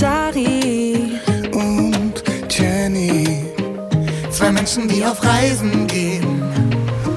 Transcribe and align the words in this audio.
Dari 0.00 1.18
und 1.52 2.22
Jenny. 2.48 3.44
Zwei 4.30 4.52
Menschen, 4.52 4.86
die 4.86 5.04
auf 5.04 5.24
Reisen 5.24 5.88
gehen. 5.88 6.40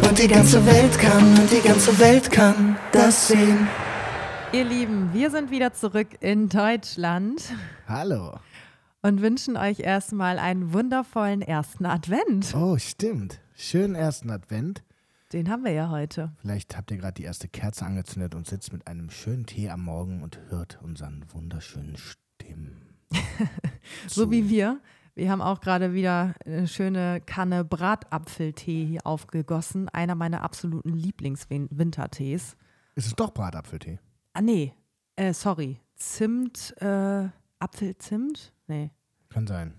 Und 0.07 0.17
die 0.17 0.27
ganze 0.27 0.65
Welt 0.65 0.97
kann, 0.97 1.37
und 1.37 1.51
die 1.51 1.61
ganze 1.61 1.99
Welt 1.99 2.31
kann 2.31 2.77
das 2.91 3.27
sehen. 3.27 3.67
Ihr 4.51 4.65
Lieben, 4.65 5.13
wir 5.13 5.29
sind 5.29 5.51
wieder 5.51 5.73
zurück 5.73 6.07
in 6.21 6.49
Deutschland. 6.49 7.53
Hallo. 7.87 8.39
Und 9.03 9.21
wünschen 9.21 9.57
euch 9.57 9.81
erstmal 9.81 10.39
einen 10.39 10.73
wundervollen 10.73 11.43
ersten 11.43 11.85
Advent. 11.85 12.55
Oh, 12.55 12.79
stimmt. 12.79 13.39
Schönen 13.53 13.93
ersten 13.93 14.31
Advent. 14.31 14.81
Den 15.33 15.51
haben 15.51 15.63
wir 15.63 15.71
ja 15.71 15.91
heute. 15.91 16.31
Vielleicht 16.41 16.75
habt 16.75 16.89
ihr 16.89 16.97
gerade 16.97 17.13
die 17.13 17.23
erste 17.23 17.47
Kerze 17.47 17.85
angezündet 17.85 18.33
und 18.33 18.47
sitzt 18.47 18.73
mit 18.73 18.87
einem 18.87 19.11
schönen 19.11 19.45
Tee 19.45 19.69
am 19.69 19.83
Morgen 19.83 20.23
und 20.23 20.39
hört 20.49 20.79
unseren 20.81 21.23
wunderschönen 21.31 21.95
Stimmen. 22.41 22.75
so 24.07 24.31
wie 24.31 24.49
wir. 24.49 24.79
Wir 25.13 25.29
haben 25.29 25.41
auch 25.41 25.59
gerade 25.59 25.93
wieder 25.93 26.33
eine 26.45 26.67
schöne 26.67 27.21
Kanne 27.25 27.65
Bratapfeltee 27.65 28.85
hier 28.85 29.05
aufgegossen. 29.05 29.89
Einer 29.89 30.15
meiner 30.15 30.41
absoluten 30.41 30.93
Lieblingswintertees. 30.93 32.55
Ist 32.95 33.07
es 33.07 33.15
doch 33.15 33.33
Bratapfeltee? 33.33 33.99
Ah, 34.33 34.41
nee. 34.41 34.73
Äh, 35.15 35.33
sorry. 35.33 35.79
Zimt, 35.95 36.73
äh, 36.81 37.27
Apfelzimt? 37.59 38.53
Nee. 38.67 38.91
Kann 39.29 39.47
sein. 39.47 39.73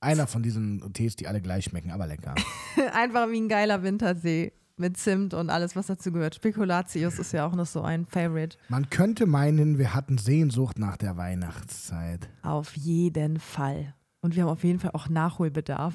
Einer 0.00 0.26
von 0.26 0.42
diesen 0.42 0.92
Tees, 0.94 1.14
die 1.14 1.28
alle 1.28 1.42
gleich 1.42 1.66
schmecken, 1.66 1.90
aber 1.90 2.06
lecker. 2.06 2.34
Einfach 2.94 3.28
wie 3.30 3.40
ein 3.40 3.48
geiler 3.48 3.82
Wintertee 3.82 4.52
mit 4.80 4.96
Zimt 4.96 5.34
und 5.34 5.50
alles, 5.50 5.76
was 5.76 5.86
dazu 5.86 6.10
gehört. 6.10 6.34
Spekulatius 6.34 7.18
ist 7.18 7.32
ja 7.32 7.46
auch 7.46 7.54
noch 7.54 7.66
so 7.66 7.82
ein 7.82 8.06
Favorite. 8.06 8.56
Man 8.68 8.90
könnte 8.90 9.26
meinen, 9.26 9.78
wir 9.78 9.94
hatten 9.94 10.18
Sehnsucht 10.18 10.78
nach 10.78 10.96
der 10.96 11.16
Weihnachtszeit. 11.16 12.28
Auf 12.42 12.76
jeden 12.76 13.38
Fall. 13.38 13.94
Und 14.20 14.34
wir 14.34 14.42
haben 14.42 14.50
auf 14.50 14.64
jeden 14.64 14.80
Fall 14.80 14.90
auch 14.92 15.08
Nachholbedarf. 15.08 15.94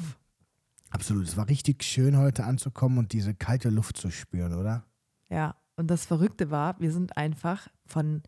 Absolut. 0.90 1.28
Es 1.28 1.36
war 1.36 1.50
richtig 1.50 1.84
schön, 1.84 2.18
heute 2.18 2.46
anzukommen 2.46 2.98
und 2.98 3.12
diese 3.12 3.34
kalte 3.34 3.70
Luft 3.70 3.98
zu 3.98 4.12
spüren, 4.12 4.54
oder? 4.54 4.86
Ja. 5.30 5.56
Und 5.78 5.92
das 5.92 6.06
Verrückte 6.06 6.52
war, 6.52 6.80
wir 6.80 6.92
sind 6.92 7.18
einfach 7.18 7.68
von 7.86 8.24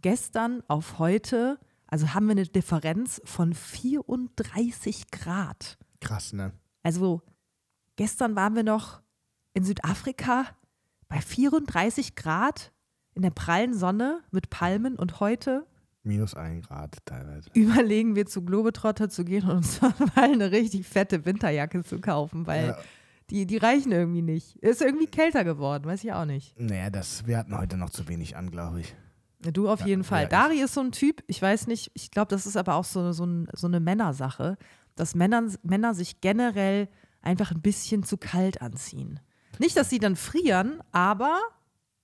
gestern 0.00 0.62
auf 0.66 0.98
heute, 0.98 1.58
also 1.88 2.14
haben 2.14 2.26
wir 2.26 2.32
eine 2.32 2.46
Differenz 2.46 3.20
von 3.24 3.52
34 3.52 5.10
Grad. 5.10 5.76
Krass, 6.00 6.32
ne? 6.32 6.52
Also 6.82 7.20
gestern 7.96 8.34
waren 8.34 8.54
wir 8.54 8.62
noch 8.62 9.02
in 9.56 9.64
Südafrika 9.64 10.44
bei 11.08 11.18
34 11.18 12.14
Grad 12.14 12.72
in 13.14 13.22
der 13.22 13.30
prallen 13.30 13.72
Sonne 13.72 14.20
mit 14.30 14.50
Palmen 14.50 14.96
und 14.96 15.18
heute 15.18 15.66
minus 16.02 16.34
ein 16.34 16.60
Grad 16.60 16.98
teilweise. 17.06 17.48
Überlegen 17.54 18.14
wir 18.14 18.26
zu 18.26 18.44
Globetrotter 18.44 19.08
zu 19.08 19.24
gehen 19.24 19.48
und 19.48 19.56
uns 19.56 19.80
mal 19.80 20.00
eine 20.16 20.52
richtig 20.52 20.86
fette 20.86 21.24
Winterjacke 21.24 21.82
zu 21.82 22.00
kaufen, 22.00 22.46
weil 22.46 22.66
ja. 22.66 22.78
die, 23.30 23.46
die 23.46 23.56
reichen 23.56 23.92
irgendwie 23.92 24.20
nicht. 24.20 24.56
Ist 24.56 24.82
irgendwie 24.82 25.06
kälter 25.06 25.42
geworden, 25.42 25.86
weiß 25.86 26.04
ich 26.04 26.12
auch 26.12 26.26
nicht. 26.26 26.54
Naja, 26.60 26.90
das, 26.90 27.26
wir 27.26 27.38
hatten 27.38 27.56
heute 27.56 27.78
noch 27.78 27.90
zu 27.90 28.06
wenig 28.08 28.36
an, 28.36 28.50
glaube 28.50 28.80
ich. 28.80 28.94
Du 29.40 29.70
auf 29.70 29.80
ja, 29.80 29.86
jeden 29.86 30.04
Fall. 30.04 30.24
Ja, 30.24 30.28
Dari 30.28 30.60
ist 30.60 30.74
so 30.74 30.82
ein 30.82 30.92
Typ, 30.92 31.24
ich 31.28 31.40
weiß 31.40 31.66
nicht, 31.66 31.90
ich 31.94 32.10
glaube, 32.10 32.28
das 32.28 32.46
ist 32.46 32.58
aber 32.58 32.74
auch 32.74 32.84
so, 32.84 33.10
so, 33.12 33.24
ein, 33.24 33.48
so 33.54 33.66
eine 33.66 33.80
Männersache, 33.80 34.58
dass 34.96 35.14
Männer, 35.14 35.44
Männer 35.62 35.94
sich 35.94 36.20
generell 36.20 36.88
einfach 37.22 37.52
ein 37.52 37.62
bisschen 37.62 38.02
zu 38.02 38.18
kalt 38.18 38.60
anziehen. 38.60 39.18
Nicht, 39.58 39.76
dass 39.76 39.90
sie 39.90 39.98
dann 39.98 40.16
frieren, 40.16 40.80
aber 40.92 41.40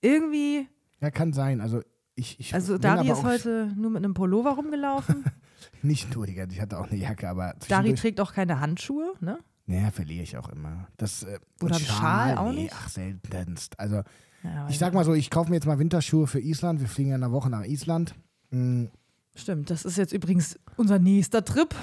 irgendwie. 0.01 0.67
Ja, 1.01 1.11
kann 1.11 1.33
sein. 1.33 1.61
Also 1.61 1.81
ich, 2.15 2.39
ich 2.39 2.53
also 2.53 2.77
Dari 2.77 3.09
ist 3.09 3.23
heute 3.23 3.71
nur 3.75 3.89
mit 3.91 4.03
einem 4.03 4.13
Pullover 4.13 4.51
rumgelaufen. 4.51 5.23
Nicht 5.81 6.15
nur, 6.15 6.27
ich 6.27 6.61
hatte 6.61 6.77
auch 6.77 6.89
eine 6.89 6.99
Jacke, 6.99 7.29
aber. 7.29 7.55
Dari 7.67 7.93
trägt 7.93 8.19
auch 8.19 8.33
keine 8.33 8.59
Handschuhe, 8.59 9.13
ne? 9.19 9.39
Naja, 9.65 9.91
verliere 9.91 10.23
ich 10.23 10.37
auch 10.37 10.49
immer. 10.49 10.87
Das, 10.97 11.23
äh, 11.23 11.39
Oder 11.61 11.79
Schal, 11.79 12.35
Schal 12.35 12.37
auch 12.37 12.51
nee, 12.51 12.63
nicht? 12.63 12.73
Ach, 12.75 12.89
seltenst. 12.89 13.79
Also, 13.79 14.03
ja, 14.43 14.67
ich 14.69 14.77
sag 14.77 14.93
mal 14.93 15.05
so, 15.05 15.13
ich 15.13 15.29
kaufe 15.29 15.49
mir 15.49 15.55
jetzt 15.55 15.65
mal 15.65 15.79
Winterschuhe 15.79 16.27
für 16.27 16.41
Island. 16.41 16.81
Wir 16.81 16.87
fliegen 16.87 17.09
ja 17.09 17.15
in 17.15 17.23
einer 17.23 17.31
Woche 17.31 17.49
nach 17.49 17.63
Island. 17.63 18.13
Mhm. 18.51 18.89
Stimmt, 19.35 19.69
das 19.69 19.85
ist 19.85 19.97
jetzt 19.97 20.13
übrigens 20.13 20.59
unser 20.75 20.99
nächster 20.99 21.43
Trip. 21.43 21.73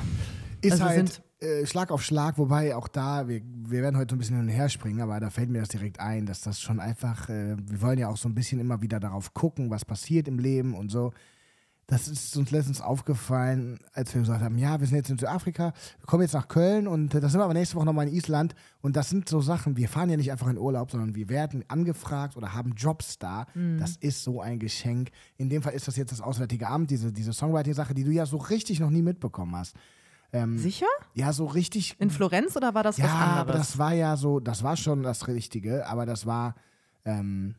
Ist 0.61 0.73
also 0.73 0.85
halt 0.85 1.23
äh, 1.41 1.67
Schlag 1.67 1.91
auf 1.91 2.03
Schlag, 2.03 2.39
wobei 2.39 2.77
auch 2.77 2.89
da, 2.89 3.27
wir, 3.27 3.41
wir 3.45 3.83
werden 3.83 3.97
heute 3.97 4.13
so 4.13 4.17
ein 4.17 4.19
bisschen 4.19 4.37
hin 4.37 4.47
und 4.47 4.53
her 4.53 4.69
springen, 4.69 5.01
aber 5.01 5.21
da 5.21 5.31
fällt 5.31 5.49
mir 5.49 5.61
das 5.61 5.71
direkt 5.71 5.99
ein, 5.99 6.27
dass 6.27 6.43
das 6.43 6.61
schon 6.61 6.81
einfach, 6.81 7.29
äh, 7.29 7.57
wir 7.59 7.81
wollen 7.81 7.99
ja 7.99 8.09
auch 8.09 8.17
so 8.17 8.29
ein 8.29 8.35
bisschen 8.35 8.61
immer 8.61 8.83
wieder 8.83 9.01
darauf 9.01 9.33
gucken, 9.33 9.71
was 9.71 9.85
passiert 9.85 10.29
im 10.29 10.39
Leben 10.39 10.75
und 10.75 10.91
so. 10.91 11.13
Das 11.87 12.07
ist 12.07 12.37
uns 12.37 12.53
letztens 12.53 12.81
aufgefallen, 12.81 13.81
als 13.95 14.15
wir 14.15 14.21
gesagt 14.21 14.43
haben, 14.43 14.59
ja, 14.59 14.79
wir 14.79 14.87
sind 14.87 14.97
jetzt 14.97 15.11
in 15.11 15.19
Südafrika, 15.19 15.73
wir 15.99 16.07
kommen 16.07 16.23
jetzt 16.23 16.35
nach 16.35 16.47
Köln 16.47 16.87
und 16.87 17.13
äh, 17.15 17.21
da 17.21 17.29
sind 17.29 17.41
wir 17.41 17.45
aber 17.45 17.55
nächste 17.55 17.75
Woche 17.75 17.87
nochmal 17.87 18.07
in 18.07 18.15
Island. 18.15 18.55
Und 18.81 18.95
das 18.95 19.09
sind 19.11 19.29
so 19.29 19.41
Sachen, 19.41 19.77
wir 19.77 19.89
fahren 19.89 20.09
ja 20.09 20.17
nicht 20.17 20.31
einfach 20.31 20.47
in 20.47 20.57
Urlaub, 20.57 20.93
sondern 20.93 21.17
wir 21.17 21.29
werden 21.29 21.65
angefragt 21.67 22.37
oder 22.37 22.55
haben 22.55 22.75
Jobs 22.77 23.19
da. 23.19 23.47
Mhm. 23.55 23.79
Das 23.79 23.97
ist 23.97 24.23
so 24.23 24.41
ein 24.41 24.61
Geschenk. 24.61 25.11
In 25.37 25.49
dem 25.49 25.63
Fall 25.63 25.73
ist 25.73 25.89
das 25.89 25.97
jetzt 25.97 26.13
das 26.13 26.21
Auswärtige 26.21 26.69
Amt, 26.69 26.91
diese, 26.91 27.13
diese 27.13 27.33
Songwriting-Sache, 27.33 27.93
die 27.93 28.05
du 28.05 28.13
ja 28.13 28.25
so 28.25 28.37
richtig 28.37 28.79
noch 28.79 28.91
nie 28.91 29.03
mitbekommen 29.03 29.57
hast. 29.57 29.75
Ähm, 30.33 30.59
Sicher? 30.59 30.87
Ja, 31.15 31.33
so 31.33 31.47
richtig. 31.47 31.97
In 31.99 32.11
Florenz 32.11 32.57
oder 32.57 32.75
war 32.75 32.83
das 32.83 32.99
ja, 32.99 33.05
was 33.05 33.13
anderes? 33.13 33.35
Ja, 33.35 33.41
aber 33.41 33.53
das 33.53 33.79
war 33.79 33.93
ja 33.95 34.17
so, 34.17 34.41
das 34.41 34.63
war 34.63 34.77
schon 34.77 35.03
das 35.03 35.29
Richtige, 35.29 35.87
aber 35.87 36.07
das 36.07 36.27
war. 36.27 36.55
Ähm, 37.05 37.55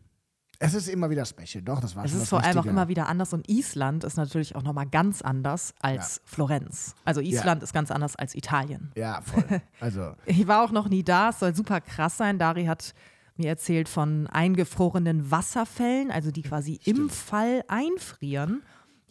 es 0.64 0.76
ist 0.76 0.88
immer 0.90 1.10
wieder 1.10 1.26
special, 1.26 1.64
doch, 1.64 1.80
das 1.80 1.96
war 1.96 2.06
es 2.06 2.12
schon 2.12 2.20
Es 2.20 2.24
ist 2.24 2.30
vor 2.30 2.44
allem 2.44 2.58
auch 2.60 2.66
immer 2.68 2.88
wieder 2.88 3.08
anders 3.08 3.34
und 3.34 3.50
Island 3.50 4.04
ist 4.04 4.16
natürlich 4.16 4.56
auch 4.56 4.62
nochmal 4.62 4.86
ganz 4.86 5.24
anders 5.24 5.74
als 5.82 6.18
ja. 6.18 6.22
Florenz. 6.26 6.94
Also 7.04 7.20
Island 7.20 7.62
ja. 7.62 7.64
ist 7.64 7.74
ganz 7.74 7.90
anders 7.90 8.16
als 8.16 8.36
Italien. 8.36 8.92
Ja, 8.96 9.22
voll. 9.22 9.44
Also. 9.80 10.14
ich 10.28 10.48
war 10.48 10.64
auch 10.64 10.72
noch 10.72 10.88
nie 10.88 11.02
da, 11.04 11.30
es 11.30 11.40
soll 11.40 11.56
super 11.56 11.82
krass 11.82 12.18
sein. 12.18 12.38
Dari 12.38 12.66
hat 12.66 12.94
mir 13.38 13.50
erzählt 13.50 13.90
von 13.90 14.28
eingefrorenen 14.28 15.32
Wasserfällen, 15.32 16.12
also 16.12 16.30
die 16.30 16.44
quasi 16.44 16.78
Stimmt. 16.80 17.00
im 17.00 17.10
Fall 17.10 17.64
einfrieren. 17.68 18.62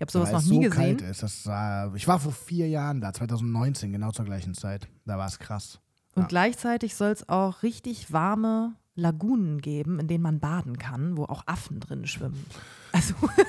Ich 0.01 0.03
habe 0.03 0.13
sowas 0.13 0.33
noch 0.33 0.51
nie 0.51 0.65
so 0.65 0.71
gesehen. 0.71 0.97
Kalt 0.97 1.03
ist. 1.03 1.23
Das, 1.23 1.45
äh, 1.47 1.95
ich 1.95 2.09
war 2.09 2.19
vor 2.19 2.33
vier 2.33 2.67
Jahren 2.67 3.03
da, 3.03 3.13
2019, 3.13 3.93
genau 3.93 4.11
zur 4.13 4.25
gleichen 4.25 4.55
Zeit. 4.55 4.89
Da 5.05 5.19
war 5.19 5.27
es 5.27 5.39
krass. 5.39 5.79
Und 6.15 6.23
ja. 6.23 6.29
gleichzeitig 6.29 6.95
soll 6.95 7.11
es 7.11 7.29
auch 7.29 7.63
richtig 7.63 8.11
warme 8.11 8.77
Lagunen 8.95 9.61
geben, 9.61 10.01
in 10.01 10.09
denen 10.09 10.23
man 10.23 10.41
baden 10.41 10.79
kann, 10.79 11.19
wo 11.19 11.25
auch 11.25 11.43
Affen 11.47 11.81
drin 11.81 12.07
schwimmen. 12.07 12.47
Also, 12.93 13.15
okay, 13.23 13.45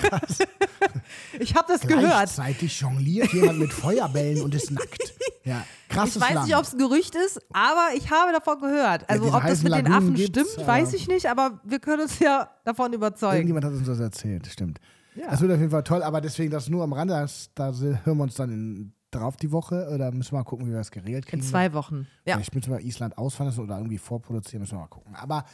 krass. 0.00 0.38
ich 1.40 1.56
habe 1.56 1.66
das 1.66 1.80
gehört. 1.80 2.04
Gleichzeitig 2.04 2.80
jongliert 2.80 3.32
jemand 3.32 3.58
mit 3.58 3.72
Feuerbällen 3.72 4.44
und 4.44 4.54
ist 4.54 4.70
nackt. 4.70 5.12
Ja, 5.42 5.66
krasses 5.88 6.16
Ich 6.16 6.22
weiß 6.22 6.34
Land. 6.34 6.46
nicht, 6.46 6.56
ob 6.56 6.62
es 6.62 6.72
ein 6.72 6.78
Gerücht 6.78 7.16
ist, 7.16 7.40
aber 7.52 7.88
ich 7.96 8.12
habe 8.12 8.30
davon 8.30 8.60
gehört. 8.60 9.10
Also, 9.10 9.26
ja, 9.26 9.34
ob 9.34 9.42
das 9.42 9.64
mit 9.64 9.72
Lagunen 9.72 10.14
den 10.14 10.14
Affen 10.14 10.16
stimmt, 10.18 10.64
weiß 10.64 10.92
ich 10.92 11.08
nicht, 11.08 11.28
aber 11.28 11.60
wir 11.64 11.80
können 11.80 12.02
uns 12.02 12.20
ja 12.20 12.48
davon 12.64 12.92
überzeugen. 12.92 13.38
Irgendjemand 13.38 13.64
hat 13.64 13.72
uns 13.72 13.88
das 13.88 13.98
erzählt, 13.98 14.46
stimmt. 14.46 14.78
Ja. 15.16 15.30
Das 15.30 15.40
wird 15.40 15.52
auf 15.52 15.58
jeden 15.58 15.70
Fall 15.70 15.82
toll, 15.82 16.02
aber 16.02 16.20
deswegen 16.20 16.50
das 16.50 16.68
nur 16.68 16.84
am 16.84 16.92
Rande, 16.92 17.14
das, 17.14 17.50
da 17.54 17.72
hören 17.72 18.18
wir 18.18 18.24
uns 18.24 18.34
dann 18.34 18.50
in, 18.50 18.92
drauf 19.10 19.36
die 19.36 19.50
Woche 19.52 19.88
oder 19.92 20.12
müssen 20.12 20.32
wir 20.32 20.38
mal 20.38 20.44
gucken, 20.44 20.66
wie 20.66 20.70
wir 20.70 20.78
das 20.78 20.90
geregelt 20.90 21.26
kriegen. 21.26 21.42
In 21.42 21.48
zwei 21.48 21.72
Wochen. 21.72 22.06
Ja. 22.24 22.34
Vielleicht 22.34 22.54
müssen 22.54 22.72
wir 22.72 22.80
Island 22.80 23.16
ausfahren 23.18 23.48
lassen 23.48 23.60
oder 23.60 23.78
irgendwie 23.78 23.98
vorproduzieren, 23.98 24.60
müssen 24.60 24.76
wir 24.76 24.80
mal 24.80 24.88
gucken. 24.88 25.14
Aber 25.14 25.44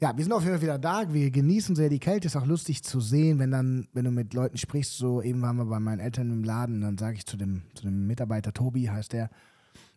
ja, 0.00 0.14
wir 0.14 0.24
sind 0.24 0.32
auf 0.32 0.42
jeden 0.42 0.54
Fall 0.54 0.62
wieder 0.62 0.78
da. 0.78 1.12
Wir 1.12 1.30
genießen 1.30 1.74
sehr 1.74 1.88
die 1.88 1.98
Kälte. 1.98 2.26
Ist 2.26 2.36
auch 2.36 2.46
lustig 2.46 2.84
zu 2.84 3.00
sehen, 3.00 3.38
wenn 3.38 3.50
dann, 3.50 3.88
wenn 3.94 4.04
du 4.04 4.10
mit 4.10 4.34
Leuten 4.34 4.58
sprichst. 4.58 4.98
So 4.98 5.22
eben 5.22 5.40
waren 5.40 5.56
wir 5.56 5.64
bei 5.64 5.80
meinen 5.80 6.00
Eltern 6.00 6.30
im 6.30 6.44
Laden. 6.44 6.82
Dann 6.82 6.98
sage 6.98 7.16
ich 7.16 7.26
zu 7.26 7.36
dem, 7.36 7.62
zu 7.74 7.84
dem 7.84 8.06
Mitarbeiter 8.06 8.52
Tobi, 8.52 8.90
heißt 8.90 9.14
der, 9.14 9.30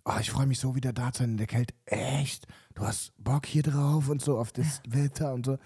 oh, 0.06 0.14
ich 0.22 0.32
freue 0.32 0.48
mich 0.48 0.60
so 0.60 0.76
wieder 0.76 0.94
da 0.94 1.12
zu 1.12 1.24
sein 1.24 1.32
in 1.32 1.38
der 1.38 1.48
Kälte. 1.48 1.74
Echt? 1.86 2.48
Du 2.76 2.84
hast 2.84 3.12
Bock 3.18 3.46
hier 3.46 3.64
drauf 3.64 4.08
und 4.08 4.22
so 4.22 4.38
auf 4.38 4.54
das. 4.54 4.82
Wetter 4.88 5.34
und 5.34 5.46
so. 5.46 5.58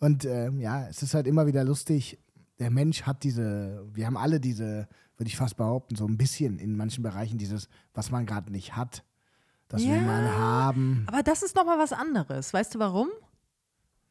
Und 0.00 0.24
äh, 0.24 0.50
ja, 0.50 0.88
es 0.88 1.02
ist 1.02 1.14
halt 1.14 1.28
immer 1.28 1.46
wieder 1.46 1.62
lustig, 1.62 2.18
der 2.58 2.70
Mensch 2.70 3.02
hat 3.02 3.22
diese, 3.22 3.86
wir 3.92 4.06
haben 4.06 4.16
alle 4.16 4.40
diese, 4.40 4.88
würde 5.16 5.28
ich 5.28 5.36
fast 5.36 5.56
behaupten, 5.56 5.96
so 5.96 6.06
ein 6.06 6.16
bisschen 6.16 6.58
in 6.58 6.76
manchen 6.76 7.02
Bereichen 7.02 7.38
dieses, 7.38 7.68
was 7.94 8.10
man 8.10 8.26
gerade 8.26 8.50
nicht 8.50 8.76
hat. 8.76 9.04
Das 9.68 9.82
ja, 9.82 9.92
will 9.92 10.02
man 10.02 10.30
haben. 10.30 11.04
Aber 11.08 11.22
das 11.22 11.42
ist 11.42 11.56
nochmal 11.56 11.78
was 11.78 11.92
anderes. 11.92 12.54
Weißt 12.54 12.74
du 12.74 12.78
warum? 12.78 13.08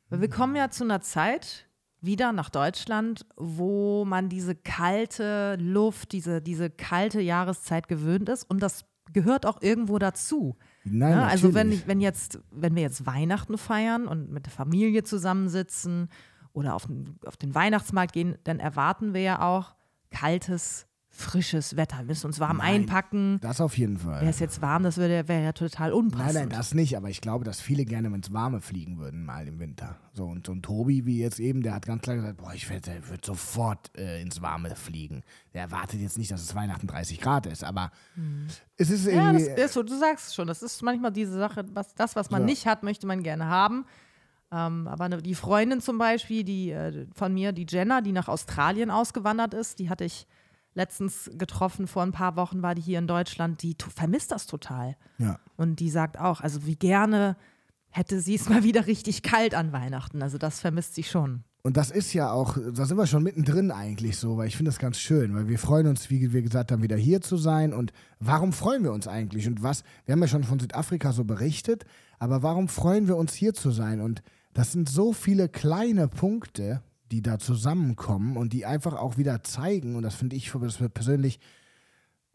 Weil 0.10 0.22
wir 0.22 0.30
kommen 0.30 0.56
ja 0.56 0.70
zu 0.70 0.84
einer 0.84 1.02
Zeit 1.02 1.68
wieder 2.02 2.32
nach 2.32 2.50
Deutschland, 2.50 3.26
wo 3.36 4.06
man 4.06 4.30
diese 4.30 4.54
kalte 4.54 5.58
Luft, 5.60 6.12
diese, 6.12 6.42
diese 6.42 6.70
kalte 6.70 7.22
Jahreszeit 7.22 7.88
gewöhnt 7.88 8.30
ist 8.30 8.44
und 8.44 8.62
das 8.62 8.86
gehört 9.14 9.46
auch 9.46 9.62
irgendwo 9.62 9.98
dazu. 9.98 10.58
Nein, 10.84 11.14
ja, 11.14 11.26
also 11.26 11.54
wenn, 11.54 11.82
wenn, 11.88 12.02
jetzt, 12.02 12.40
wenn 12.52 12.76
wir 12.76 12.84
jetzt 12.84 13.06
Weihnachten 13.06 13.58
feiern 13.58 14.08
und 14.08 14.30
mit 14.32 14.46
der 14.46 14.54
Familie 14.54 15.04
zusammensitzen 15.04 16.10
oder 16.56 16.74
auf 16.74 16.88
den, 16.88 17.18
auf 17.26 17.38
den 17.38 17.54
Weihnachtsmarkt 17.54 18.14
gehen, 18.14 18.38
dann 18.44 18.60
erwarten 18.60 19.14
wir 19.14 19.22
ja 19.22 19.42
auch 19.42 19.76
kaltes 20.10 20.88
frisches 21.10 21.78
Wetter. 21.78 22.00
Wir 22.00 22.06
müssen 22.06 22.28
uns 22.28 22.42
warm 22.42 22.58
Nein, 22.58 22.82
einpacken. 22.82 23.40
Das 23.42 23.62
auf 23.62 23.78
jeden 23.78 23.98
Fall. 23.98 24.20
Wäre 24.20 24.30
es 24.30 24.40
jetzt 24.40 24.62
warm, 24.62 24.84
das 24.84 24.98
wäre 24.98 25.30
wär 25.30 25.40
ja 25.40 25.54
total 25.54 25.94
unpassend. 25.94 26.34
Nein, 26.34 26.48
nein, 26.50 26.58
das 26.58 26.74
nicht, 26.74 26.98
aber 26.98 27.10
ich 27.10 27.22
glaube, 27.22 27.46
dass 27.46 27.62
viele 27.62 27.86
gerne 27.86 28.10
ins 28.10 28.34
Warme 28.34 28.60
fliegen 28.60 28.98
würden, 28.98 29.24
mal 29.24 29.48
im 29.48 29.60
Winter. 29.60 29.96
So, 30.12 30.26
und 30.26 30.46
so 30.46 30.52
ein 30.52 30.62
Tobi, 30.62 31.06
wie 31.06 31.22
jetzt 31.22 31.40
eben, 31.40 31.62
der 31.64 31.74
hat 31.74 31.86
ganz 31.86 32.02
klar 32.02 32.18
gesagt, 32.18 32.36
boah, 32.38 32.54
ich 32.54 32.70
würde 32.70 32.92
würd 33.08 33.24
sofort 33.24 33.98
äh, 33.98 34.22
ins 34.22 34.42
Warme 34.42 34.76
fliegen. 34.76 35.24
Der 35.54 35.62
erwartet 35.62 36.02
jetzt 36.02 36.18
nicht, 36.18 36.32
dass 36.32 36.42
es 36.42 36.54
Weihnachten 36.54 36.88
30 36.88 37.22
Grad 37.22 37.46
ist, 37.46 37.64
aber 37.64 37.92
es 38.76 38.90
ist 38.90 39.06
ja, 39.06 39.14
irgendwie. 39.32 39.48
das 39.56 39.66
ist 39.68 39.74
so, 39.74 39.84
du 39.84 39.98
sagst 39.98 40.28
es 40.28 40.36
schon, 40.36 40.48
das 40.48 40.62
ist 40.64 40.82
manchmal 40.84 41.14
diese 41.14 41.34
Sache, 41.38 41.66
was, 41.74 41.96
das, 41.96 42.18
was 42.18 42.30
man 42.30 42.42
Ja. 42.42 42.46
nicht 42.46 42.66
hat, 42.66 42.84
möchte 42.84 43.08
man 43.08 43.24
gerne 43.24 43.46
haben. 43.46 43.86
Ähm, 44.56 44.88
aber 44.88 45.10
ne, 45.10 45.22
die 45.22 45.36
Freundin 45.36 45.82
zum 45.82 45.98
Beispiel, 45.98 46.44
die 46.46 46.72
äh, 46.72 47.06
von 47.14 47.34
mir, 47.34 47.52
die 47.52 47.66
Jenna, 47.68 48.00
die 48.00 48.14
nach 48.14 48.30
Australien 48.30 48.90
ausgewandert 48.90 49.54
ist, 49.54 49.80
die 49.80 49.90
hatte 49.90 50.06
ich 50.06 50.28
letztens 50.74 51.30
getroffen, 51.34 51.88
vor 51.88 52.04
ein 52.04 52.12
paar 52.12 52.36
Wochen 52.38 52.62
war 52.62 52.76
die 52.76 52.82
hier 52.82 53.00
in 53.00 53.08
Deutschland, 53.08 53.64
die 53.64 53.76
vermisst 53.94 54.32
das 54.32 54.46
total. 54.46 54.96
ja. 55.18 55.40
Und 55.58 55.80
die 55.80 55.90
sagt 55.90 56.20
auch, 56.20 56.42
also 56.42 56.66
wie 56.66 56.76
gerne 56.76 57.38
hätte 57.90 58.20
sie 58.20 58.36
es 58.36 58.50
mal 58.50 58.64
wieder 58.64 58.88
richtig 58.88 59.24
kalt 59.24 59.56
an 59.56 59.72
Weihnachten. 59.72 60.22
Also 60.22 60.38
das 60.38 60.60
vermisst 60.60 60.96
sie 60.96 61.04
schon. 61.04 61.44
Und 61.64 61.78
das 61.78 61.90
ist 61.90 62.14
ja 62.14 62.32
auch, 62.32 62.58
da 62.74 62.86
sind 62.86 62.98
wir 62.98 63.08
schon 63.08 63.24
mittendrin 63.24 63.72
eigentlich 63.72 64.18
so, 64.18 64.38
weil 64.38 64.48
ich 64.48 64.56
finde 64.56 64.70
das 64.70 64.78
ganz 64.78 65.00
schön, 65.00 65.34
weil 65.34 65.48
wir 65.48 65.58
freuen 65.58 65.88
uns, 65.88 66.10
wie 66.12 66.32
wir 66.32 66.42
gesagt 66.44 66.72
haben, 66.72 66.84
wieder 66.84 66.98
hier 66.98 67.22
zu 67.22 67.38
sein. 67.38 67.74
Und 67.74 67.92
warum 68.20 68.54
freuen 68.54 68.84
wir 68.84 68.92
uns 68.92 69.08
eigentlich? 69.08 69.48
Und 69.48 69.64
was, 69.64 69.84
wir 70.06 70.14
haben 70.14 70.22
ja 70.22 70.28
schon 70.28 70.44
von 70.44 70.60
Südafrika 70.60 71.12
so 71.12 71.24
berichtet, 71.24 71.86
aber 72.20 72.44
warum 72.44 72.68
freuen 72.68 73.08
wir 73.08 73.16
uns 73.16 73.34
hier 73.34 73.54
zu 73.54 73.72
sein? 73.72 74.00
Und 74.00 74.22
das 74.56 74.72
sind 74.72 74.90
so 74.90 75.14
viele 75.14 75.50
kleine 75.50 76.08
Punkte, 76.08 76.82
die 77.12 77.22
da 77.22 77.38
zusammenkommen 77.38 78.38
und 78.38 78.54
die 78.54 78.66
einfach 78.66 78.94
auch 78.94 79.18
wieder 79.18 79.44
zeigen, 79.44 79.96
und 79.96 80.04
das 80.04 80.16
finde 80.16 80.38
ich 80.38 80.52
das 80.52 80.78
persönlich 80.94 81.40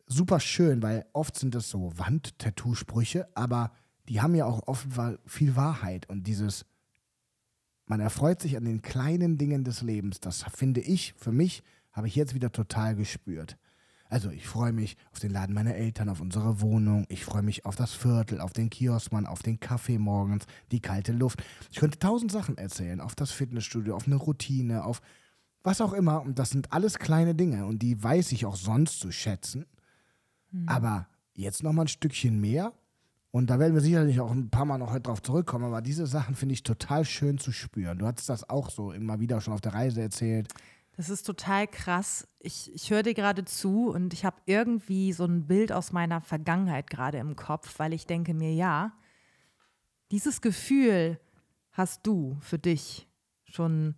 super 0.07 0.39
schön, 0.39 0.83
weil 0.83 1.07
oft 1.15 1.37
sind 1.37 1.55
das 1.55 1.71
so 1.71 1.93
Wand-Tattoo-Sprüche, 1.97 3.27
aber 3.35 3.73
die 4.09 4.21
haben 4.21 4.35
ja 4.35 4.45
auch 4.45 4.69
oft 4.69 4.87
viel 5.25 5.57
Wahrheit 5.57 6.09
und 6.09 6.27
dieses 6.27 6.67
man 7.87 8.01
erfreut 8.01 8.41
sich 8.41 8.57
an 8.57 8.67
den 8.67 8.83
kleinen 8.83 9.37
Dingen 9.37 9.65
des 9.65 9.83
Lebens. 9.83 10.21
Das 10.21 10.45
finde 10.55 10.81
ich, 10.81 11.15
für 11.15 11.33
mich, 11.33 11.65
habe 11.91 12.07
ich 12.07 12.15
jetzt 12.15 12.35
wieder 12.35 12.53
total 12.53 12.95
gespürt. 12.95 13.57
Also 14.11 14.31
ich 14.31 14.47
freue 14.47 14.73
mich 14.73 14.97
auf 15.13 15.21
den 15.21 15.31
Laden 15.31 15.55
meiner 15.55 15.77
Eltern, 15.77 16.09
auf 16.09 16.21
unsere 16.21 16.61
Wohnung. 16.61 17.07
Ich 17.09 17.25
freue 17.25 17.43
mich 17.43 17.65
auf 17.65 17.77
das 17.77 17.93
Viertel, 17.95 18.41
auf 18.41 18.53
den 18.53 18.69
Kioskmann, 18.69 19.25
auf 19.25 19.43
den 19.43 19.61
Kaffee 19.61 19.99
morgens, 19.99 20.47
die 20.73 20.81
kalte 20.81 21.13
Luft. 21.13 21.43
Ich 21.71 21.79
könnte 21.79 21.99
tausend 22.01 22.33
Sachen 22.33 22.59
erzählen. 22.59 23.01
Auf 23.01 23.15
das 23.15 23.31
Fitnessstudio, 23.31 23.95
auf 23.95 24.07
eine 24.07 24.17
Routine, 24.17 24.85
auf 24.85 25.01
was 25.63 25.81
auch 25.81 25.93
immer. 25.93 26.23
Und 26.23 26.41
das 26.41 26.51
sind 26.51 26.73
alles 26.73 26.99
kleine 26.99 27.37
Dinge. 27.37 27.67
Und 27.67 27.83
die 27.83 28.03
weiß 28.03 28.33
ich 28.33 28.47
auch 28.47 28.57
sonst 28.57 28.99
zu 28.99 29.13
schätzen. 29.13 29.65
Aber 30.67 31.07
jetzt 31.35 31.63
noch 31.63 31.73
mal 31.73 31.83
ein 31.83 31.89
Stückchen 31.89 32.41
mehr. 32.41 32.73
Und 33.31 33.49
da 33.49 33.61
werden 33.61 33.75
wir 33.75 33.81
sicherlich 33.81 34.19
auch 34.19 34.33
ein 34.33 34.51
paar 34.51 34.65
Mal 34.65 34.79
noch 34.79 34.91
heute 34.91 35.03
drauf 35.03 35.23
zurückkommen. 35.23 35.67
Aber 35.67 35.83
diese 35.83 36.09
Sachen 36.09 36.35
finde 36.35 36.55
ich 36.55 36.65
total 36.65 37.05
schön 37.05 37.39
zu 37.39 37.53
spüren. 37.53 37.99
Du 37.99 38.07
hattest 38.07 38.29
das 38.29 38.51
auch 38.51 38.71
so 38.71 38.91
immer 38.91 39.21
wieder 39.21 39.41
schon 39.41 39.55
auf 39.55 39.61
der 39.61 39.75
Reise 39.75 40.03
erzählt. 40.03 40.49
Das 40.97 41.09
ist 41.09 41.23
total 41.23 41.67
krass. 41.67 42.29
Ich, 42.41 42.73
ich 42.75 42.91
höre 42.91 43.03
dir 43.03 43.15
gerade 43.15 43.45
zu 43.45 43.91
und 43.91 44.13
ich 44.13 44.25
habe 44.25 44.37
irgendwie 44.47 45.13
so 45.13 45.25
ein 45.25 45.47
Bild 45.47 45.73
aus 45.73 45.93
meiner 45.93 46.21
Vergangenheit 46.21 46.91
gerade 46.91 47.19
im 47.19 47.37
Kopf, 47.37 47.79
weil 47.79 47.93
ich 47.93 48.07
denke 48.07 48.35
mir, 48.35 48.53
ja, 48.53 48.93
dieses 50.11 50.41
Gefühl 50.41 51.19
hast 51.73 52.07
du 52.07 52.37
für 52.41 52.59
dich 52.59 53.09
schon 53.45 53.95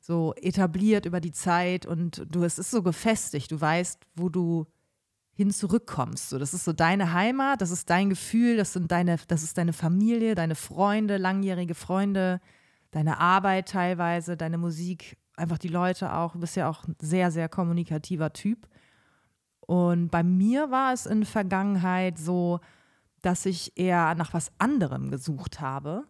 so 0.00 0.34
etabliert 0.34 1.06
über 1.06 1.20
die 1.20 1.32
Zeit 1.32 1.86
und 1.86 2.26
du, 2.28 2.42
es 2.42 2.58
ist 2.58 2.70
so 2.70 2.82
gefestigt. 2.82 3.52
Du 3.52 3.60
weißt, 3.60 4.00
wo 4.16 4.28
du 4.28 4.66
hin 5.34 5.50
zurückkommst. 5.50 6.30
So, 6.30 6.38
das 6.38 6.54
ist 6.54 6.64
so 6.64 6.72
deine 6.72 7.12
Heimat, 7.12 7.60
das 7.60 7.70
ist 7.70 7.88
dein 7.88 8.10
Gefühl, 8.10 8.56
das 8.56 8.72
sind 8.72 8.90
deine, 8.92 9.16
das 9.28 9.42
ist 9.42 9.56
deine 9.56 9.72
Familie, 9.72 10.34
deine 10.34 10.54
Freunde, 10.54 11.16
langjährige 11.16 11.74
Freunde, 11.74 12.40
deine 12.90 13.18
Arbeit 13.18 13.68
teilweise, 13.68 14.36
deine 14.36 14.58
Musik, 14.58 15.16
einfach 15.36 15.58
die 15.58 15.68
Leute 15.68 16.12
auch. 16.14 16.32
Du 16.32 16.40
bist 16.40 16.56
ja 16.56 16.68
auch 16.68 16.86
ein 16.86 16.96
sehr, 17.00 17.30
sehr 17.30 17.48
kommunikativer 17.48 18.32
Typ. 18.32 18.68
Und 19.60 20.10
bei 20.10 20.22
mir 20.22 20.70
war 20.70 20.92
es 20.92 21.06
in 21.06 21.24
Vergangenheit 21.24 22.18
so, 22.18 22.60
dass 23.22 23.46
ich 23.46 23.78
eher 23.78 24.14
nach 24.14 24.34
was 24.34 24.50
anderem 24.58 25.10
gesucht 25.10 25.60
habe. 25.60 26.04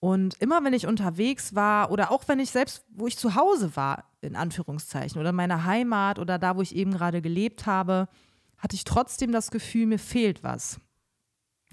Und 0.00 0.34
immer 0.40 0.62
wenn 0.64 0.72
ich 0.72 0.86
unterwegs 0.86 1.54
war 1.54 1.90
oder 1.90 2.10
auch 2.10 2.26
wenn 2.28 2.38
ich 2.38 2.50
selbst, 2.50 2.84
wo 2.90 3.06
ich 3.06 3.18
zu 3.18 3.34
Hause 3.34 3.76
war, 3.76 4.04
in 4.20 4.36
Anführungszeichen, 4.36 5.20
oder 5.20 5.30
in 5.30 5.36
meiner 5.36 5.64
Heimat 5.64 6.18
oder 6.18 6.38
da, 6.38 6.56
wo 6.56 6.62
ich 6.62 6.74
eben 6.74 6.92
gerade 6.92 7.20
gelebt 7.20 7.66
habe, 7.66 8.08
hatte 8.56 8.76
ich 8.76 8.84
trotzdem 8.84 9.32
das 9.32 9.50
Gefühl, 9.50 9.86
mir 9.86 9.98
fehlt 9.98 10.42
was. 10.42 10.80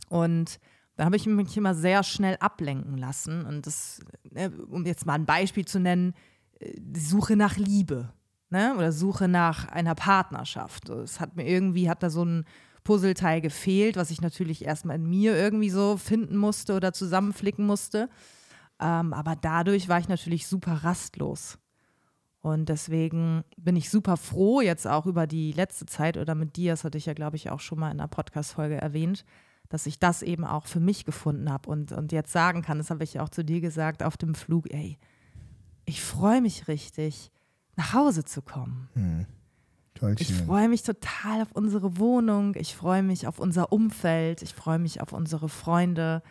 Und 0.09 0.59
da 0.95 1.05
habe 1.05 1.15
ich 1.15 1.25
mich 1.25 1.57
immer 1.57 1.75
sehr 1.75 2.03
schnell 2.03 2.37
ablenken 2.37 2.97
lassen. 2.97 3.45
Und 3.45 3.67
das, 3.67 4.01
ne, 4.31 4.51
um 4.69 4.85
jetzt 4.85 5.05
mal 5.05 5.13
ein 5.13 5.25
Beispiel 5.25 5.65
zu 5.65 5.79
nennen, 5.79 6.13
Suche 6.95 7.35
nach 7.35 7.57
Liebe 7.57 8.13
ne? 8.49 8.73
oder 8.77 8.91
Suche 8.91 9.27
nach 9.27 9.67
einer 9.67 9.95
Partnerschaft. 9.95 10.89
Es 10.89 11.19
hat 11.19 11.35
mir 11.35 11.47
irgendwie, 11.47 11.89
hat 11.89 12.03
da 12.03 12.09
so 12.09 12.23
ein 12.23 12.45
Puzzleteil 12.83 13.41
gefehlt, 13.41 13.97
was 13.97 14.11
ich 14.11 14.21
natürlich 14.21 14.63
erstmal 14.65 14.97
in 14.97 15.09
mir 15.09 15.35
irgendwie 15.35 15.69
so 15.69 15.97
finden 15.97 16.37
musste 16.37 16.75
oder 16.75 16.93
zusammenflicken 16.93 17.65
musste. 17.65 18.09
Ähm, 18.79 19.13
aber 19.13 19.35
dadurch 19.35 19.89
war 19.89 19.99
ich 19.99 20.07
natürlich 20.07 20.47
super 20.47 20.83
rastlos. 20.83 21.57
Und 22.41 22.69
deswegen 22.69 23.43
bin 23.57 23.75
ich 23.75 23.89
super 23.89 24.17
froh, 24.17 24.61
jetzt 24.61 24.85
auch 24.85 25.07
über 25.07 25.25
die 25.25 25.51
letzte 25.51 25.87
Zeit 25.87 26.15
oder 26.15 26.35
mit 26.35 26.57
dir, 26.57 26.73
das 26.73 26.83
hatte 26.83 26.99
ich 26.99 27.07
ja, 27.07 27.13
glaube 27.13 27.37
ich, 27.37 27.49
auch 27.49 27.59
schon 27.59 27.79
mal 27.79 27.89
in 27.89 27.99
einer 27.99 28.07
Podcast-Folge 28.07 28.75
erwähnt, 28.75 29.25
dass 29.67 29.87
ich 29.87 29.97
das 29.97 30.21
eben 30.21 30.45
auch 30.45 30.67
für 30.67 30.79
mich 30.79 31.05
gefunden 31.05 31.51
habe 31.51 31.67
und, 31.67 31.91
und 31.91 32.11
jetzt 32.11 32.31
sagen 32.31 32.61
kann, 32.61 32.77
das 32.77 32.91
habe 32.91 33.03
ich 33.03 33.19
auch 33.19 33.29
zu 33.29 33.43
dir 33.43 33.61
gesagt 33.61 34.03
auf 34.03 34.15
dem 34.15 34.35
Flug, 34.35 34.71
ey, 34.71 34.99
ich 35.85 36.01
freue 36.03 36.41
mich 36.41 36.67
richtig, 36.67 37.31
nach 37.75 37.93
Hause 37.93 38.23
zu 38.25 38.41
kommen. 38.41 39.27
Toll 39.93 40.15
Ich 40.19 40.33
freue 40.33 40.67
mich 40.67 40.83
total 40.83 41.41
auf 41.43 41.51
unsere 41.53 41.97
Wohnung, 41.97 42.55
ich 42.55 42.75
freue 42.75 43.03
mich 43.03 43.27
auf 43.27 43.39
unser 43.39 43.71
Umfeld, 43.71 44.41
ich 44.41 44.53
freue 44.53 44.79
mich 44.79 45.01
auf 45.01 45.13
unsere 45.13 45.47
Freunde, 45.49 46.21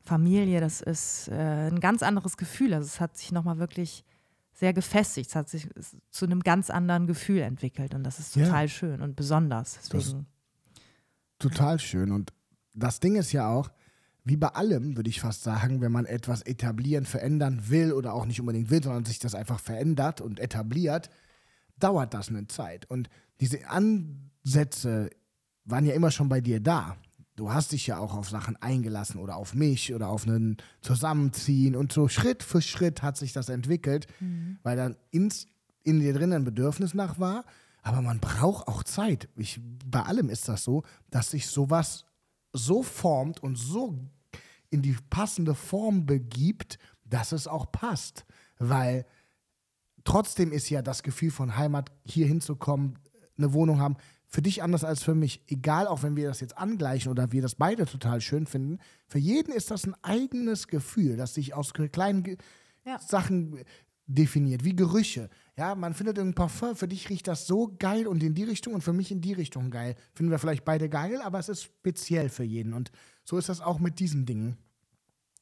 Familie. 0.00 0.60
Das 0.60 0.80
ist 0.80 1.28
äh, 1.28 1.68
ein 1.70 1.80
ganz 1.80 2.02
anderes 2.02 2.36
Gefühl. 2.36 2.74
Also 2.74 2.86
es 2.86 3.00
hat 3.00 3.16
sich 3.16 3.32
nochmal 3.32 3.58
wirklich 3.58 4.04
sehr 4.52 4.72
gefestigt, 4.72 5.30
es 5.30 5.36
hat 5.36 5.48
sich 5.48 5.68
zu 6.10 6.24
einem 6.24 6.40
ganz 6.40 6.70
anderen 6.70 7.06
Gefühl 7.06 7.40
entwickelt 7.40 7.94
und 7.94 8.04
das 8.04 8.18
ist 8.18 8.36
Ja. 8.36 8.44
total 8.46 8.68
schön 8.68 9.02
und 9.02 9.14
besonders. 9.16 9.78
Deswegen, 9.92 10.26
Total 11.38 11.78
schön. 11.78 12.12
Und 12.12 12.32
das 12.72 13.00
Ding 13.00 13.16
ist 13.16 13.32
ja 13.32 13.48
auch, 13.50 13.70
wie 14.26 14.36
bei 14.36 14.48
allem, 14.48 14.96
würde 14.96 15.08
ich 15.08 15.20
fast 15.20 15.44
sagen, 15.44 15.80
wenn 15.80 15.92
man 15.92 16.04
etwas 16.04 16.42
etablieren, 16.42 17.06
verändern 17.06 17.68
will 17.68 17.92
oder 17.92 18.12
auch 18.12 18.26
nicht 18.26 18.40
unbedingt 18.40 18.70
will, 18.70 18.82
sondern 18.82 19.04
sich 19.04 19.20
das 19.20 19.36
einfach 19.36 19.60
verändert 19.60 20.20
und 20.20 20.40
etabliert, 20.40 21.10
dauert 21.78 22.12
das 22.12 22.28
eine 22.28 22.48
Zeit. 22.48 22.90
Und 22.90 23.08
diese 23.40 23.68
Ansätze 23.68 25.10
waren 25.64 25.86
ja 25.86 25.94
immer 25.94 26.10
schon 26.10 26.28
bei 26.28 26.40
dir 26.40 26.58
da. 26.58 26.96
Du 27.36 27.52
hast 27.52 27.70
dich 27.70 27.86
ja 27.86 27.98
auch 27.98 28.16
auf 28.16 28.28
Sachen 28.28 28.56
eingelassen 28.56 29.20
oder 29.20 29.36
auf 29.36 29.54
mich 29.54 29.94
oder 29.94 30.08
auf 30.08 30.26
ein 30.26 30.56
Zusammenziehen 30.80 31.76
und 31.76 31.92
so 31.92 32.08
Schritt 32.08 32.42
für 32.42 32.62
Schritt 32.62 33.02
hat 33.02 33.16
sich 33.16 33.32
das 33.32 33.48
entwickelt, 33.48 34.08
weil 34.64 34.76
dann 34.76 34.96
ins, 35.12 35.46
in 35.84 36.00
dir 36.00 36.14
drin 36.14 36.32
ein 36.32 36.44
Bedürfnis 36.44 36.94
nach 36.94 37.20
war. 37.20 37.44
Aber 37.82 38.02
man 38.02 38.18
braucht 38.18 38.66
auch 38.66 38.82
Zeit. 38.82 39.28
Ich, 39.36 39.60
bei 39.84 40.02
allem 40.02 40.30
ist 40.30 40.48
das 40.48 40.64
so, 40.64 40.82
dass 41.10 41.30
sich 41.30 41.46
sowas 41.46 42.06
so 42.52 42.82
formt 42.82 43.40
und 43.40 43.56
so 43.56 43.96
in 44.70 44.82
die 44.82 44.96
passende 45.10 45.54
Form 45.54 46.06
begibt, 46.06 46.78
dass 47.04 47.32
es 47.32 47.46
auch 47.46 47.70
passt. 47.72 48.24
Weil 48.58 49.06
trotzdem 50.04 50.52
ist 50.52 50.70
ja 50.70 50.82
das 50.82 51.02
Gefühl 51.02 51.30
von 51.30 51.56
Heimat, 51.56 51.90
hier 52.04 52.26
hinzukommen, 52.26 52.98
eine 53.38 53.52
Wohnung 53.52 53.80
haben, 53.80 53.96
für 54.28 54.42
dich 54.42 54.62
anders 54.62 54.84
als 54.84 55.02
für 55.02 55.14
mich. 55.14 55.42
Egal, 55.46 55.86
auch 55.86 56.02
wenn 56.02 56.16
wir 56.16 56.28
das 56.28 56.40
jetzt 56.40 56.58
angleichen 56.58 57.10
oder 57.10 57.32
wir 57.32 57.42
das 57.42 57.54
beide 57.54 57.86
total 57.86 58.20
schön 58.20 58.46
finden, 58.46 58.78
für 59.06 59.18
jeden 59.18 59.52
ist 59.52 59.70
das 59.70 59.86
ein 59.86 59.94
eigenes 60.02 60.68
Gefühl, 60.68 61.16
das 61.16 61.34
sich 61.34 61.54
aus 61.54 61.72
kleinen 61.72 62.22
Ge 62.22 62.36
Ja. 62.84 62.98
Sachen 62.98 63.64
definiert, 64.06 64.64
wie 64.64 64.76
Gerüche. 64.76 65.28
Ja, 65.58 65.74
man 65.74 65.94
findet 65.94 66.18
ein 66.18 66.34
Parfum, 66.34 66.76
für 66.76 66.86
dich 66.86 67.08
riecht 67.08 67.26
das 67.28 67.46
so 67.46 67.74
geil 67.78 68.06
und 68.06 68.22
in 68.22 68.34
die 68.34 68.44
Richtung 68.44 68.74
und 68.74 68.82
für 68.82 68.92
mich 68.92 69.10
in 69.10 69.22
die 69.22 69.32
Richtung 69.32 69.70
geil. 69.70 69.94
Finden 70.12 70.30
wir 70.30 70.38
vielleicht 70.38 70.66
beide 70.66 70.90
geil, 70.90 71.22
aber 71.22 71.38
es 71.38 71.48
ist 71.48 71.62
speziell 71.62 72.28
für 72.28 72.44
jeden. 72.44 72.74
Und 72.74 72.90
so 73.24 73.38
ist 73.38 73.48
das 73.48 73.62
auch 73.62 73.78
mit 73.78 73.98
diesen 73.98 74.26
Dingen 74.26 74.58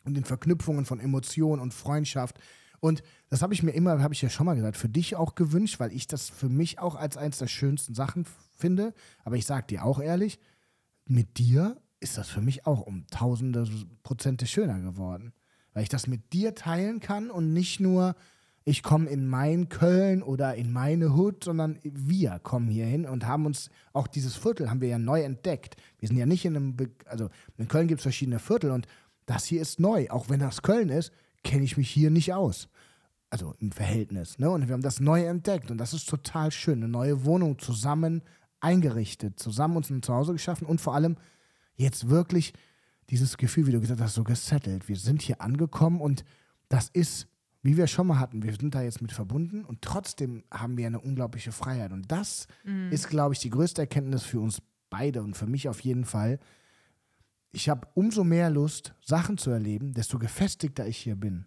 und 0.05 0.15
den 0.15 0.25
Verknüpfungen 0.25 0.85
von 0.85 1.01
Emotion 1.01 1.59
und 1.59 1.75
Freundschaft. 1.75 2.39
Und 2.79 3.03
das 3.29 3.43
habe 3.43 3.55
ich 3.55 3.65
mir 3.65 3.73
immer, 3.73 4.01
habe 4.03 4.15
ich 4.15 4.23
ja 4.23 4.29
schon 4.29 4.47
mal 4.47 4.55
gesagt, 4.55 4.77
für 4.77 4.89
dich 4.89 5.17
auch 5.17 5.35
gewünscht, 5.35 5.81
weil 5.81 5.93
ich 5.93 6.07
das 6.07 6.29
für 6.29 6.49
mich 6.49 6.79
auch 6.79 6.95
als 6.95 7.17
eins 7.17 7.39
der 7.39 7.49
schönsten 7.49 7.95
Sachen 7.95 8.25
finde. 8.57 8.95
Aber 9.25 9.35
ich 9.35 9.47
sage 9.47 9.67
dir 9.67 9.85
auch 9.85 9.99
ehrlich, 9.99 10.39
mit 11.07 11.39
dir 11.39 11.81
ist 11.99 12.19
das 12.19 12.29
für 12.29 12.41
mich 12.41 12.67
auch 12.67 12.83
um 12.83 13.05
tausende 13.09 13.67
Prozente 14.05 14.47
schöner 14.47 14.79
geworden. 14.81 15.33
Weil 15.73 15.83
ich 15.83 15.89
das 15.89 16.07
mit 16.07 16.33
dir 16.33 16.55
teilen 16.55 17.01
kann 17.01 17.31
und 17.31 17.53
nicht 17.53 17.81
nur 17.81 18.15
ich 18.65 18.83
komme 18.83 19.11
in 19.11 19.27
mein 19.29 19.69
Köln 19.69 20.23
oder 20.23 20.55
in 20.55 20.73
meine 20.73 21.15
Hut, 21.15 21.45
sondern 21.45 21.79
wir 21.83 22.39
kommen 22.39 22.69
hier 22.69 22.87
hin 22.87 23.05
und 23.05 23.27
haben 23.27 23.45
uns, 23.45 23.69
auch 23.93 24.07
dieses 24.07 24.37
Viertel 24.37 24.71
haben 24.71 24.81
wir 24.81 24.89
ja 24.89 24.99
neu 24.99 25.23
entdeckt. 25.23 25.77
Wir 25.99 26.09
sind 26.09 26.17
ja 26.17 26.25
nicht 26.25 26.47
in 26.47 26.57
einem, 26.57 26.77
Be 26.77 26.91
also 27.05 27.29
in 27.59 27.69
Köln 27.69 27.89
gibt 27.89 28.01
es 28.01 28.05
verschiedene 28.05 28.39
Viertel 28.39 28.71
und 28.71 28.87
das 29.27 29.45
hier 29.45 29.61
ist 29.61 29.81
neu. 29.81 30.09
Auch 30.09 30.31
wenn 30.31 30.41
das 30.41 30.63
Köln 30.63 30.89
ist, 30.89 31.13
kenne 31.43 31.65
ich 31.65 31.77
mich 31.77 31.91
hier 31.91 32.11
nicht 32.11 32.33
aus. 32.33 32.69
Also 33.29 33.55
im 33.59 33.71
Verhältnis. 33.71 34.39
Ne? 34.39 34.51
Und 34.51 34.67
wir 34.67 34.73
haben 34.73 34.83
das 34.83 35.01
neu 35.01 35.25
entdeckt 35.25 35.71
und 35.71 35.77
das 35.77 35.93
ist 35.93 36.09
total 36.09 36.51
schön. 36.51 36.79
Eine 36.79 36.89
neue 36.89 37.25
Wohnung 37.27 37.59
zusammen 37.59 38.23
eingerichtet, 38.61 39.39
zusammen 39.39 39.77
uns 39.77 39.91
ein 39.91 40.03
Zuhause 40.03 40.33
geschaffen 40.33 40.67
und 40.67 40.81
vor 40.81 40.95
allem 40.95 41.17
jetzt 41.77 42.09
wirklich 42.09 42.55
dieses 43.11 43.37
Gefühl, 43.37 43.67
wie 43.67 43.73
du 43.73 43.81
gesagt 43.81 44.01
hast, 44.01 44.15
so 44.15 44.25
gesettelt. 44.25 44.89
Wir 44.89 44.97
sind 44.97 45.21
hier 45.21 45.43
angekommen 45.43 46.01
und 46.01 46.25
das 46.71 46.89
ist 46.89 47.29
wie 47.65 47.79
wir 47.79 47.87
schon 47.87 48.07
mal 48.07 48.19
hatten, 48.19 48.43
wir 48.43 48.55
sind 48.55 48.75
da 48.75 48.83
jetzt 48.83 49.01
mit 49.01 49.11
verbunden 49.11 49.65
und 49.65 49.81
trotzdem 49.81 50.45
haben 50.51 50.77
wir 50.77 50.87
eine 50.87 51.01
unglaubliche 51.01 51.51
Freiheit. 51.51 51.93
Und 51.93 52.13
das 52.13 52.47
mhm. 52.63 52.93
ist, 52.93 53.09
glaube 53.09 53.33
ich, 53.33 53.41
die 53.41 53.49
größte 53.49 53.81
Erkenntnis 53.81 54.23
für 54.23 54.39
uns 54.39 54.61
beide 54.91 55.23
und 55.23 55.35
für 55.35 55.47
mich 55.47 55.67
auf 55.67 55.81
jeden 55.81 56.05
Fall. 56.05 56.39
Ich 57.53 57.71
habe 57.71 57.89
umso 57.95 58.23
mehr 58.23 58.51
Lust, 58.51 58.93
Sachen 59.01 59.39
zu 59.39 59.51
erleben, 59.51 59.95
desto 59.95 60.19
gefestigter 60.19 60.87
ich 60.87 60.99
hier 60.99 61.17
bin. 61.17 61.47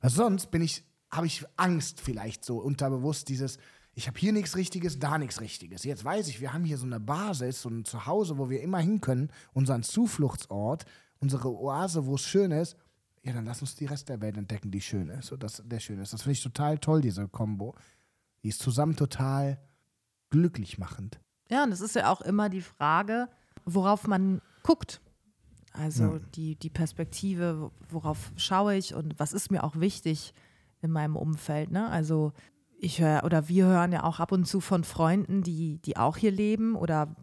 Weil 0.00 0.10
sonst 0.10 0.50
bin 0.50 0.60
ich, 0.60 0.84
habe 1.08 1.28
ich 1.28 1.44
Angst 1.56 2.00
vielleicht 2.00 2.44
so 2.44 2.58
unterbewusst, 2.58 3.28
dieses, 3.28 3.58
ich 3.94 4.08
habe 4.08 4.18
hier 4.18 4.32
nichts 4.32 4.56
Richtiges, 4.56 4.98
da 4.98 5.18
nichts 5.18 5.40
Richtiges. 5.40 5.84
Jetzt 5.84 6.04
weiß 6.04 6.26
ich, 6.26 6.40
wir 6.40 6.52
haben 6.52 6.64
hier 6.64 6.78
so 6.78 6.86
eine 6.86 6.98
Basis, 6.98 7.62
so 7.62 7.68
ein 7.68 7.84
Zuhause, 7.84 8.38
wo 8.38 8.50
wir 8.50 8.60
immer 8.60 8.80
hin 8.80 9.00
können, 9.00 9.30
unseren 9.52 9.84
Zufluchtsort, 9.84 10.84
unsere 11.20 11.56
Oase, 11.56 12.06
wo 12.06 12.16
es 12.16 12.22
schön 12.22 12.50
ist 12.50 12.76
ja, 13.24 13.32
dann 13.32 13.44
lass 13.44 13.60
uns 13.60 13.76
die 13.76 13.86
Rest 13.86 14.08
der 14.08 14.20
Welt 14.20 14.36
entdecken, 14.36 14.70
die 14.70 14.80
schön 14.80 15.08
ist 15.08 15.30
und 15.30 15.42
das, 15.42 15.62
der 15.64 15.80
schön 15.80 16.00
ist. 16.00 16.12
Das 16.12 16.22
finde 16.22 16.32
ich 16.32 16.42
total 16.42 16.78
toll, 16.78 17.00
diese 17.00 17.28
Kombo. 17.28 17.74
Die 18.42 18.48
ist 18.48 18.60
zusammen 18.60 18.96
total 18.96 19.58
glücklich 20.30 20.78
machend. 20.78 21.20
Ja, 21.48 21.62
und 21.62 21.72
es 21.72 21.80
ist 21.80 21.94
ja 21.94 22.10
auch 22.10 22.20
immer 22.20 22.48
die 22.48 22.62
Frage, 22.62 23.28
worauf 23.64 24.06
man 24.06 24.40
guckt. 24.62 25.00
Also 25.72 26.14
ja. 26.14 26.20
die, 26.34 26.56
die 26.56 26.70
Perspektive, 26.70 27.70
worauf 27.88 28.32
schaue 28.36 28.74
ich 28.76 28.94
und 28.94 29.18
was 29.18 29.32
ist 29.32 29.50
mir 29.50 29.62
auch 29.62 29.76
wichtig 29.76 30.34
in 30.80 30.90
meinem 30.90 31.16
Umfeld. 31.16 31.70
Ne? 31.70 31.88
Also 31.88 32.32
ich 32.78 33.00
höre 33.00 33.22
oder 33.24 33.48
wir 33.48 33.66
hören 33.66 33.92
ja 33.92 34.02
auch 34.02 34.18
ab 34.18 34.32
und 34.32 34.46
zu 34.46 34.60
von 34.60 34.82
Freunden, 34.82 35.42
die, 35.42 35.78
die 35.78 35.96
auch 35.96 36.16
hier 36.16 36.32
leben 36.32 36.74
oder 36.74 37.14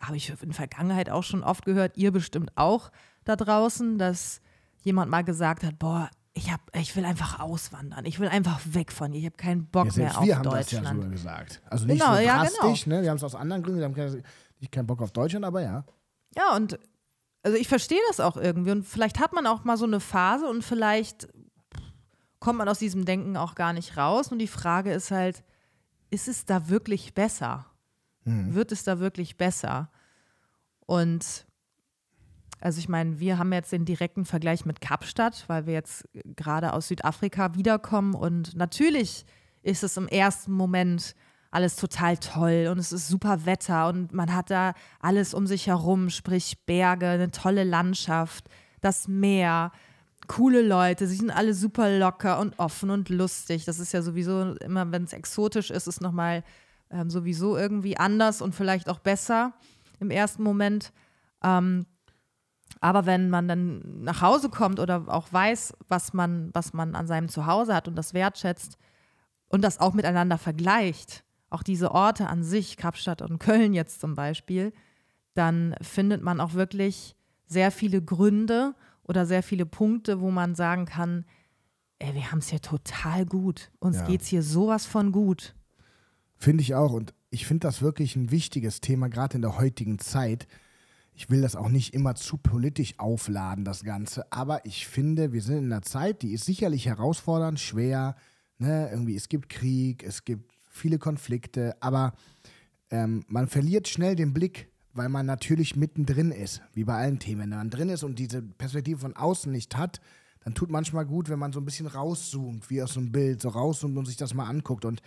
habe 0.00 0.16
ich 0.16 0.30
in 0.30 0.48
der 0.48 0.54
Vergangenheit 0.54 1.10
auch 1.10 1.22
schon 1.22 1.44
oft 1.44 1.64
gehört, 1.64 1.96
ihr 1.96 2.10
bestimmt 2.10 2.50
auch 2.56 2.90
da 3.24 3.36
draußen, 3.36 3.98
dass 3.98 4.40
jemand 4.82 5.10
mal 5.10 5.22
gesagt 5.22 5.64
hat, 5.64 5.78
boah, 5.78 6.10
ich, 6.34 6.50
hab, 6.50 6.60
ich 6.74 6.96
will 6.96 7.04
einfach 7.04 7.40
auswandern. 7.40 8.04
Ich 8.06 8.18
will 8.18 8.28
einfach 8.28 8.60
weg 8.64 8.90
von 8.92 9.12
hier. 9.12 9.20
Ich 9.20 9.26
habe 9.26 9.36
keinen 9.36 9.66
Bock 9.66 9.94
ja, 9.96 10.04
mehr 10.04 10.18
auf 10.18 10.24
wir 10.24 10.36
haben 10.36 10.42
Deutschland. 10.42 10.86
das 10.86 10.92
ja 10.92 10.94
sogar 10.94 11.10
gesagt. 11.10 11.62
Also 11.68 11.86
nicht 11.86 12.00
genau, 12.00 12.16
so 12.16 12.22
drastisch, 12.22 12.80
ja, 12.80 12.84
genau. 12.84 12.96
ne? 12.96 13.02
Wir 13.02 13.10
haben 13.10 13.16
es 13.16 13.24
aus 13.24 13.34
anderen 13.34 13.62
Gründen, 13.62 13.80
wir 13.80 13.84
haben 13.84 13.94
keinen, 13.94 14.22
keinen 14.70 14.86
Bock 14.86 15.02
auf 15.02 15.12
Deutschland, 15.12 15.44
aber 15.44 15.62
ja. 15.62 15.84
Ja, 16.34 16.56
und 16.56 16.78
also 17.42 17.58
ich 17.58 17.68
verstehe 17.68 18.00
das 18.08 18.20
auch 18.20 18.36
irgendwie. 18.36 18.70
Und 18.70 18.84
vielleicht 18.84 19.18
hat 19.20 19.32
man 19.32 19.46
auch 19.46 19.64
mal 19.64 19.76
so 19.76 19.84
eine 19.84 20.00
Phase 20.00 20.46
und 20.48 20.62
vielleicht 20.62 21.28
kommt 22.40 22.58
man 22.58 22.68
aus 22.68 22.78
diesem 22.78 23.04
Denken 23.04 23.36
auch 23.36 23.54
gar 23.54 23.72
nicht 23.72 23.96
raus. 23.96 24.28
Und 24.28 24.38
die 24.38 24.48
Frage 24.48 24.92
ist 24.92 25.10
halt, 25.10 25.44
ist 26.10 26.28
es 26.28 26.44
da 26.44 26.68
wirklich 26.68 27.14
besser? 27.14 27.66
Hm. 28.24 28.54
Wird 28.54 28.72
es 28.72 28.84
da 28.84 29.00
wirklich 29.00 29.36
besser? 29.36 29.90
Und 30.86 31.46
also 32.62 32.78
ich 32.78 32.88
meine, 32.88 33.18
wir 33.18 33.38
haben 33.38 33.52
jetzt 33.52 33.72
den 33.72 33.84
direkten 33.84 34.24
Vergleich 34.24 34.64
mit 34.64 34.80
Kapstadt, 34.80 35.44
weil 35.48 35.66
wir 35.66 35.74
jetzt 35.74 36.08
gerade 36.36 36.72
aus 36.72 36.88
Südafrika 36.88 37.54
wiederkommen 37.54 38.14
und 38.14 38.54
natürlich 38.54 39.26
ist 39.62 39.82
es 39.82 39.96
im 39.96 40.06
ersten 40.06 40.52
Moment 40.52 41.16
alles 41.50 41.74
total 41.76 42.16
toll 42.18 42.68
und 42.70 42.78
es 42.78 42.92
ist 42.92 43.08
super 43.08 43.46
Wetter 43.46 43.88
und 43.88 44.12
man 44.12 44.32
hat 44.34 44.50
da 44.50 44.74
alles 45.00 45.34
um 45.34 45.46
sich 45.46 45.66
herum, 45.66 46.08
sprich 46.08 46.64
Berge, 46.64 47.08
eine 47.08 47.32
tolle 47.32 47.64
Landschaft, 47.64 48.48
das 48.80 49.08
Meer, 49.08 49.72
coole 50.28 50.62
Leute, 50.62 51.08
sie 51.08 51.16
sind 51.16 51.30
alle 51.30 51.54
super 51.54 51.98
locker 51.98 52.38
und 52.38 52.58
offen 52.60 52.90
und 52.90 53.08
lustig. 53.08 53.64
Das 53.64 53.80
ist 53.80 53.92
ja 53.92 54.02
sowieso 54.02 54.54
immer, 54.54 54.92
wenn 54.92 55.02
es 55.02 55.12
exotisch 55.12 55.70
ist, 55.70 55.88
ist 55.88 56.00
nochmal 56.00 56.44
ähm, 56.90 57.10
sowieso 57.10 57.56
irgendwie 57.56 57.96
anders 57.96 58.40
und 58.40 58.54
vielleicht 58.54 58.88
auch 58.88 59.00
besser 59.00 59.52
im 59.98 60.10
ersten 60.10 60.44
Moment. 60.44 60.92
Ähm, 61.42 61.86
aber 62.82 63.06
wenn 63.06 63.30
man 63.30 63.46
dann 63.46 64.02
nach 64.02 64.22
Hause 64.22 64.50
kommt 64.50 64.80
oder 64.80 65.04
auch 65.06 65.32
weiß, 65.32 65.72
was 65.88 66.12
man, 66.12 66.50
was 66.52 66.72
man 66.72 66.96
an 66.96 67.06
seinem 67.06 67.28
Zuhause 67.28 67.76
hat 67.76 67.86
und 67.86 67.94
das 67.94 68.12
wertschätzt 68.12 68.76
und 69.48 69.62
das 69.62 69.78
auch 69.78 69.94
miteinander 69.94 70.36
vergleicht, 70.36 71.22
auch 71.48 71.62
diese 71.62 71.92
Orte 71.92 72.26
an 72.26 72.42
sich, 72.42 72.76
Kapstadt 72.76 73.22
und 73.22 73.38
Köln 73.38 73.72
jetzt 73.72 74.00
zum 74.00 74.16
Beispiel, 74.16 74.72
dann 75.34 75.76
findet 75.80 76.22
man 76.22 76.40
auch 76.40 76.54
wirklich 76.54 77.14
sehr 77.46 77.70
viele 77.70 78.02
Gründe 78.02 78.74
oder 79.04 79.26
sehr 79.26 79.44
viele 79.44 79.64
Punkte, 79.64 80.20
wo 80.20 80.32
man 80.32 80.56
sagen 80.56 80.84
kann, 80.84 81.24
ey, 82.00 82.14
wir 82.14 82.32
haben 82.32 82.38
es 82.38 82.48
hier 82.48 82.62
total 82.62 83.26
gut. 83.26 83.70
Uns 83.78 83.98
ja. 83.98 84.06
geht 84.06 84.22
es 84.22 84.26
hier 84.26 84.42
sowas 84.42 84.86
von 84.86 85.12
gut. 85.12 85.54
Finde 86.36 86.62
ich 86.62 86.74
auch. 86.74 86.92
Und 86.92 87.14
ich 87.30 87.46
finde 87.46 87.68
das 87.68 87.80
wirklich 87.80 88.16
ein 88.16 88.32
wichtiges 88.32 88.80
Thema, 88.80 89.08
gerade 89.08 89.36
in 89.36 89.42
der 89.42 89.56
heutigen 89.56 90.00
Zeit, 90.00 90.48
ich 91.14 91.30
will 91.30 91.42
das 91.42 91.56
auch 91.56 91.68
nicht 91.68 91.94
immer 91.94 92.14
zu 92.14 92.38
politisch 92.38 92.98
aufladen, 92.98 93.64
das 93.64 93.84
Ganze, 93.84 94.30
aber 94.32 94.64
ich 94.64 94.86
finde, 94.86 95.32
wir 95.32 95.42
sind 95.42 95.58
in 95.58 95.72
einer 95.72 95.82
Zeit, 95.82 96.22
die 96.22 96.32
ist 96.32 96.44
sicherlich 96.44 96.86
herausfordernd, 96.86 97.60
schwer. 97.60 98.16
Ne? 98.58 98.88
Irgendwie, 98.90 99.16
es 99.16 99.28
gibt 99.28 99.48
Krieg, 99.48 100.02
es 100.02 100.24
gibt 100.24 100.52
viele 100.70 100.98
Konflikte, 100.98 101.76
aber 101.80 102.14
ähm, 102.90 103.24
man 103.28 103.46
verliert 103.46 103.88
schnell 103.88 104.16
den 104.16 104.32
Blick, 104.32 104.70
weil 104.94 105.08
man 105.08 105.26
natürlich 105.26 105.76
mittendrin 105.76 106.30
ist, 106.30 106.62
wie 106.72 106.84
bei 106.84 106.96
allen 106.96 107.18
Themen. 107.18 107.50
Wenn 107.50 107.58
man 107.58 107.70
drin 107.70 107.88
ist 107.88 108.04
und 108.04 108.18
diese 108.18 108.42
Perspektive 108.42 109.00
von 109.00 109.16
außen 109.16 109.50
nicht 109.50 109.76
hat, 109.76 110.00
dann 110.40 110.54
tut 110.54 110.70
manchmal 110.70 111.06
gut, 111.06 111.28
wenn 111.28 111.38
man 111.38 111.52
so 111.52 111.60
ein 111.60 111.64
bisschen 111.64 111.86
rauszoomt, 111.86 112.68
wie 112.68 112.82
aus 112.82 112.96
einem 112.96 113.12
Bild, 113.12 113.40
so 113.42 113.50
rauszoomt 113.50 113.96
und 113.96 114.06
sich 114.06 114.16
das 114.16 114.34
mal 114.34 114.46
anguckt. 114.48 114.84
Und 114.84 115.02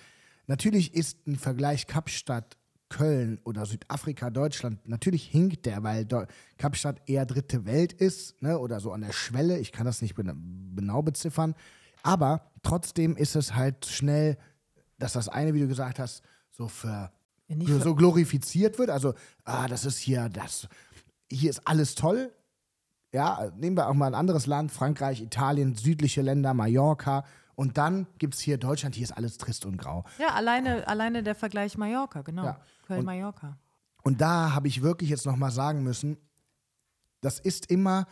natürlich 0.47 0.93
ist 0.93 1.27
ein 1.27 1.35
Vergleich 1.35 1.87
Kapstadt 1.87 2.57
Köln 2.89 3.39
oder 3.43 3.65
Südafrika, 3.65 4.29
Deutschland, 4.29 4.87
natürlich 4.87 5.25
hinkt 5.25 5.65
der, 5.65 5.83
weil 5.83 6.07
Kapstadt 6.57 7.01
eher 7.07 7.25
dritte 7.25 7.65
Welt 7.65 7.93
ist, 7.93 8.41
ne, 8.41 8.59
oder 8.59 8.79
so 8.79 8.91
an 8.91 9.01
der 9.01 9.11
Schwelle. 9.11 9.57
Ich 9.57 9.71
kann 9.71 9.85
das 9.85 10.01
nicht 10.01 10.15
genau 10.15 11.01
beziffern. 11.01 11.55
Aber 12.03 12.51
trotzdem 12.61 13.17
ist 13.17 13.35
es 13.35 13.55
halt 13.55 13.85
schnell, 13.85 14.37
dass 14.99 15.13
das 15.13 15.27
eine, 15.27 15.53
wie 15.53 15.61
du 15.61 15.67
gesagt 15.67 15.99
hast, 15.99 16.23
so 16.51 16.67
für, 16.67 17.11
ja, 17.47 17.79
so 17.79 17.95
glorifiziert 17.95 18.77
wird. 18.77 18.89
Also, 18.89 19.13
ah, 19.43 19.67
das 19.67 19.85
ist 19.85 19.97
hier, 19.97 20.29
das, 20.29 20.67
hier 21.29 21.49
ist 21.49 21.67
alles 21.67 21.95
toll. 21.95 22.31
Ja, 23.11 23.51
nehmen 23.57 23.77
wir 23.77 23.87
auch 23.87 23.93
mal 23.93 24.07
ein 24.07 24.15
anderes 24.15 24.45
Land, 24.45 24.71
Frankreich, 24.71 25.21
Italien, 25.21 25.75
südliche 25.75 26.21
Länder, 26.21 26.53
Mallorca 26.53 27.25
und 27.55 27.77
dann 27.77 28.07
gibt 28.17 28.35
es 28.35 28.41
hier 28.41 28.57
Deutschland, 28.57 28.95
hier 28.95 29.03
ist 29.03 29.11
alles 29.11 29.37
trist 29.37 29.65
und 29.65 29.77
grau. 29.77 30.03
Ja, 30.19 30.29
alleine, 30.29 30.83
oh. 30.85 30.89
alleine 30.89 31.23
der 31.23 31.35
Vergleich 31.35 31.77
Mallorca, 31.77 32.21
genau. 32.21 32.45
Ja. 32.45 32.61
Köln-Mallorca. 32.87 33.57
Und, 34.03 34.21
da 34.21 34.53
habe 34.53 34.67
ich 34.67 34.81
wirklich 34.81 35.09
jetzt 35.09 35.25
nochmal 35.25 35.51
sagen 35.51 35.81
müssen, 35.83 36.17
das 37.21 37.39
ist 37.39 37.71
immer 37.71 38.05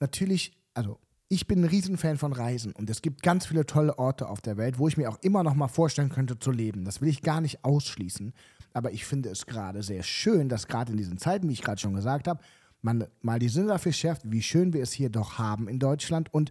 natürlich, 0.00 0.58
also 0.74 0.98
ich 1.28 1.46
bin 1.46 1.60
ein 1.62 1.68
Riesenfan 1.68 2.18
von 2.18 2.32
Reisen 2.32 2.72
und 2.72 2.90
es 2.90 3.02
gibt 3.02 3.22
ganz 3.22 3.46
viele 3.46 3.64
tolle 3.64 3.96
Orte 3.98 4.28
auf 4.28 4.40
der 4.40 4.56
Welt, 4.56 4.78
wo 4.80 4.88
ich 4.88 4.96
mir 4.96 5.08
auch 5.08 5.18
immer 5.22 5.44
noch 5.44 5.54
mal 5.54 5.68
vorstellen 5.68 6.08
könnte 6.08 6.38
zu 6.38 6.50
leben. 6.50 6.84
Das 6.84 7.00
will 7.00 7.08
ich 7.08 7.22
gar 7.22 7.40
nicht 7.40 7.64
ausschließen, 7.64 8.32
aber 8.72 8.90
ich 8.90 9.04
finde 9.04 9.28
es 9.28 9.46
gerade 9.46 9.84
sehr 9.84 10.02
schön, 10.02 10.48
dass 10.48 10.66
gerade 10.66 10.90
in 10.90 10.98
diesen 10.98 11.18
Zeiten, 11.18 11.48
wie 11.48 11.52
ich 11.52 11.62
gerade 11.62 11.80
schon 11.80 11.94
gesagt 11.94 12.26
habe, 12.26 12.42
man 12.82 13.06
mal 13.20 13.38
die 13.38 13.48
Sinne 13.48 13.68
dafür 13.68 13.92
schärft, 13.92 14.22
wie 14.24 14.42
schön 14.42 14.72
wir 14.72 14.82
es 14.82 14.92
hier 14.92 15.10
doch 15.10 15.38
haben 15.38 15.68
in 15.68 15.78
Deutschland 15.78 16.32
und 16.32 16.50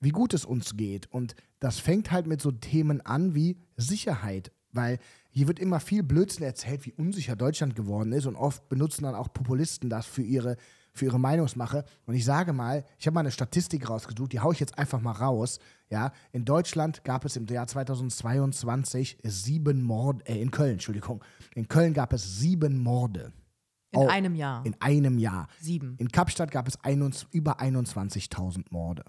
wie 0.00 0.10
gut 0.10 0.34
es 0.34 0.44
uns 0.44 0.76
geht. 0.76 1.10
Und 1.12 1.34
das 1.60 1.78
fängt 1.78 2.10
halt 2.10 2.26
mit 2.26 2.40
so 2.40 2.50
Themen 2.52 3.00
an 3.00 3.34
wie 3.34 3.58
Sicherheit, 3.76 4.52
weil 4.72 4.98
hier 5.30 5.46
wird 5.46 5.58
immer 5.58 5.80
viel 5.80 6.02
Blödsinn 6.02 6.44
erzählt, 6.44 6.86
wie 6.86 6.92
unsicher 6.92 7.36
Deutschland 7.36 7.76
geworden 7.76 8.12
ist 8.12 8.26
und 8.26 8.36
oft 8.36 8.68
benutzen 8.68 9.04
dann 9.04 9.14
auch 9.14 9.32
Populisten 9.32 9.90
das 9.90 10.06
für 10.06 10.22
ihre, 10.22 10.56
für 10.92 11.06
ihre 11.06 11.20
Meinungsmache. 11.20 11.84
Und 12.06 12.14
ich 12.14 12.24
sage 12.24 12.52
mal, 12.52 12.84
ich 12.98 13.06
habe 13.06 13.14
mal 13.14 13.20
eine 13.20 13.30
Statistik 13.30 13.88
rausgesucht, 13.88 14.32
die 14.32 14.40
haue 14.40 14.52
ich 14.52 14.60
jetzt 14.60 14.78
einfach 14.78 15.00
mal 15.00 15.12
raus. 15.12 15.58
Ja, 15.90 16.12
in 16.32 16.44
Deutschland 16.44 17.04
gab 17.04 17.24
es 17.24 17.36
im 17.36 17.46
Jahr 17.46 17.66
2022 17.66 19.18
sieben 19.22 19.82
Morde, 19.82 20.26
äh, 20.26 20.40
in 20.40 20.50
Köln, 20.50 20.72
Entschuldigung, 20.72 21.22
in 21.54 21.68
Köln 21.68 21.94
gab 21.94 22.12
es 22.12 22.40
sieben 22.40 22.78
Morde. 22.78 23.32
In 23.90 24.00
oh, 24.00 24.08
einem 24.08 24.34
Jahr. 24.34 24.66
In 24.66 24.74
einem 24.80 25.18
Jahr. 25.18 25.48
Sieben. 25.60 25.96
In 25.98 26.08
Kapstadt 26.08 26.50
gab 26.50 26.68
es 26.68 26.82
ein, 26.84 27.14
über 27.30 27.60
21.000 27.60 28.66
Morde. 28.70 29.04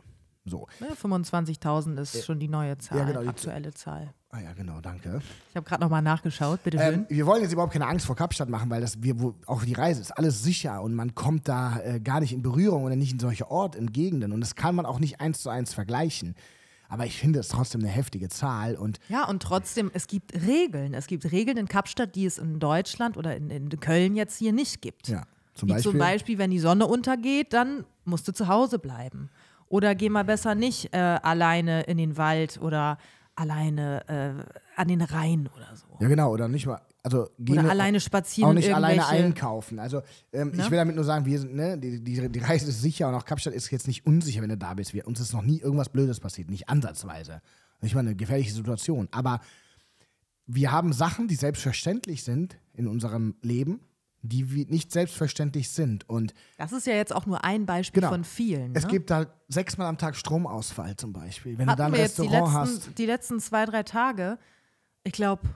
So. 0.50 0.68
Ja, 0.79 0.88
25.000 0.94 2.00
ist 2.01 2.25
schon 2.25 2.39
die 2.39 2.48
neue 2.48 2.77
Zahl, 2.77 3.00
ja, 3.00 3.06
genau, 3.06 3.22
die 3.22 3.29
aktuelle 3.29 3.74
Zahl. 3.74 4.13
Ah 4.32 4.41
ja, 4.41 4.53
genau, 4.53 4.79
danke. 4.82 5.22
Ich 5.50 5.56
habe 5.56 5.68
gerade 5.68 5.82
nochmal 5.82 6.01
nachgeschaut, 6.01 6.63
bitte 6.63 6.77
schön. 6.77 6.94
Ähm, 6.94 7.06
wir 7.10 7.25
wollen 7.25 7.41
jetzt 7.41 7.51
überhaupt 7.53 7.74
keine 7.74 7.88
Angst 7.88 8.06
vor 8.06 8.15
Kapstadt 8.15 8.50
machen, 8.50 8.70
weil 8.70 8.79
das 8.82 9.01
wir 9.01 9.20
wo, 9.20 9.34
auch 9.48 9.63
die 9.63 9.74
Reise 9.74 10.01
ist 10.01 10.12
alles 10.12 10.44
sicher 10.44 10.82
und 10.82 10.94
man 10.94 11.15
kommt 11.15 11.48
da 11.48 11.79
äh, 11.79 12.00
gar 12.00 12.20
nicht 12.20 12.34
in 12.34 12.41
Berührung 12.44 12.84
oder 12.84 12.96
nicht 12.96 13.12
in 13.12 13.20
solche 13.20 13.50
Orte, 13.50 13.77
in 13.79 13.91
Gegenden 13.91 14.32
und 14.32 14.41
das 14.41 14.56
kann 14.56 14.75
man 14.75 14.86
auch 14.86 15.00
nicht 15.00 15.20
eins 15.20 15.41
zu 15.41 15.50
eins 15.50 15.74
vergleichen. 15.74 16.36
Aber 16.89 17.06
ich 17.06 17.18
finde 17.18 17.39
es 17.39 17.50
trotzdem 17.50 17.82
eine 17.82 17.89
heftige 17.89 18.29
Zahl 18.29 18.75
und 18.75 19.00
Ja, 19.10 19.27
und 19.27 19.44
trotzdem, 19.44 19.91
es 19.94 20.08
gibt 20.08 20.34
Regeln. 20.34 20.96
Es 20.96 21.06
gibt 21.06 21.32
Regeln 21.32 21.58
in 21.58 21.68
Kapstadt, 21.68 22.15
die 22.15 22.25
es 22.25 22.39
in 22.39 22.60
Deutschland 22.60 23.15
oder 23.15 23.36
in, 23.36 23.51
in 23.51 23.70
Köln 23.79 24.15
jetzt 24.15 24.38
hier 24.38 24.53
nicht 24.53 24.82
gibt. 24.82 25.08
ja, 25.08 25.24
zum 25.53 25.70
Wie 25.70 25.74
Beispiel. 25.74 25.91
zum 25.91 26.00
Beispiel, 26.00 26.38
wenn 26.39 26.50
die 26.51 26.60
Sonne 26.60 26.88
untergeht, 26.88 27.53
dann 27.53 27.86
musst 28.06 28.27
du 28.27 28.32
zu 28.32 28.48
Hause 28.48 28.79
bleiben. 28.79 29.29
Oder 29.70 29.96
geh 29.96 30.10
mal 30.10 30.24
besser 30.24 30.56
nicht 30.56 30.94
äh, 30.94 30.98
alleine 30.98 31.84
in 31.84 31.98
den 31.98 32.18
Wald 32.18 32.60
oder 32.62 32.98
alleine 33.36 34.04
äh, 34.08 34.80
an 34.82 34.88
den 34.88 35.02
Rhein 35.02 35.50
oder 35.56 35.76
so. 35.76 35.86
Ja, 36.02 36.08
genau, 36.10 36.32
oder 36.32 36.48
nicht 36.48 36.66
mal. 36.66 36.82
Also 37.02 37.30
gehen 37.40 37.60
Oder 37.60 37.70
alleine 37.70 38.02
spazieren 38.02 38.50
auch 38.50 38.54
nicht 38.54 38.68
in 38.68 38.74
alleine 38.74 39.08
einkaufen. 39.08 39.80
Also 39.80 40.02
ähm, 40.34 40.52
ich 40.52 40.58
Ne? 40.58 40.72
will 40.72 40.78
damit 40.78 40.96
nur 40.96 41.06
sagen, 41.06 41.26
wir 41.26 41.40
sind, 41.40 41.56
ne, 41.56 41.78
die, 41.78 42.04
die, 42.04 42.30
die 42.30 42.40
Reise 42.40 42.68
ist 42.68 42.82
sicher 42.82 43.08
und 43.08 43.16
auch 43.16 43.24
Kapstadt 43.24 43.54
ist 43.54 43.72
jetzt 43.72 43.88
nicht 43.88 44.06
unsicher, 44.06 44.42
wenn 44.42 44.50
du 44.50 44.58
da 44.58 44.74
bist. 44.74 44.94
Wir, 44.94 45.08
uns 45.08 45.22
ist 45.22 45.32
noch 45.32 45.42
nie 45.44 45.60
irgendwas 45.62 45.88
Blödes 45.90 46.20
passiert, 46.20 46.50
nicht 46.50 46.68
ansatzweise. 46.68 47.42
Nicht 47.80 47.96
mal 47.96 48.02
eine 48.02 48.16
gefährliche 48.16 48.52
Situation. 48.52 49.08
Aber 49.12 49.40
wir 50.46 50.72
haben 50.74 50.92
Sachen, 50.92 51.30
die 51.30 51.36
selbstverständlich 51.36 52.24
sind 52.26 52.58
in 52.74 52.88
unserem 52.88 53.36
Leben, 53.42 53.80
die 54.22 54.44
nicht 54.70 54.92
selbstverständlich 54.92 55.70
sind. 55.70 56.08
Und 56.10 56.34
Das 56.58 56.72
ist 56.74 56.86
ja 56.88 56.94
jetzt 56.94 57.16
auch 57.16 57.26
nur 57.26 57.44
ein 57.44 57.66
Beispiel 57.66 58.02
Genau. 58.02 58.12
von 58.12 58.24
vielen. 58.24 58.76
es 58.76 58.84
ne? 58.84 58.90
gibt 58.90 59.10
da 59.10 59.28
sechsmal 59.48 59.88
am 59.88 59.98
Tag 59.98 60.16
Stromausfall 60.16 60.96
zum 60.96 61.14
Beispiel. 61.14 61.58
Wenn 61.58 61.68
du 61.68 61.76
da 61.76 61.84
Hatten 61.84 61.94
ein 61.94 61.98
die 61.98 62.02
Restaurant 62.02 62.34
letzten, 62.34 62.88
hast. 62.88 62.98
die 62.98 63.06
letzten 63.06 63.40
zwei, 63.40 63.66
drei 63.66 63.84
Tage, 63.84 64.38
ich 65.04 65.14
glaube, 65.14 65.48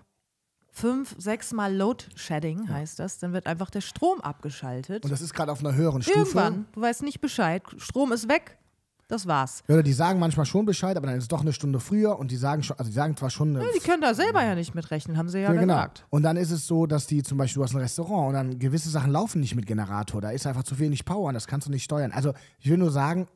fünf, 0.72 1.15
sechs 1.17 1.51
Mal 1.51 1.75
Load 1.75 2.05
Shedding 2.15 2.70
heißt 2.70 3.00
das, 3.00 3.20
dann 3.20 3.34
wird 3.34 3.46
einfach 3.48 3.70
der 3.70 3.82
Strom 3.82 4.22
abgeschaltet. 4.22 5.03
Und 5.03 5.12
das 5.12 5.22
ist 5.22 5.34
gerade 5.34 5.51
auf 5.51 5.60
einer 5.60 5.75
höheren 5.75 6.01
Stufe. 6.01 6.20
Irgendwann, 6.20 6.65
du 6.72 6.82
weißt 6.82 7.03
nicht 7.03 7.22
Bescheid, 7.22 7.63
Strom 7.77 8.12
ist 8.12 8.27
weg, 8.27 8.58
das 9.07 9.27
war's. 9.27 9.63
Ja, 9.67 9.75
Oder 9.75 9.83
die 9.83 9.93
sagen 9.93 10.19
manchmal 10.19 10.45
schon 10.45 10.65
Bescheid, 10.65 10.98
aber 10.98 11.07
dann 11.07 11.17
ist 11.17 11.24
es 11.24 11.27
doch 11.27 11.41
eine 11.41 11.53
Stunde 11.53 11.79
früher 11.79 12.17
und 12.17 12.31
die 12.31 12.38
sagen 12.38 12.63
schon, 12.63 12.77
also 12.77 12.89
die 12.89 12.95
sagen 12.95 13.15
zwar 13.17 13.29
schon 13.29 13.55
eine 13.55 13.65
Die 13.74 13.79
können 13.79 14.01
da 14.01 14.13
selber 14.13 14.43
ja 14.43 14.55
nicht 14.55 14.74
mitrechnen, 14.75 15.17
haben 15.17 15.29
sie 15.29 15.39
ja, 15.39 15.53
Ja, 15.53 15.60
genau. 15.60 15.74
gesagt. 15.75 16.05
Und 16.10 16.24
dann 16.24 16.38
ist 16.38 16.51
es 16.51 16.67
so, 16.67 16.86
dass 16.86 17.07
die 17.07 17.24
zum 17.24 17.38
Beispiel, 17.38 17.60
du 17.60 17.63
hast 17.63 17.74
ein 17.74 17.81
Restaurant 17.81 18.29
und 18.29 18.33
dann 18.33 18.60
gewisse 18.60 18.89
Sachen 18.89 19.12
laufen 19.12 19.41
nicht 19.41 19.55
mit 19.55 19.65
Generator. 19.65 20.22
Da 20.22 20.29
ist 20.31 20.48
einfach 20.48 20.63
zu 20.63 20.79
wenig 20.79 21.05
Power 21.05 21.27
und 21.27 21.33
das 21.33 21.48
kannst 21.48 21.67
du 21.67 21.72
nicht 21.72 21.83
steuern. 21.83 22.12
Also 22.12 22.33
ich 22.60 22.69
will 22.69 22.77
nur 22.77 22.91
sagen, 22.91 23.27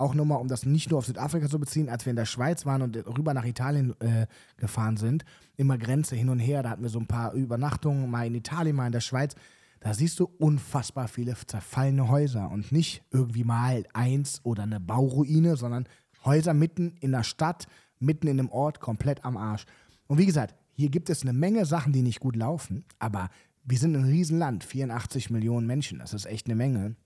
auch 0.00 0.14
nochmal, 0.14 0.40
um 0.40 0.48
das 0.48 0.64
nicht 0.64 0.90
nur 0.90 0.98
auf 0.98 1.06
Südafrika 1.06 1.48
zu 1.48 1.60
beziehen, 1.60 1.90
als 1.90 2.06
wir 2.06 2.10
in 2.10 2.16
der 2.16 2.24
Schweiz 2.24 2.64
waren 2.64 2.80
und 2.80 2.96
rüber 2.96 3.34
nach 3.34 3.44
Italien 3.44 3.94
äh, 4.00 4.26
gefahren 4.56 4.96
sind, 4.96 5.24
immer 5.56 5.76
Grenze 5.76 6.16
hin 6.16 6.30
und 6.30 6.38
her, 6.38 6.62
da 6.62 6.70
hatten 6.70 6.82
wir 6.82 6.88
so 6.88 6.98
ein 6.98 7.06
paar 7.06 7.34
Übernachtungen, 7.34 8.10
mal 8.10 8.26
in 8.26 8.34
Italien, 8.34 8.76
mal 8.76 8.86
in 8.86 8.92
der 8.92 9.00
Schweiz. 9.00 9.34
Da 9.80 9.94
siehst 9.94 10.20
du 10.20 10.26
unfassbar 10.38 11.08
viele 11.08 11.34
zerfallene 11.34 12.08
Häuser 12.08 12.50
und 12.50 12.70
nicht 12.70 13.02
irgendwie 13.10 13.44
mal 13.44 13.84
eins 13.94 14.40
oder 14.44 14.64
eine 14.64 14.78
Bauruine, 14.78 15.56
sondern 15.56 15.88
Häuser 16.24 16.52
mitten 16.52 16.96
in 17.00 17.12
der 17.12 17.24
Stadt, 17.24 17.66
mitten 17.98 18.26
in 18.26 18.38
einem 18.38 18.50
Ort, 18.50 18.80
komplett 18.80 19.24
am 19.24 19.38
Arsch. 19.38 19.64
Und 20.06 20.18
wie 20.18 20.26
gesagt, 20.26 20.54
hier 20.72 20.90
gibt 20.90 21.08
es 21.08 21.22
eine 21.22 21.32
Menge 21.32 21.64
Sachen, 21.64 21.92
die 21.94 22.02
nicht 22.02 22.20
gut 22.20 22.36
laufen, 22.36 22.84
aber 22.98 23.30
wir 23.64 23.78
sind 23.78 23.96
ein 23.96 24.04
Riesenland, 24.04 24.64
84 24.64 25.30
Millionen 25.30 25.66
Menschen, 25.66 25.98
das 25.98 26.12
ist 26.12 26.26
echt 26.26 26.46
eine 26.46 26.56
Menge. 26.56 26.96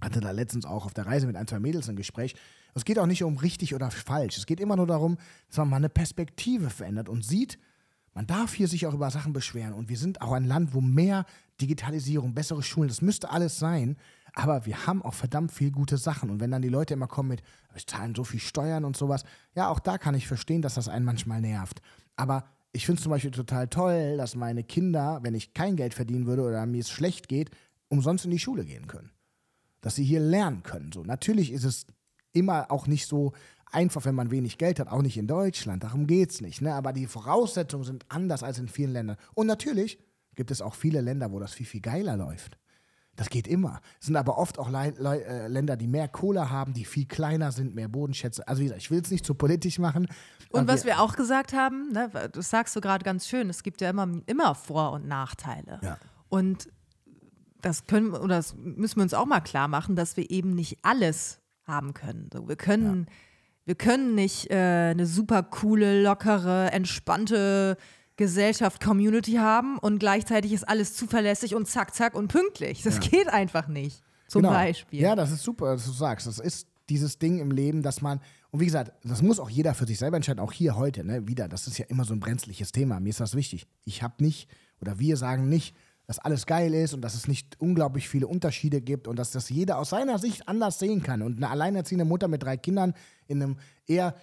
Hatte 0.00 0.20
da 0.20 0.30
letztens 0.30 0.66
auch 0.66 0.84
auf 0.86 0.94
der 0.94 1.06
Reise 1.06 1.26
mit 1.26 1.36
ein, 1.36 1.46
zwei 1.46 1.58
Mädels 1.58 1.88
ein 1.88 1.96
Gespräch. 1.96 2.34
Es 2.74 2.84
geht 2.84 2.98
auch 2.98 3.06
nicht 3.06 3.24
um 3.24 3.38
richtig 3.38 3.74
oder 3.74 3.90
falsch. 3.90 4.36
Es 4.36 4.44
geht 4.44 4.60
immer 4.60 4.76
nur 4.76 4.86
darum, 4.86 5.16
dass 5.48 5.56
man 5.58 5.70
mal 5.70 5.76
eine 5.76 5.88
Perspektive 5.88 6.68
verändert 6.68 7.08
und 7.08 7.24
sieht, 7.24 7.58
man 8.16 8.26
darf 8.26 8.54
hier 8.54 8.66
sich 8.66 8.86
auch 8.86 8.94
über 8.94 9.10
Sachen 9.10 9.32
beschweren. 9.32 9.74
Und 9.74 9.88
wir 9.88 9.96
sind 9.96 10.22
auch 10.22 10.32
ein 10.32 10.44
Land, 10.44 10.74
wo 10.74 10.80
mehr 10.80 11.24
Digitalisierung, 11.60 12.34
bessere 12.34 12.62
Schulen, 12.62 12.88
das 12.88 13.02
müsste 13.02 13.30
alles 13.30 13.58
sein. 13.58 13.96
Aber 14.32 14.66
wir 14.66 14.86
haben 14.86 15.02
auch 15.02 15.14
verdammt 15.14 15.52
viel 15.52 15.70
gute 15.70 15.98
Sachen. 15.98 16.30
Und 16.30 16.40
wenn 16.40 16.50
dann 16.50 16.62
die 16.62 16.68
Leute 16.68 16.94
immer 16.94 17.06
kommen 17.06 17.28
mit, 17.28 17.42
wir 17.72 17.86
zahlen 17.86 18.14
so 18.14 18.24
viel 18.24 18.40
Steuern 18.40 18.84
und 18.84 18.96
sowas, 18.96 19.22
ja, 19.54 19.68
auch 19.68 19.78
da 19.78 19.98
kann 19.98 20.14
ich 20.14 20.26
verstehen, 20.26 20.62
dass 20.62 20.74
das 20.74 20.88
einen 20.88 21.04
manchmal 21.04 21.40
nervt. 21.40 21.80
Aber 22.16 22.44
ich 22.72 22.86
finde 22.86 22.98
es 22.98 23.04
zum 23.04 23.10
Beispiel 23.10 23.30
total 23.30 23.68
toll, 23.68 24.16
dass 24.16 24.34
meine 24.34 24.64
Kinder, 24.64 25.20
wenn 25.22 25.34
ich 25.34 25.54
kein 25.54 25.76
Geld 25.76 25.94
verdienen 25.94 26.26
würde 26.26 26.42
oder 26.42 26.66
mir 26.66 26.80
es 26.80 26.90
schlecht 26.90 27.28
geht, 27.28 27.50
umsonst 27.88 28.24
in 28.24 28.32
die 28.32 28.40
Schule 28.40 28.64
gehen 28.64 28.88
können 28.88 29.10
dass 29.86 29.94
sie 29.94 30.04
hier 30.04 30.18
lernen 30.18 30.64
können. 30.64 30.90
So, 30.90 31.04
natürlich 31.04 31.52
ist 31.52 31.62
es 31.62 31.86
immer 32.32 32.72
auch 32.72 32.88
nicht 32.88 33.06
so 33.06 33.34
einfach, 33.72 34.04
wenn 34.04 34.14
man 34.14 34.30
wenig 34.30 34.58
Geld 34.58 34.78
hat, 34.80 34.88
auch 34.88 35.02
nicht 35.02 35.16
in 35.16 35.26
Deutschland. 35.26 35.82
Darum 35.84 36.06
geht 36.06 36.30
es 36.30 36.40
nicht. 36.40 36.62
Ne? 36.62 36.74
Aber 36.74 36.92
die 36.92 37.06
Voraussetzungen 37.06 37.84
sind 37.84 38.06
anders 38.08 38.42
als 38.42 38.58
in 38.58 38.68
vielen 38.68 38.92
Ländern. 38.92 39.16
Und 39.34 39.46
natürlich 39.46 39.98
gibt 40.34 40.50
es 40.50 40.62
auch 40.62 40.74
viele 40.74 41.00
Länder, 41.00 41.32
wo 41.32 41.38
das 41.38 41.52
viel, 41.52 41.66
viel 41.66 41.80
geiler 41.80 42.16
läuft. 42.16 42.58
Das 43.16 43.30
geht 43.30 43.48
immer. 43.48 43.80
Es 43.98 44.06
sind 44.06 44.16
aber 44.16 44.36
oft 44.36 44.58
auch 44.58 44.68
Lei- 44.68 44.92
Lei- 44.98 45.20
äh, 45.20 45.48
Länder, 45.48 45.76
die 45.78 45.86
mehr 45.86 46.06
Kohle 46.06 46.50
haben, 46.50 46.74
die 46.74 46.84
viel 46.84 47.06
kleiner 47.06 47.50
sind, 47.50 47.74
mehr 47.74 47.88
Bodenschätze. 47.88 48.46
Also 48.46 48.60
wie 48.60 48.64
gesagt, 48.64 48.82
ich 48.82 48.90
will 48.90 49.00
es 49.00 49.10
nicht 49.10 49.24
zu 49.24 49.34
politisch 49.34 49.78
machen. 49.78 50.06
Und 50.50 50.68
was 50.68 50.84
wir 50.84 51.00
auch 51.00 51.16
gesagt 51.16 51.54
haben, 51.54 51.92
ne, 51.92 52.10
das 52.32 52.50
sagst 52.50 52.76
du 52.76 52.80
gerade 52.82 53.04
ganz 53.04 53.26
schön, 53.26 53.48
es 53.48 53.62
gibt 53.62 53.80
ja 53.80 53.88
immer, 53.88 54.06
immer 54.26 54.54
Vor- 54.54 54.92
und 54.92 55.06
Nachteile. 55.08 55.80
Ja. 55.82 55.96
Und 56.28 56.68
das 57.62 57.86
können 57.86 58.12
wir- 58.12 58.20
oder 58.22 58.36
das 58.36 58.54
müssen 58.54 58.96
wir 58.96 59.02
uns 59.04 59.14
auch 59.14 59.26
mal 59.26 59.40
klar 59.40 59.66
machen, 59.66 59.96
dass 59.96 60.18
wir 60.18 60.30
eben 60.30 60.54
nicht 60.54 60.78
alles 60.82 61.40
haben 61.64 61.94
können. 61.94 62.28
So, 62.32 62.46
wir 62.48 62.56
können, 62.56 63.06
wir 63.66 63.74
können 63.74 64.14
nicht 64.14 64.50
äh, 64.50 64.54
eine 64.90 65.06
super 65.06 65.42
coole, 65.42 66.02
lockere, 66.02 66.72
entspannte 66.72 67.76
Gesellschaft, 68.16 68.82
Community 68.82 69.32
haben 69.34 69.76
und 69.78 69.98
gleichzeitig 69.98 70.52
ist 70.52 70.66
alles 70.66 70.94
zuverlässig 70.94 71.54
und 71.54 71.66
zack, 71.68 71.94
zack 71.94 72.14
und 72.14 72.28
pünktlich. 72.28 72.82
Das 72.82 73.00
geht 73.00 73.28
einfach 73.28 73.68
nicht. 73.68 74.02
Zum 74.28 74.42
Genau. 74.42 74.54
Beispiel. 74.54 75.00
Ja, 75.00 75.14
das 75.14 75.30
ist 75.30 75.42
super, 75.42 75.74
dass 75.74 75.84
du 75.84 75.92
sagst. 75.92 76.26
Das 76.26 76.38
ist 76.38 76.66
dieses 76.88 77.18
Ding 77.18 77.38
im 77.40 77.50
Leben, 77.50 77.82
dass 77.82 78.00
man, 78.00 78.20
und 78.50 78.60
wie 78.60 78.64
gesagt, 78.64 78.92
das 79.04 79.20
muss 79.20 79.38
auch 79.38 79.50
jeder 79.50 79.74
für 79.74 79.86
sich 79.86 79.98
selber 79.98 80.16
entscheiden, 80.16 80.40
auch 80.40 80.52
hier 80.52 80.76
heute, 80.76 81.04
ne, 81.04 81.28
wieder, 81.28 81.46
das 81.48 81.66
ist 81.66 81.78
ja 81.78 81.84
immer 81.88 82.04
so 82.04 82.14
ein 82.14 82.20
brenzliches 82.20 82.72
Thema. 82.72 83.00
Mir 83.00 83.10
ist 83.10 83.20
das 83.20 83.34
wichtig. 83.34 83.66
Ich 83.84 84.02
habe 84.02 84.14
nicht, 84.24 84.48
oder 84.80 84.98
wir 84.98 85.16
sagen 85.16 85.48
nicht, 85.48 85.76
dass 86.06 86.18
alles 86.18 86.46
geil 86.46 86.72
ist 86.72 86.94
und 86.94 87.00
dass 87.00 87.14
es 87.14 87.26
nicht 87.26 87.60
unglaublich 87.60 88.08
viele 88.08 88.26
Unterschiede 88.26 88.80
gibt 88.80 89.08
und 89.08 89.18
dass 89.18 89.32
das 89.32 89.48
jeder 89.48 89.78
aus 89.78 89.90
seiner 89.90 90.18
Sicht 90.18 90.48
anders 90.48 90.78
sehen 90.78 91.02
kann. 91.02 91.22
Und 91.22 91.36
eine 91.36 91.50
alleinerziehende 91.50 92.04
Mutter 92.04 92.28
mit 92.28 92.42
drei 92.42 92.56
Kindern 92.56 92.94
in 93.26 93.42
einem 93.42 93.56
eher 93.86 94.14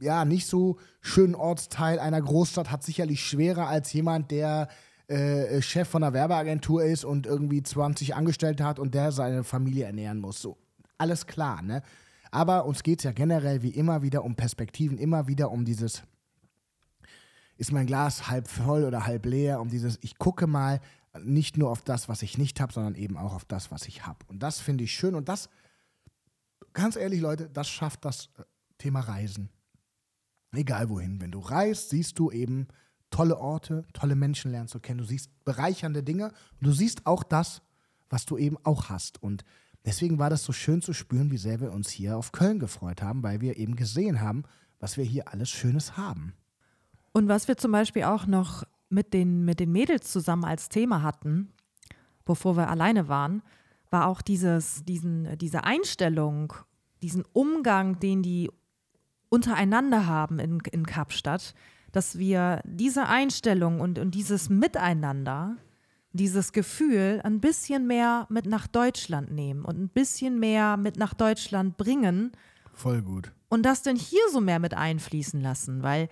ja, 0.00 0.24
nicht 0.24 0.46
so 0.46 0.78
schönen 1.00 1.34
Ortsteil 1.34 1.98
einer 1.98 2.20
Großstadt 2.20 2.70
hat 2.70 2.82
sicherlich 2.82 3.22
schwerer 3.22 3.68
als 3.68 3.92
jemand, 3.92 4.30
der 4.30 4.68
äh, 5.08 5.60
Chef 5.60 5.88
von 5.88 6.02
einer 6.02 6.14
Werbeagentur 6.14 6.84
ist 6.84 7.04
und 7.04 7.26
irgendwie 7.26 7.62
20 7.62 8.14
Angestellte 8.14 8.64
hat 8.64 8.78
und 8.78 8.94
der 8.94 9.12
seine 9.12 9.44
Familie 9.44 9.84
ernähren 9.84 10.18
muss. 10.18 10.40
So, 10.40 10.56
alles 10.98 11.26
klar, 11.26 11.62
ne? 11.62 11.82
Aber 12.30 12.64
uns 12.64 12.84
geht 12.84 13.00
es 13.00 13.04
ja 13.04 13.12
generell 13.12 13.62
wie 13.62 13.70
immer 13.70 14.02
wieder 14.02 14.24
um 14.24 14.36
Perspektiven, 14.36 14.98
immer 14.98 15.26
wieder 15.26 15.50
um 15.50 15.64
dieses, 15.64 16.04
ist 17.60 17.72
mein 17.72 17.86
Glas 17.86 18.28
halb 18.28 18.48
voll 18.48 18.84
oder 18.84 19.04
halb 19.04 19.26
leer, 19.26 19.60
um 19.60 19.68
dieses, 19.68 19.98
ich 20.00 20.16
gucke 20.16 20.46
mal 20.46 20.80
nicht 21.22 21.58
nur 21.58 21.70
auf 21.70 21.82
das, 21.82 22.08
was 22.08 22.22
ich 22.22 22.38
nicht 22.38 22.58
habe, 22.58 22.72
sondern 22.72 22.94
eben 22.94 23.18
auch 23.18 23.34
auf 23.34 23.44
das, 23.44 23.70
was 23.70 23.86
ich 23.86 24.06
habe. 24.06 24.24
Und 24.28 24.42
das 24.42 24.60
finde 24.60 24.84
ich 24.84 24.94
schön 24.94 25.14
und 25.14 25.28
das, 25.28 25.50
ganz 26.72 26.96
ehrlich, 26.96 27.20
Leute, 27.20 27.50
das 27.50 27.68
schafft 27.68 28.06
das 28.06 28.30
äh, 28.38 28.44
Thema 28.78 29.00
Reisen. 29.00 29.50
Egal 30.52 30.88
wohin. 30.88 31.20
Wenn 31.20 31.32
du 31.32 31.40
reist, 31.40 31.90
siehst 31.90 32.18
du 32.18 32.30
eben 32.30 32.66
tolle 33.10 33.36
Orte, 33.36 33.84
tolle 33.92 34.14
Menschen 34.14 34.50
lernst 34.52 34.74
du 34.74 34.80
kennen. 34.80 34.98
Du 34.98 35.04
siehst 35.04 35.28
bereichernde 35.44 36.02
Dinge 36.02 36.28
und 36.60 36.66
du 36.66 36.72
siehst 36.72 37.04
auch 37.04 37.22
das, 37.22 37.60
was 38.08 38.24
du 38.24 38.38
eben 38.38 38.56
auch 38.64 38.88
hast. 38.88 39.22
Und 39.22 39.44
deswegen 39.84 40.18
war 40.18 40.30
das 40.30 40.44
so 40.44 40.54
schön 40.54 40.80
zu 40.80 40.94
spüren, 40.94 41.30
wie 41.30 41.36
sehr 41.36 41.60
wir 41.60 41.72
uns 41.72 41.90
hier 41.90 42.16
auf 42.16 42.32
Köln 42.32 42.58
gefreut 42.58 43.02
haben, 43.02 43.22
weil 43.22 43.42
wir 43.42 43.58
eben 43.58 43.76
gesehen 43.76 44.22
haben, 44.22 44.44
was 44.78 44.96
wir 44.96 45.04
hier 45.04 45.28
alles 45.28 45.50
Schönes 45.50 45.98
haben. 45.98 46.32
Und 47.12 47.28
was 47.28 47.48
wir 47.48 47.56
zum 47.56 47.72
Beispiel 47.72 48.04
auch 48.04 48.26
noch 48.26 48.64
mit 48.88 49.14
den, 49.14 49.44
mit 49.44 49.60
den 49.60 49.72
Mädels 49.72 50.10
zusammen 50.10 50.44
als 50.44 50.68
Thema 50.68 51.02
hatten, 51.02 51.52
bevor 52.24 52.56
wir 52.56 52.68
alleine 52.68 53.08
waren, 53.08 53.42
war 53.90 54.06
auch 54.06 54.22
dieses, 54.22 54.84
diesen, 54.84 55.36
diese 55.38 55.64
Einstellung, 55.64 56.52
diesen 57.02 57.24
Umgang, 57.32 57.98
den 57.98 58.22
die 58.22 58.50
untereinander 59.28 60.06
haben 60.06 60.38
in, 60.38 60.60
in 60.70 60.86
Kapstadt, 60.86 61.54
dass 61.92 62.18
wir 62.18 62.60
diese 62.64 63.06
Einstellung 63.06 63.80
und, 63.80 63.98
und 63.98 64.14
dieses 64.14 64.48
Miteinander, 64.48 65.56
dieses 66.12 66.52
Gefühl 66.52 67.20
ein 67.22 67.40
bisschen 67.40 67.86
mehr 67.86 68.26
mit 68.28 68.46
nach 68.46 68.66
Deutschland 68.66 69.32
nehmen 69.32 69.64
und 69.64 69.78
ein 69.78 69.88
bisschen 69.88 70.38
mehr 70.38 70.76
mit 70.76 70.96
nach 70.96 71.14
Deutschland 71.14 71.76
bringen 71.76 72.32
Voll 72.72 73.02
gut. 73.02 73.32
und 73.48 73.64
das 73.64 73.82
denn 73.82 73.96
hier 73.96 74.22
so 74.32 74.40
mehr 74.40 74.58
mit 74.58 74.74
einfließen 74.74 75.40
lassen, 75.40 75.82
weil 75.82 76.08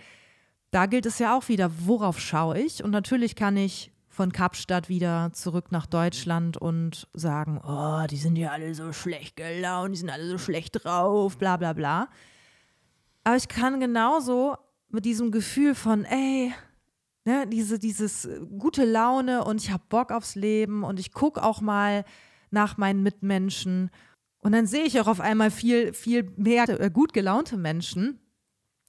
da 0.70 0.86
gilt 0.86 1.06
es 1.06 1.18
ja 1.18 1.36
auch 1.36 1.48
wieder, 1.48 1.70
worauf 1.86 2.20
schaue 2.20 2.58
ich? 2.58 2.82
Und 2.84 2.90
natürlich 2.90 3.36
kann 3.36 3.56
ich 3.56 3.92
von 4.08 4.32
Kapstadt 4.32 4.88
wieder 4.88 5.30
zurück 5.32 5.70
nach 5.70 5.86
Deutschland 5.86 6.56
und 6.56 7.06
sagen, 7.14 7.60
oh, 7.64 8.04
die 8.10 8.16
sind 8.16 8.36
ja 8.36 8.50
alle 8.50 8.74
so 8.74 8.92
schlecht 8.92 9.36
gelaunt, 9.36 9.94
die 9.94 9.98
sind 9.98 10.10
alle 10.10 10.28
so 10.28 10.38
schlecht 10.38 10.84
drauf, 10.84 11.38
bla 11.38 11.56
bla 11.56 11.72
bla. 11.72 12.08
Aber 13.24 13.36
ich 13.36 13.48
kann 13.48 13.78
genauso 13.80 14.56
mit 14.88 15.04
diesem 15.04 15.30
Gefühl 15.30 15.74
von, 15.74 16.04
ey, 16.04 16.52
ne, 17.24 17.46
diese, 17.46 17.78
dieses 17.78 18.28
gute 18.58 18.84
Laune 18.84 19.44
und 19.44 19.62
ich 19.62 19.70
habe 19.70 19.84
Bock 19.88 20.10
aufs 20.10 20.34
Leben 20.34 20.82
und 20.82 20.98
ich 20.98 21.12
gucke 21.12 21.42
auch 21.42 21.60
mal 21.60 22.04
nach 22.50 22.76
meinen 22.76 23.02
Mitmenschen 23.02 23.90
und 24.40 24.52
dann 24.52 24.66
sehe 24.66 24.84
ich 24.84 25.00
auch 25.00 25.06
auf 25.06 25.20
einmal 25.20 25.50
viel, 25.50 25.92
viel 25.92 26.32
mehr 26.36 26.68
äh, 26.68 26.90
gut 26.90 27.12
gelaunte 27.12 27.56
Menschen 27.56 28.18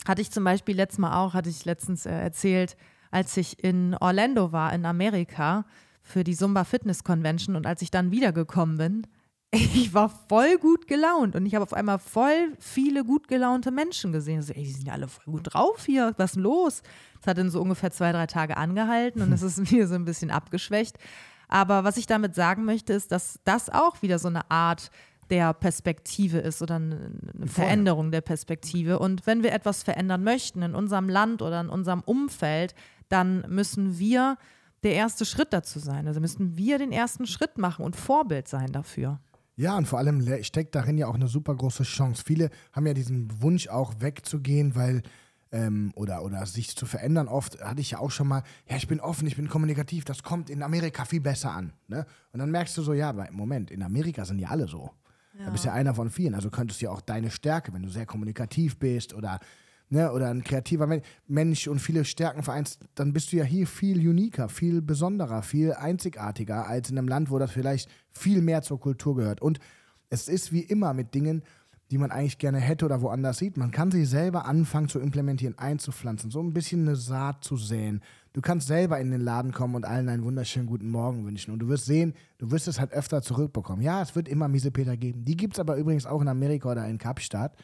hatte 0.08 0.22
ich 0.22 0.32
zum 0.32 0.44
Beispiel 0.44 0.76
letztes 0.76 1.00
Mal 1.00 1.18
auch, 1.18 1.34
hatte 1.34 1.50
ich 1.50 1.66
letztens 1.66 2.06
äh, 2.06 2.12
erzählt, 2.12 2.78
als 3.12 3.36
ich 3.38 3.64
in 3.64 3.96
Orlando 3.96 4.52
war, 4.52 4.74
in 4.74 4.86
Amerika, 4.86 5.66
für 6.02 6.24
die 6.24 6.36
Zumba 6.36 6.64
Fitness 6.64 7.04
Convention 7.04 7.56
und 7.56 7.68
als 7.68 7.82
ich 7.82 7.92
dann 7.92 8.12
wiedergekommen 8.12 8.78
bin, 8.78 9.08
ich 9.52 9.94
war 9.94 10.10
voll 10.10 10.58
gut 10.58 10.88
gelaunt 10.88 11.36
und 11.36 11.46
ich 11.46 11.56
habe 11.56 11.64
auf 11.64 11.74
einmal 11.74 12.00
voll 12.00 12.54
viele 12.60 13.04
gut 13.04 13.28
gelaunte 13.28 13.72
Menschen 13.72 14.12
gesehen. 14.12 14.42
So, 14.42 14.54
ey, 14.54 14.64
die 14.64 14.72
sind 14.72 14.88
ja 14.88 14.94
alle 14.94 15.08
voll 15.08 15.34
gut 15.34 15.54
drauf 15.54 15.86
hier, 15.86 16.14
was 16.18 16.32
ist 16.32 16.36
denn 16.36 16.44
los? 16.44 16.82
Das 17.20 17.28
hat 17.28 17.38
dann 17.38 17.50
so 17.50 17.62
ungefähr 17.62 17.92
zwei, 17.92 18.12
drei 18.12 18.28
Tage 18.28 18.58
angehalten 18.58 19.22
und 19.22 19.32
es 19.34 19.42
ist 19.42 19.72
wieder 19.72 19.88
so 19.88 19.96
ein 19.96 20.06
bisschen 20.06 20.32
abgeschwächt. 20.32 20.98
Aber 21.48 21.84
was 21.84 21.98
ich 21.98 22.06
damit 22.06 22.36
sagen 22.36 22.64
möchte, 22.64 22.94
ist, 22.94 23.12
dass 23.12 23.40
das 23.44 23.72
auch 23.72 24.04
wieder 24.04 24.20
so 24.20 24.28
eine 24.28 24.50
Art 24.52 24.92
der 25.30 25.54
Perspektive 25.54 26.40
ist 26.40 26.62
oder 26.62 26.76
eine 26.76 27.12
Veränderung 27.46 28.12
der 28.12 28.22
Perspektive. 28.22 29.00
Und 29.00 29.28
wenn 29.28 29.44
wir 29.44 29.54
etwas 29.54 29.84
verändern 29.84 30.24
möchten 30.24 30.62
in 30.62 30.76
unserem 30.76 31.10
Land 31.10 31.42
oder 31.42 31.62
in 31.62 31.70
unserem 31.70 32.02
Umfeld, 32.02 32.74
dann 33.10 33.46
müssen 33.48 34.00
wir 34.00 34.38
der 34.84 34.94
erste 34.94 35.26
Schritt 35.26 35.54
dazu 35.54 35.80
sein. 35.80 36.08
Also 36.08 36.20
müssen 36.20 36.58
wir 36.58 36.78
den 36.78 36.92
ersten 36.92 37.28
Schritt 37.28 37.58
machen 37.58 37.86
und 37.86 37.96
Vorbild 37.96 38.48
sein 38.48 38.72
dafür. 38.72 39.20
Ja, 39.56 39.78
und 39.78 39.88
vor 39.88 40.00
allem 40.00 40.26
steckt 40.44 40.74
darin 40.74 40.98
ja 40.98 41.08
auch 41.08 41.16
eine 41.16 41.28
super 41.28 41.54
große 41.54 41.84
Chance. 41.84 42.24
Viele 42.26 42.50
haben 42.72 42.88
ja 42.88 42.94
diesen 42.94 43.42
Wunsch 43.42 43.68
auch 43.68 43.96
wegzugehen, 44.00 44.74
weil 44.76 45.02
ähm, 45.52 45.92
oder, 45.96 46.24
oder 46.24 46.46
sich 46.46 46.76
zu 46.76 46.86
verändern. 46.86 47.28
Oft 47.28 47.62
hatte 47.62 47.82
ich 47.82 47.92
ja 47.92 48.00
auch 48.00 48.12
schon 48.12 48.28
mal, 48.28 48.44
ja, 48.70 48.78
ich 48.78 48.88
bin 48.88 49.00
offen, 49.00 49.28
ich 49.28 49.36
bin 49.36 49.50
kommunikativ, 49.50 50.06
das 50.06 50.24
kommt 50.24 50.50
in 50.50 50.64
Amerika 50.64 51.06
viel 51.06 51.22
besser 51.22 51.52
an. 51.52 51.74
Ne? 51.88 52.06
Und 52.32 52.40
dann 52.40 52.52
merkst 52.52 52.78
du 52.78 52.82
so, 52.82 52.94
ja, 52.94 53.14
Moment, 53.32 53.72
in 53.72 53.84
Amerika 53.84 54.26
sind 54.26 54.38
die 54.38 54.46
alle 54.46 54.68
so. 54.68 54.92
Ja. 55.40 55.46
Da 55.46 55.52
bist 55.52 55.64
ja 55.66 55.74
einer 55.74 55.96
von 55.96 56.10
vielen. 56.10 56.36
Also 56.36 56.50
könntest 56.50 56.82
du 56.82 56.86
ja 56.86 56.92
auch 56.92 57.02
deine 57.02 57.32
Stärke, 57.32 57.74
wenn 57.74 57.84
du 57.84 57.90
sehr 57.90 58.06
kommunikativ 58.06 58.78
bist 58.78 59.14
oder 59.14 59.40
ne, 59.90 60.12
oder 60.12 60.30
ein 60.30 60.44
kreativer 60.44 61.02
Mensch 61.28 61.68
und 61.68 61.80
viele 61.80 62.04
Stärken 62.04 62.44
vereinst, 62.44 62.80
dann 62.96 63.14
bist 63.14 63.32
du 63.32 63.38
ja 63.38 63.46
hier 63.46 63.66
viel 63.66 64.06
uniker, 64.08 64.50
viel 64.50 64.82
besonderer, 64.82 65.42
viel 65.42 65.74
einzigartiger 65.74 66.68
als 66.68 66.90
in 66.90 66.98
einem 66.98 67.08
Land, 67.08 67.32
wo 67.32 67.40
das 67.40 67.52
vielleicht 67.52 67.90
viel 68.12 68.42
mehr 68.42 68.62
zur 68.62 68.80
Kultur 68.82 69.16
gehört. 69.16 69.42
Und 69.42 69.60
es 70.10 70.28
ist 70.28 70.52
wie 70.52 70.62
immer 70.62 70.94
mit 70.94 71.16
Dingen, 71.16 71.44
die 71.90 71.98
man 71.98 72.12
eigentlich 72.12 72.38
gerne 72.38 72.60
hätte 72.60 72.86
oder 72.86 73.02
woanders 73.02 73.38
sieht. 73.38 73.58
Man 73.58 73.72
kann 73.72 73.92
sie 73.92 74.06
selber 74.06 74.46
anfangen 74.46 74.90
zu 74.90 75.00
implementieren, 75.00 75.58
einzupflanzen, 75.58 76.32
so 76.32 76.42
ein 76.42 76.54
bisschen 76.54 76.82
eine 76.82 76.96
Saat 76.96 77.44
zu 77.44 77.56
säen. 77.56 78.02
Du 78.34 78.42
kannst 78.42 78.68
selber 78.68 79.00
in 79.00 79.12
den 79.12 79.22
Laden 79.22 79.52
kommen 79.52 79.76
und 79.76 79.86
allen 79.86 80.08
einen 80.10 80.24
wunderschönen 80.24 80.68
guten 80.68 80.90
Morgen 80.90 81.26
wünschen. 81.26 81.52
Und 81.52 81.60
du 81.60 81.68
wirst 81.68 81.86
sehen, 81.86 82.14
du 82.38 82.52
wirst 82.52 82.68
es 82.68 82.80
halt 82.80 82.92
öfter 82.92 83.22
zurückbekommen. 83.22 83.82
Ja, 83.82 84.02
es 84.02 84.16
wird 84.16 84.28
immer 84.28 84.48
Miesepeter 84.48 84.98
geben. 84.98 85.26
Die 85.26 85.36
gibt 85.36 85.54
es 85.54 85.60
aber 85.60 85.76
übrigens 85.78 86.06
auch 86.06 86.22
in 86.22 86.28
Amerika 86.28 86.72
oder 86.72 86.88
in 86.88 86.98
Kapstadt. 86.98 87.56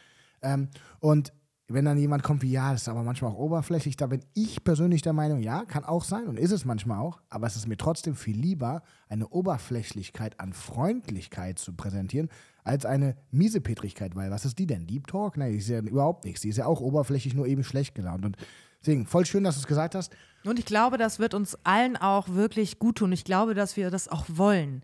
Ähm, 0.42 0.70
und 1.00 1.34
wenn 1.68 1.86
dann 1.86 1.98
jemand 1.98 2.22
kommt 2.22 2.44
wie, 2.44 2.52
ja, 2.52 2.72
das 2.72 2.84
ist 2.84 2.90
aber 2.90 3.02
manchmal 3.02 3.32
auch 3.32 3.38
oberflächlich, 3.38 3.98
da 3.98 4.08
bin 4.08 4.24
ich 4.36 4.64
persönlich 4.64 5.02
der 5.02 5.14
Meinung, 5.14 5.40
ja, 5.40 5.66
kann 5.66 5.84
auch 5.84 6.04
sein 6.04 6.28
und 6.28 6.38
ist 6.38 6.52
es 6.52 6.64
manchmal 6.64 7.00
auch, 7.00 7.22
aber 7.30 7.48
es 7.48 7.56
ist 7.56 7.68
mir 7.68 7.78
trotzdem 7.78 8.16
viel 8.16 8.38
lieber, 8.38 8.84
eine 9.10 9.28
Oberflächlichkeit 9.30 10.40
an 10.40 10.54
Freundlichkeit 10.54 11.58
zu 11.58 11.74
präsentieren, 11.74 12.30
als 12.64 12.86
eine 12.86 13.16
Miesepetrigkeit, 13.32 14.16
weil 14.16 14.30
was 14.30 14.46
ist 14.46 14.60
die 14.60 14.68
denn? 14.68 14.86
Deep 14.86 15.08
Talk? 15.08 15.38
Nein, 15.38 15.54
die 15.54 15.58
ist 15.58 15.70
ja 15.70 15.80
überhaupt 15.80 16.26
nichts, 16.26 16.42
die 16.42 16.50
ist 16.50 16.58
ja 16.58 16.68
auch 16.68 16.82
oberflächlich, 16.82 17.34
nur 17.34 17.48
eben 17.48 17.64
schlecht 17.64 17.96
gelaunt 17.96 18.26
und 18.26 18.38
deswegen, 18.86 19.06
voll 19.06 19.26
schön, 19.26 19.44
dass 19.44 19.56
du 19.56 19.62
es 19.62 19.68
gesagt 19.68 19.96
hast. 19.96 20.14
Und 20.44 20.60
ich 20.60 20.66
glaube, 20.66 20.98
das 20.98 21.20
wird 21.20 21.34
uns 21.34 21.58
allen 21.64 21.98
auch 21.98 22.30
wirklich 22.30 22.78
gut 22.78 22.98
tun. 22.98 23.12
Ich 23.12 23.24
glaube, 23.24 23.56
dass 23.56 23.78
wir 23.78 23.90
das 23.90 24.08
auch 24.08 24.26
wollen. 24.30 24.84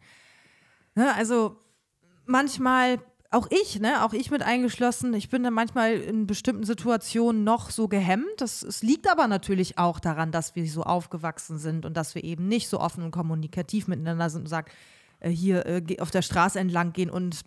Ne? 0.95 1.13
Also 1.15 1.57
manchmal 2.25 2.99
auch 3.29 3.47
ich, 3.49 3.79
ne, 3.79 4.03
auch 4.03 4.11
ich 4.11 4.29
mit 4.29 4.41
eingeschlossen, 4.41 5.13
ich 5.13 5.29
bin 5.29 5.43
dann 5.43 5.53
manchmal 5.53 5.93
in 5.93 6.27
bestimmten 6.27 6.65
Situationen 6.65 7.45
noch 7.45 7.69
so 7.69 7.87
gehemmt. 7.87 8.25
Das, 8.37 8.61
es 8.61 8.83
liegt 8.83 9.09
aber 9.09 9.27
natürlich 9.27 9.77
auch 9.77 10.01
daran, 10.01 10.33
dass 10.33 10.55
wir 10.55 10.69
so 10.69 10.83
aufgewachsen 10.83 11.57
sind 11.57 11.85
und 11.85 11.95
dass 11.95 12.13
wir 12.13 12.25
eben 12.25 12.49
nicht 12.49 12.67
so 12.67 12.81
offen 12.81 13.03
und 13.03 13.11
kommunikativ 13.11 13.87
miteinander 13.87 14.29
sind 14.29 14.41
und 14.41 14.47
sagen, 14.47 14.69
äh, 15.21 15.29
hier 15.29 15.65
äh, 15.65 15.99
auf 15.99 16.11
der 16.11 16.23
Straße 16.23 16.59
entlang 16.59 16.91
gehen 16.91 17.09
und 17.09 17.41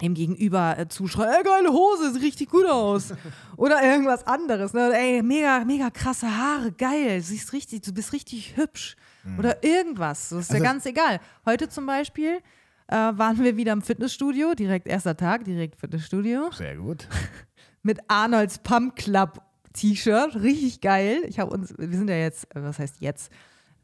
dem 0.00 0.14
Gegenüber 0.14 0.78
äh, 0.78 0.88
zuschreien, 0.88 1.34
ey, 1.38 1.42
geile 1.42 1.72
Hose, 1.72 2.12
sieht 2.12 2.22
richtig 2.22 2.50
gut 2.50 2.66
aus. 2.66 3.12
Oder 3.56 3.82
irgendwas 3.82 4.26
anderes. 4.26 4.72
Ne? 4.72 4.92
Ey, 4.94 5.22
mega, 5.22 5.64
mega 5.64 5.90
krasse 5.90 6.36
Haare, 6.36 6.72
geil, 6.72 7.20
siehst 7.20 7.52
richtig, 7.52 7.82
du 7.82 7.92
bist 7.92 8.12
richtig 8.12 8.56
hübsch. 8.56 8.96
Mhm. 9.24 9.38
Oder 9.38 9.64
irgendwas. 9.64 10.28
Das 10.28 10.40
ist 10.40 10.50
also, 10.50 10.62
ja 10.62 10.70
ganz 10.70 10.86
egal. 10.86 11.20
Heute 11.44 11.68
zum 11.68 11.86
Beispiel 11.86 12.38
äh, 12.88 12.96
waren 12.96 13.42
wir 13.42 13.56
wieder 13.56 13.72
im 13.72 13.82
Fitnessstudio, 13.82 14.54
direkt 14.54 14.86
erster 14.86 15.16
Tag, 15.16 15.44
direkt 15.44 15.76
Fitnessstudio. 15.76 16.50
Sehr 16.52 16.76
gut. 16.76 17.08
Mit 17.82 17.98
Arnolds 18.08 18.58
Pump 18.58 18.96
Club 18.96 19.40
T-Shirt, 19.72 20.36
richtig 20.36 20.80
geil. 20.80 21.22
Ich 21.28 21.38
habe 21.38 21.52
uns, 21.52 21.74
wir 21.76 21.96
sind 21.96 22.08
ja 22.08 22.16
jetzt, 22.16 22.44
äh, 22.54 22.62
was 22.62 22.78
heißt 22.78 23.00
jetzt? 23.00 23.30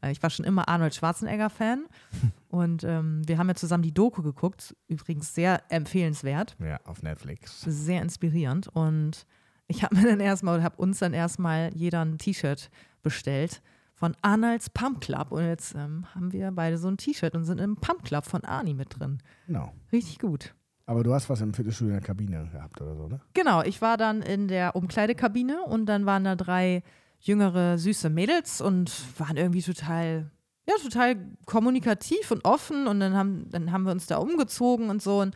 Äh, 0.05 0.11
ich 0.11 0.21
war 0.21 0.29
schon 0.29 0.45
immer 0.45 0.67
Arnold 0.67 0.95
Schwarzenegger-Fan 0.95 1.85
und 2.49 2.83
ähm, 2.83 3.21
wir 3.25 3.37
haben 3.37 3.47
ja 3.47 3.55
zusammen 3.55 3.83
die 3.83 3.93
Doku 3.93 4.21
geguckt, 4.21 4.75
übrigens 4.87 5.33
sehr 5.33 5.63
empfehlenswert. 5.69 6.55
Ja, 6.59 6.79
auf 6.85 7.03
Netflix. 7.03 7.61
Sehr 7.61 8.01
inspirierend 8.01 8.67
und 8.67 9.25
ich 9.67 9.83
habe 9.83 9.95
mir 9.95 10.03
dann 10.03 10.19
erstmal, 10.19 10.63
habe 10.63 10.77
uns 10.77 10.99
dann 10.99 11.13
erstmal 11.13 11.71
jeder 11.73 12.03
ein 12.05 12.17
T-Shirt 12.17 12.69
bestellt 13.01 13.61
von 13.95 14.15
Arnolds 14.21 14.69
Pump 14.69 15.01
Club. 15.01 15.31
Und 15.31 15.45
jetzt 15.45 15.73
ähm, 15.73 16.05
haben 16.13 16.31
wir 16.31 16.51
beide 16.51 16.77
so 16.77 16.87
ein 16.87 16.97
T-Shirt 16.97 17.33
und 17.35 17.45
sind 17.45 17.59
im 17.59 17.77
Pump 17.77 18.03
Club 18.03 18.25
von 18.25 18.43
Arni 18.43 18.73
mit 18.73 18.99
drin. 18.99 19.19
Genau. 19.47 19.73
Richtig 19.91 20.19
gut. 20.19 20.53
Aber 20.85 21.03
du 21.03 21.13
hast 21.13 21.29
was 21.29 21.41
im 21.41 21.53
Fitnessstudio 21.53 21.95
in 21.95 21.99
der 21.99 22.05
Kabine 22.05 22.47
gehabt 22.51 22.79
oder 22.79 22.95
so, 22.95 23.07
ne? 23.07 23.19
Genau, 23.33 23.63
ich 23.63 23.81
war 23.81 23.97
dann 23.97 24.21
in 24.21 24.47
der 24.47 24.75
Umkleidekabine 24.75 25.63
und 25.63 25.87
dann 25.87 26.05
waren 26.05 26.23
da 26.23 26.35
drei 26.35 26.83
jüngere, 27.25 27.77
süße 27.77 28.09
Mädels 28.09 28.61
und 28.61 28.91
waren 29.19 29.35
irgendwie 29.35 29.63
total, 29.63 30.29
ja, 30.67 30.75
total 30.81 31.17
kommunikativ 31.45 32.31
und 32.31 32.45
offen 32.45 32.87
und 32.87 32.99
dann 32.99 33.15
haben, 33.15 33.49
dann 33.49 33.71
haben 33.71 33.83
wir 33.83 33.91
uns 33.91 34.05
da 34.05 34.17
umgezogen 34.17 34.89
und 34.89 35.01
so 35.01 35.21
und 35.21 35.35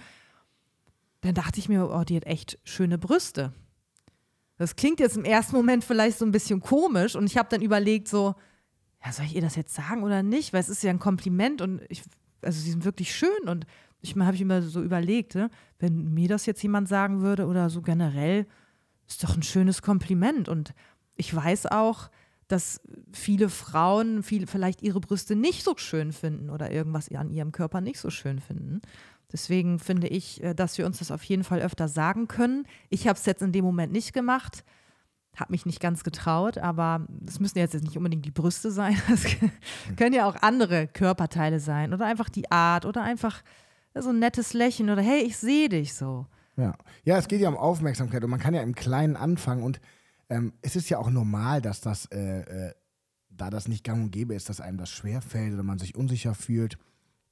dann 1.22 1.34
dachte 1.34 1.60
ich 1.60 1.68
mir, 1.68 1.90
oh, 1.90 2.04
die 2.04 2.16
hat 2.16 2.26
echt 2.26 2.60
schöne 2.64 2.98
Brüste. 2.98 3.54
Das 4.58 4.76
klingt 4.76 5.00
jetzt 5.00 5.18
im 5.18 5.26
ersten 5.26 5.56
Moment 5.56 5.84
vielleicht 5.84 6.20
so 6.20 6.26
ein 6.26 6.32
bisschen 6.32 6.60
komisch 6.60 7.16
und 7.16 7.26
ich 7.26 7.38
habe 7.38 7.50
dann 7.50 7.62
überlegt 7.62 8.08
so, 8.08 8.36
ja, 9.04 9.12
soll 9.12 9.26
ich 9.26 9.36
ihr 9.36 9.42
das 9.42 9.56
jetzt 9.56 9.74
sagen 9.74 10.04
oder 10.04 10.22
nicht? 10.22 10.54
Weil 10.54 10.62
es 10.62 10.70
ist 10.70 10.84
ja 10.84 10.92
ein 10.92 11.00
Kompliment 11.00 11.62
und 11.62 11.82
ich, 11.90 12.04
also 12.42 12.60
sie 12.62 12.70
sind 12.70 12.86
wirklich 12.86 13.16
schön 13.16 13.48
und 13.48 13.66
ich 14.02 14.16
habe 14.16 14.36
ich 14.36 14.42
immer 14.42 14.62
so 14.62 14.82
überlegt, 14.82 15.36
ne? 15.36 15.50
wenn 15.80 16.14
mir 16.14 16.30
das 16.30 16.46
jetzt 16.46 16.62
jemand 16.62 16.88
sagen 16.88 17.22
würde 17.22 17.48
oder 17.48 17.70
so 17.70 17.82
generell, 17.82 18.46
ist 19.08 19.24
doch 19.24 19.36
ein 19.36 19.44
schönes 19.44 19.82
Kompliment 19.82 20.48
und 20.48 20.74
ich 21.20 21.36
weiß 21.36 21.68
auch, 21.68 22.10
dass 22.48 22.82
viele 23.14 23.50
Frauen 23.50 24.24
viel, 24.24 24.48
vielleicht 24.48 24.82
ihre 24.82 25.00
Brüste 25.00 25.36
nicht 25.36 25.64
so 25.64 25.76
schön 25.78 26.12
finden 26.12 26.50
oder 26.50 26.72
irgendwas 26.72 27.12
an 27.12 27.30
ihrem 27.30 27.52
Körper 27.52 27.82
nicht 27.82 28.00
so 28.00 28.10
schön 28.10 28.40
finden. 28.40 28.82
Deswegen 29.32 29.78
finde 29.78 30.08
ich, 30.08 30.42
äh, 30.44 30.56
dass 30.56 30.78
wir 30.80 30.88
uns 30.88 30.98
das 30.98 31.12
auf 31.12 31.24
jeden 31.24 31.44
Fall 31.44 31.62
öfter 31.62 31.88
sagen 31.88 32.28
können. 32.28 32.66
Ich 32.90 33.08
habe 33.08 33.20
es 33.20 33.26
jetzt 33.26 33.44
in 33.44 33.52
dem 33.52 33.64
Moment 33.64 33.92
nicht 33.92 34.14
gemacht 34.14 34.64
habe 35.40 35.54
mich 35.54 35.66
nicht 35.66 35.80
ganz 35.80 36.04
getraut, 36.04 36.58
aber 36.58 37.06
es 37.28 37.40
müssen 37.40 37.58
jetzt 37.58 37.74
nicht 37.82 37.98
unbedingt 37.98 38.26
die 38.26 38.32
Brüste 38.32 38.72
sein. 38.72 39.00
Es 39.10 39.26
können 39.96 40.14
ja 40.14 40.28
auch 40.28 40.36
andere 40.42 40.88
Körperteile 40.88 41.60
sein 41.60 41.94
oder 41.94 42.06
einfach 42.06 42.30
die 42.30 42.52
Art 42.52 42.86
oder 42.86 43.04
einfach 43.04 43.42
so 43.96 44.10
ein 44.10 44.20
nettes 44.20 44.54
Lächeln 44.54 44.90
oder 44.90 45.02
hey, 45.02 45.22
ich 45.22 45.38
sehe 45.38 45.70
dich 45.70 45.94
so. 45.94 46.26
Ja. 46.58 46.76
ja, 47.04 47.18
es 47.18 47.28
geht 47.28 47.40
ja 47.40 47.50
um 47.50 47.58
Aufmerksamkeit 47.58 48.24
und 48.24 48.30
man 48.30 48.40
kann 48.40 48.54
ja 48.54 48.62
im 48.62 48.76
Kleinen 48.76 49.16
anfangen 49.16 49.64
und 49.64 49.80
ähm, 50.30 50.54
es 50.62 50.76
ist 50.76 50.90
ja 50.90 51.00
auch 51.00 51.10
normal, 51.10 51.62
dass 51.62 51.82
das, 51.82 52.06
äh, 52.08 52.42
äh, 52.68 52.74
da 53.30 53.50
das 53.50 53.68
nicht 53.68 53.84
gang 53.84 54.04
und 54.06 54.12
gäbe 54.12 54.36
ist, 54.36 54.50
dass 54.50 54.62
einem 54.62 54.78
das 54.78 54.90
schwerfällt 54.90 55.54
oder 55.54 55.64
man 55.64 55.80
sich 55.80 55.96
unsicher 55.96 56.36
fühlt. 56.36 56.78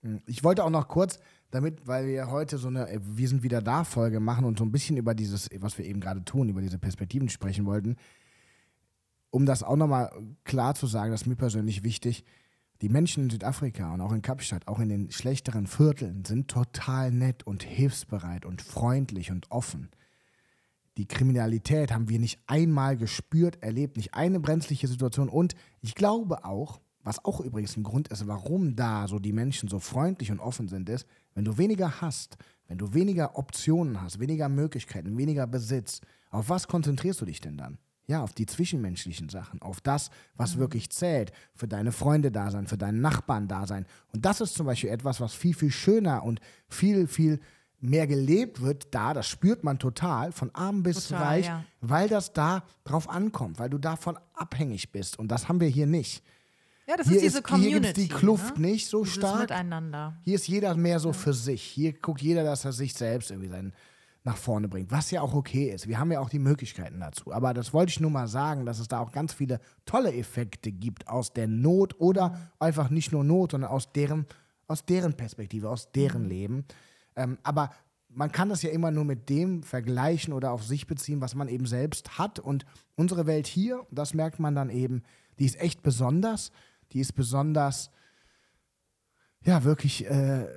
Hm, 0.01 0.21
ich 0.25 0.43
wollte 0.43 0.63
auch 0.63 0.69
noch 0.69 0.87
kurz 0.87 1.19
damit, 1.51 1.87
weil 1.87 2.07
wir 2.07 2.29
heute 2.29 2.57
so 2.57 2.67
eine 2.67 2.99
Wir 3.03 3.27
sind 3.27 3.43
wieder 3.43 3.61
da 3.61 3.83
Folge 3.83 4.19
machen 4.19 4.45
und 4.45 4.57
so 4.57 4.65
ein 4.65 4.71
bisschen 4.71 4.97
über 4.97 5.13
dieses, 5.15 5.49
was 5.59 5.77
wir 5.77 5.85
eben 5.85 6.01
gerade 6.01 6.23
tun, 6.25 6.49
über 6.49 6.61
diese 6.61 6.79
Perspektiven 6.79 7.29
sprechen 7.29 7.65
wollten, 7.65 7.95
um 9.29 9.45
das 9.45 9.63
auch 9.63 9.75
nochmal 9.75 10.11
klar 10.43 10.75
zu 10.75 10.87
sagen, 10.87 11.11
das 11.11 11.21
ist 11.21 11.27
mir 11.27 11.35
persönlich 11.35 11.83
wichtig. 11.83 12.25
Die 12.81 12.89
Menschen 12.89 13.23
in 13.23 13.29
Südafrika 13.29 13.93
und 13.93 14.01
auch 14.01 14.11
in 14.11 14.21
Kapstadt, 14.21 14.67
auch 14.67 14.79
in 14.79 14.89
den 14.89 15.11
schlechteren 15.11 15.65
Vierteln, 15.65 16.25
sind 16.25 16.47
total 16.47 17.11
nett 17.11 17.45
und 17.45 17.63
hilfsbereit 17.63 18.45
und 18.45 18.61
freundlich 18.61 19.31
und 19.31 19.51
offen. 19.51 19.89
Die 20.97 21.07
Kriminalität 21.07 21.91
haben 21.91 22.09
wir 22.09 22.19
nicht 22.19 22.39
einmal 22.47 22.97
gespürt, 22.97 23.61
erlebt, 23.61 23.97
nicht 23.97 24.15
eine 24.15 24.39
brenzliche 24.39 24.87
Situation. 24.87 25.29
Und 25.29 25.53
ich 25.81 25.93
glaube 25.93 26.43
auch, 26.43 26.81
was 27.03 27.23
auch 27.23 27.39
übrigens 27.39 27.77
ein 27.77 27.83
Grund 27.83 28.09
ist, 28.09 28.27
warum 28.27 28.75
da 28.75 29.07
so 29.07 29.19
die 29.19 29.31
Menschen 29.31 29.69
so 29.69 29.79
freundlich 29.79 30.31
und 30.31 30.39
offen 30.39 30.67
sind, 30.67 30.89
ist, 30.89 31.07
wenn 31.35 31.45
du 31.45 31.57
weniger 31.57 32.01
hast, 32.01 32.37
wenn 32.67 32.79
du 32.79 32.93
weniger 32.93 33.37
Optionen 33.37 34.01
hast, 34.01 34.19
weniger 34.19 34.49
Möglichkeiten, 34.49 35.17
weniger 35.17 35.47
Besitz, 35.47 36.01
auf 36.31 36.49
was 36.49 36.67
konzentrierst 36.67 37.21
du 37.21 37.25
dich 37.25 37.39
denn 37.39 37.57
dann? 37.57 37.77
Ja, 38.07 38.23
auf 38.23 38.33
die 38.33 38.45
zwischenmenschlichen 38.45 39.29
Sachen, 39.29 39.61
auf 39.61 39.81
das, 39.81 40.09
was 40.35 40.55
mhm. 40.55 40.61
wirklich 40.61 40.89
zählt, 40.89 41.31
für 41.53 41.67
deine 41.67 41.91
Freunde 41.91 42.31
da 42.31 42.51
sein, 42.51 42.65
für 42.65 42.77
deinen 42.77 43.01
Nachbarn 43.01 43.47
da 43.47 43.67
sein. 43.67 43.85
Und 44.13 44.25
das 44.25 44.41
ist 44.41 44.55
zum 44.55 44.65
Beispiel 44.65 44.89
etwas, 44.89 45.21
was 45.21 45.33
viel, 45.33 45.53
viel 45.53 45.71
schöner 45.71 46.23
und 46.23 46.39
viel, 46.67 47.07
viel 47.07 47.39
mehr 47.79 48.07
gelebt 48.07 48.61
wird 48.61 48.87
da, 48.93 49.13
das 49.13 49.27
spürt 49.27 49.63
man 49.63 49.77
total, 49.79 50.31
von 50.31 50.53
arm 50.55 50.83
bis 50.83 51.07
Total, 51.09 51.23
reich, 51.23 51.45
ja. 51.45 51.63
weil 51.81 52.09
das 52.09 52.33
da 52.33 52.63
drauf 52.83 53.09
ankommt, 53.09 53.59
weil 53.59 53.69
du 53.69 53.77
davon 53.77 54.17
abhängig 54.33 54.91
bist. 54.91 55.19
Und 55.19 55.29
das 55.29 55.47
haben 55.47 55.59
wir 55.59 55.67
hier 55.67 55.85
nicht. 55.87 56.23
Ja, 56.87 56.95
das 56.97 57.07
Hier 57.07 57.17
ist 57.17 57.23
diese 57.23 57.39
ist- 57.39 57.47
hier 57.49 57.57
gibt's 57.57 57.91
Community. 57.93 58.01
die 58.03 58.07
Kluft 58.07 58.57
ne? 58.57 58.67
nicht 58.67 58.87
so 58.87 59.01
Dieses 59.03 59.15
stark. 59.17 59.41
Miteinander. 59.41 60.17
Hier 60.23 60.35
ist 60.35 60.47
jeder 60.47 60.73
mehr 60.75 60.99
so 60.99 61.11
für 61.13 61.33
sich. 61.33 61.61
Hier 61.61 61.93
guckt 61.93 62.21
jeder, 62.21 62.43
dass 62.43 62.65
er 62.65 62.71
sich 62.71 62.93
selbst 62.93 63.29
irgendwie 63.29 63.49
sein, 63.49 63.73
nach 64.23 64.37
vorne 64.37 64.67
bringt, 64.67 64.91
was 64.91 65.11
ja 65.11 65.21
auch 65.21 65.33
okay 65.33 65.69
ist. 65.69 65.87
Wir 65.87 65.99
haben 65.99 66.11
ja 66.11 66.19
auch 66.19 66.29
die 66.29 66.39
Möglichkeiten 66.39 66.99
dazu. 66.99 67.31
Aber 67.31 67.53
das 67.53 67.73
wollte 67.73 67.91
ich 67.91 67.99
nur 68.01 68.11
mal 68.11 68.27
sagen, 68.27 68.65
dass 68.65 68.79
es 68.79 68.87
da 68.89 68.99
auch 68.99 69.11
ganz 69.11 69.33
viele 69.33 69.59
tolle 69.85 70.13
Effekte 70.13 70.71
gibt 70.71 71.07
aus 71.07 71.31
der 71.31 71.47
Not 71.47 71.95
oder 71.99 72.51
einfach 72.59 72.89
nicht 72.89 73.11
nur 73.13 73.23
Not, 73.23 73.51
sondern 73.51 73.69
aus 73.69 73.91
deren, 73.93 74.25
aus 74.67 74.83
deren 74.85 75.13
Perspektive, 75.13 75.69
aus 75.69 75.91
deren 75.93 76.25
Leben. 76.27 76.65
Ähm, 77.17 77.37
aber 77.43 77.71
man 78.09 78.31
kann 78.31 78.49
das 78.49 78.61
ja 78.61 78.69
immer 78.69 78.91
nur 78.91 79.03
mit 79.03 79.29
dem 79.29 79.63
vergleichen 79.63 80.33
oder 80.33 80.51
auf 80.51 80.63
sich 80.63 80.87
beziehen, 80.87 81.19
was 81.19 81.35
man 81.35 81.49
eben 81.49 81.65
selbst 81.65 82.17
hat. 82.17 82.39
Und 82.39 82.65
unsere 82.95 83.27
Welt 83.27 83.47
hier, 83.47 83.85
das 83.91 84.13
merkt 84.13 84.39
man 84.39 84.55
dann 84.55 84.69
eben, 84.69 85.03
die 85.39 85.45
ist 85.45 85.59
echt 85.59 85.83
besonders. 85.83 86.51
Die 86.93 87.01
ist 87.01 87.13
besonders, 87.13 87.91
ja, 89.43 89.63
wirklich 89.63 90.09
äh, 90.09 90.47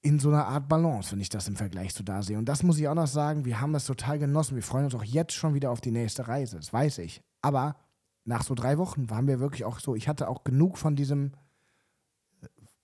in 0.00 0.20
so 0.20 0.28
einer 0.28 0.46
Art 0.46 0.68
Balance, 0.68 1.12
wenn 1.12 1.20
ich 1.20 1.28
das 1.28 1.48
im 1.48 1.56
Vergleich 1.56 1.94
zu 1.94 2.04
da 2.04 2.22
sehe. 2.22 2.38
Und 2.38 2.48
das 2.48 2.62
muss 2.62 2.78
ich 2.78 2.86
auch 2.88 2.94
noch 2.94 3.08
sagen, 3.08 3.44
wir 3.44 3.60
haben 3.60 3.72
das 3.72 3.86
total 3.86 4.18
genossen. 4.18 4.54
Wir 4.54 4.62
freuen 4.62 4.84
uns 4.84 4.94
auch 4.94 5.04
jetzt 5.04 5.34
schon 5.34 5.54
wieder 5.54 5.70
auf 5.70 5.80
die 5.80 5.90
nächste 5.90 6.28
Reise, 6.28 6.56
das 6.56 6.72
weiß 6.72 6.98
ich. 6.98 7.20
Aber 7.42 7.76
nach 8.24 8.42
so 8.44 8.54
drei 8.54 8.78
Wochen 8.78 9.10
waren 9.10 9.26
wir 9.26 9.40
wirklich 9.40 9.64
auch 9.64 9.80
so, 9.80 9.96
ich 9.96 10.08
hatte 10.08 10.28
auch 10.28 10.44
genug 10.44 10.78
von 10.78 10.94
diesem, 10.94 11.32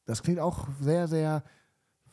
das 0.07 0.23
klingt 0.23 0.41
auch 0.41 0.69
sehr, 0.81 1.07
sehr 1.07 1.45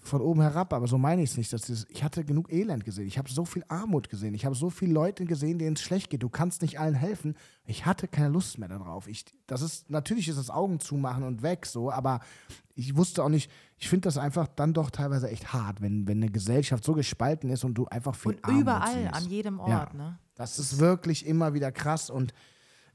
von 0.03 0.21
oben 0.21 0.41
herab, 0.41 0.73
aber 0.73 0.87
so 0.87 0.97
meine 0.97 1.21
ich 1.21 1.31
es 1.31 1.37
nicht. 1.37 1.53
Das 1.53 1.69
ist, 1.69 1.87
ich 1.89 2.03
hatte 2.03 2.25
genug 2.25 2.51
Elend 2.51 2.83
gesehen. 2.83 3.07
Ich 3.07 3.17
habe 3.17 3.29
so 3.29 3.45
viel 3.45 3.63
Armut 3.67 4.09
gesehen. 4.09 4.33
Ich 4.33 4.45
habe 4.45 4.55
so 4.55 4.69
viele 4.69 4.93
Leute 4.93 5.25
gesehen, 5.25 5.59
denen 5.59 5.75
es 5.75 5.81
schlecht 5.81 6.09
geht. 6.09 6.23
Du 6.23 6.29
kannst 6.29 6.63
nicht 6.63 6.79
allen 6.79 6.95
helfen. 6.95 7.35
Ich 7.65 7.85
hatte 7.85 8.07
keine 8.07 8.29
Lust 8.29 8.57
mehr 8.57 8.67
darauf. 8.67 9.07
Ich, 9.07 9.25
das 9.45 9.61
ist, 9.61 9.89
natürlich 9.89 10.27
ist 10.27 10.39
das 10.39 10.49
Augen 10.49 10.79
zumachen 10.79 11.23
und 11.23 11.43
weg 11.43 11.65
so, 11.67 11.91
aber 11.91 12.19
ich 12.75 12.95
wusste 12.95 13.23
auch 13.23 13.29
nicht, 13.29 13.51
ich 13.77 13.89
finde 13.89 14.05
das 14.05 14.17
einfach 14.17 14.47
dann 14.47 14.73
doch 14.73 14.89
teilweise 14.89 15.29
echt 15.29 15.53
hart, 15.53 15.81
wenn, 15.81 16.07
wenn 16.07 16.17
eine 16.17 16.31
Gesellschaft 16.31 16.83
so 16.83 16.93
gespalten 16.93 17.49
ist 17.49 17.63
und 17.63 17.75
du 17.75 17.85
einfach 17.85 18.15
viel 18.15 18.33
Und 18.33 18.45
Armut 18.45 18.61
überall, 18.61 19.03
siehst. 19.03 19.13
an 19.13 19.25
jedem 19.29 19.59
Ort. 19.59 19.69
Ja. 19.69 19.93
Ne? 19.93 20.19
Das 20.35 20.57
ist 20.57 20.79
wirklich 20.79 21.25
immer 21.27 21.53
wieder 21.53 21.71
krass 21.71 22.09
und 22.09 22.33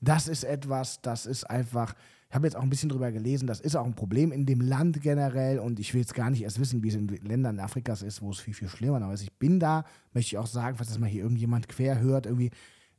das 0.01 0.27
ist 0.29 0.45
etwas, 0.45 1.01
das 1.03 1.25
ist 1.27 1.45
einfach, 1.45 1.95
ich 2.29 2.35
habe 2.35 2.47
jetzt 2.47 2.57
auch 2.57 2.62
ein 2.62 2.71
bisschen 2.71 2.89
drüber 2.89 3.12
gelesen, 3.12 3.47
das 3.47 3.61
ist 3.61 3.77
auch 3.77 3.87
ein 3.87 3.95
Problem 3.95 4.33
in 4.33 4.47
dem 4.47 4.61
Land 4.61 5.01
generell 5.01 5.61
und 5.61 5.79
ich 5.79 5.95
will 5.95 6.01
jetzt 6.01 6.15
gar 6.15 6.29
nicht 6.31 6.43
erst 6.43 6.59
wissen, 6.59 6.83
wie 6.83 6.89
es 6.89 6.95
in 6.97 7.07
Ländern 7.07 7.61
Afrikas 7.61 8.03
ist, 8.03 8.21
wo 8.21 8.31
es 8.31 8.41
viel, 8.41 8.55
viel 8.55 8.69
schlimmer 8.69 9.12
ist. 9.12 9.23
Ich 9.23 9.33
bin 9.33 9.61
da, 9.61 9.85
möchte 10.12 10.35
ich 10.35 10.39
auch 10.39 10.47
sagen, 10.47 10.77
falls 10.77 10.89
das 10.89 10.99
mal 10.99 11.09
hier 11.09 11.23
irgendjemand 11.23 11.69
quer 11.69 12.01
hört, 12.01 12.27
irgendwie 12.27 12.51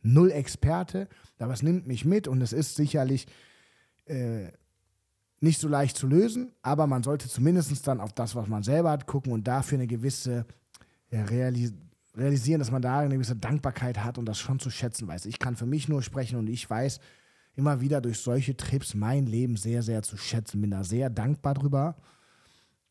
null 0.01 0.31
Experte, 0.31 1.09
aber 1.39 1.53
es 1.53 1.61
nimmt 1.61 1.87
mich 1.87 2.05
mit 2.05 2.27
und 2.27 2.41
es 2.41 2.53
ist 2.53 2.75
sicherlich 2.75 3.27
äh, 4.05 4.47
nicht 5.41 5.59
so 5.59 5.67
leicht 5.67 5.97
zu 5.97 6.07
lösen, 6.07 6.53
aber 6.61 6.87
man 6.87 7.03
sollte 7.03 7.27
zumindest 7.27 7.85
dann 7.87 7.99
auf 7.99 8.13
das, 8.13 8.33
was 8.35 8.47
man 8.47 8.63
selber 8.63 8.91
hat, 8.91 9.07
gucken 9.07 9.33
und 9.33 9.47
dafür 9.47 9.77
eine 9.77 9.87
gewisse 9.87 10.45
ja, 11.11 11.23
realis 11.25 11.73
realisieren, 12.15 12.59
dass 12.59 12.71
man 12.71 12.81
da 12.81 12.99
eine 12.99 13.13
gewisse 13.13 13.35
Dankbarkeit 13.35 14.03
hat 14.03 14.17
und 14.17 14.25
das 14.25 14.39
schon 14.39 14.59
zu 14.59 14.71
schätzen 14.71 15.07
weiß. 15.07 15.27
Ich 15.27 15.37
kann 15.37 15.55
für 15.55 15.67
mich 15.67 15.87
nur 15.87 16.01
sprechen 16.01 16.37
und 16.37 16.47
ich 16.47 16.67
weiß 16.67 16.99
immer 17.57 17.81
wieder 17.81 17.99
durch 17.99 18.19
solche 18.19 18.55
Trips 18.55 18.93
mein 18.93 19.25
Leben 19.25 19.57
sehr, 19.57 19.81
sehr 19.81 20.03
zu 20.03 20.15
schätzen. 20.15 20.61
Bin 20.61 20.71
da 20.71 20.83
sehr 20.83 21.09
dankbar 21.09 21.55
drüber. 21.55 21.95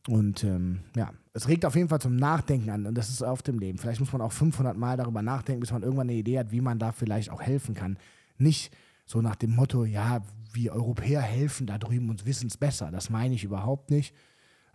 Und 0.08 0.44
ähm, 0.44 0.80
ja, 0.94 1.12
es 1.32 1.48
regt 1.48 1.64
auf 1.64 1.74
jeden 1.74 1.88
Fall 1.88 2.00
zum 2.00 2.16
Nachdenken 2.16 2.70
an 2.70 2.86
und 2.86 2.94
das 2.94 3.08
ist 3.08 3.22
auf 3.22 3.42
dem 3.42 3.58
Leben. 3.58 3.78
Vielleicht 3.78 4.00
muss 4.00 4.12
man 4.12 4.22
auch 4.22 4.32
500 4.32 4.76
Mal 4.76 4.96
darüber 4.96 5.22
nachdenken, 5.22 5.60
bis 5.60 5.72
man 5.72 5.82
irgendwann 5.82 6.08
eine 6.08 6.18
Idee 6.18 6.38
hat, 6.38 6.52
wie 6.52 6.60
man 6.60 6.78
da 6.78 6.92
vielleicht 6.92 7.30
auch 7.30 7.42
helfen 7.42 7.74
kann. 7.74 7.98
Nicht 8.38 8.72
so 9.04 9.20
nach 9.20 9.36
dem 9.36 9.54
Motto, 9.54 9.84
ja, 9.84 10.22
wir 10.52 10.72
Europäer 10.72 11.20
helfen 11.20 11.66
da 11.66 11.78
drüben 11.78 12.08
und 12.08 12.24
wissen 12.24 12.46
es 12.46 12.56
besser. 12.56 12.90
Das 12.90 13.10
meine 13.10 13.34
ich 13.34 13.44
überhaupt 13.44 13.90
nicht. 13.90 14.14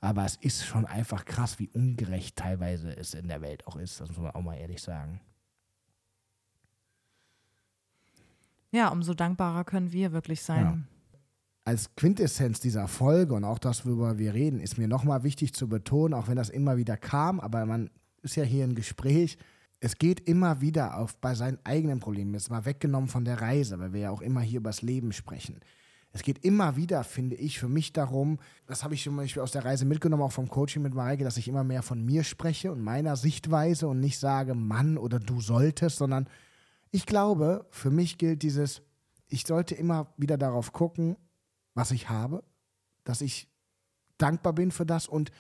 Aber 0.02 0.26
es 0.26 0.36
ist 0.38 0.66
schon 0.66 0.86
einfach 0.86 1.26
krass, 1.26 1.60
wie 1.60 1.70
ungerecht 1.70 2.36
teilweise 2.36 2.96
es 2.98 3.14
in 3.14 3.28
der 3.28 3.42
Welt 3.42 3.68
auch 3.68 3.76
ist. 3.76 4.02
Das 4.02 4.10
muss 4.10 4.18
man 4.18 4.32
auch 4.32 4.42
mal 4.42 4.56
ehrlich 4.56 4.82
sagen. 4.82 5.22
Ja, 8.72 8.88
umso 8.90 9.14
dankbarer 9.14 9.64
können 9.66 9.92
wir 9.92 10.14
wirklich 10.14 10.42
sein. 10.42 10.88
Als 11.66 11.94
Quintessenz 11.96 12.60
dieser 12.60 12.88
Folge 12.88 13.36
und 13.36 13.44
auch 13.44 13.60
das, 13.60 13.86
worüber 13.86 14.18
wir 14.18 14.34
reden, 14.34 14.60
ist 14.60 14.78
mir 14.78 14.88
nochmal 14.88 15.24
wichtig 15.24 15.54
zu 15.54 15.68
betonen, 15.70 16.14
auch 16.14 16.28
wenn 16.28 16.38
das 16.38 16.50
immer 16.50 16.78
wieder 16.78 16.98
kam, 16.98 17.40
aber 17.40 17.66
man 17.66 17.92
ist 18.24 18.36
ja 18.36 18.44
hier 18.44 18.64
im 18.64 18.74
Gespräch. 18.74 19.38
Es 19.80 19.98
geht 19.98 20.22
immer 20.22 20.62
wieder 20.62 20.98
auf 20.98 21.18
bei 21.18 21.36
seinen 21.36 21.60
eigenen 21.64 22.00
Problemen, 22.00 22.34
jetzt 22.34 22.50
mal 22.50 22.66
weggenommen 22.66 23.10
von 23.10 23.26
der 23.26 23.42
Reise, 23.42 23.80
weil 23.80 23.94
wir 23.94 24.02
ja 24.02 24.10
auch 24.10 24.22
immer 24.22 24.42
hier 24.42 24.60
über 24.60 24.70
das 24.70 24.82
Leben 24.82 25.12
sprechen. 25.12 25.60
Es 26.14 26.24
geht 26.24 26.44
immer 26.44 26.76
wieder, 26.76 27.04
finde 27.04 27.36
ich, 27.36 27.60
für 27.60 27.70
mich 27.70 27.94
darum, 27.94 28.40
das 28.66 28.84
habe 28.84 28.96
ich 28.96 29.04
zum 29.04 29.16
Beispiel 29.16 29.42
aus 29.42 29.52
der 29.52 29.64
Reise 29.64 29.86
mitgenommen, 29.86 30.24
auch 30.24 30.32
vom 30.32 30.50
Coaching 30.50 30.82
mit 30.82 30.94
Mareike, 30.94 31.24
dass 31.24 31.38
ich 31.38 31.48
immer 31.48 31.64
mehr 31.64 31.84
von 31.84 32.04
mir 32.04 32.24
spreche 32.24 32.72
und 32.72 32.82
meiner 32.82 33.16
Sichtweise 33.16 33.88
und 33.88 34.00
nicht 34.00 34.20
sage, 34.20 34.54
Mann 34.54 34.98
oder 34.98 35.20
du 35.20 35.40
solltest, 35.42 35.98
sondern 35.98 36.28
ich 36.92 37.06
glaube, 37.06 37.66
für 37.72 37.90
mich 37.90 38.18
gilt 38.18 38.44
dieses, 38.44 38.82
ich 39.28 39.46
sollte 39.46 39.76
immer 39.76 40.14
wieder 40.18 40.38
darauf 40.38 40.74
gucken, 40.74 41.18
was 41.74 41.92
ich 41.92 42.10
habe, 42.10 42.44
dass 43.04 43.22
ich 43.22 43.50
dankbar 44.18 44.54
bin 44.54 44.72
für 44.72 44.86
das 44.86 45.08
und 45.08 45.32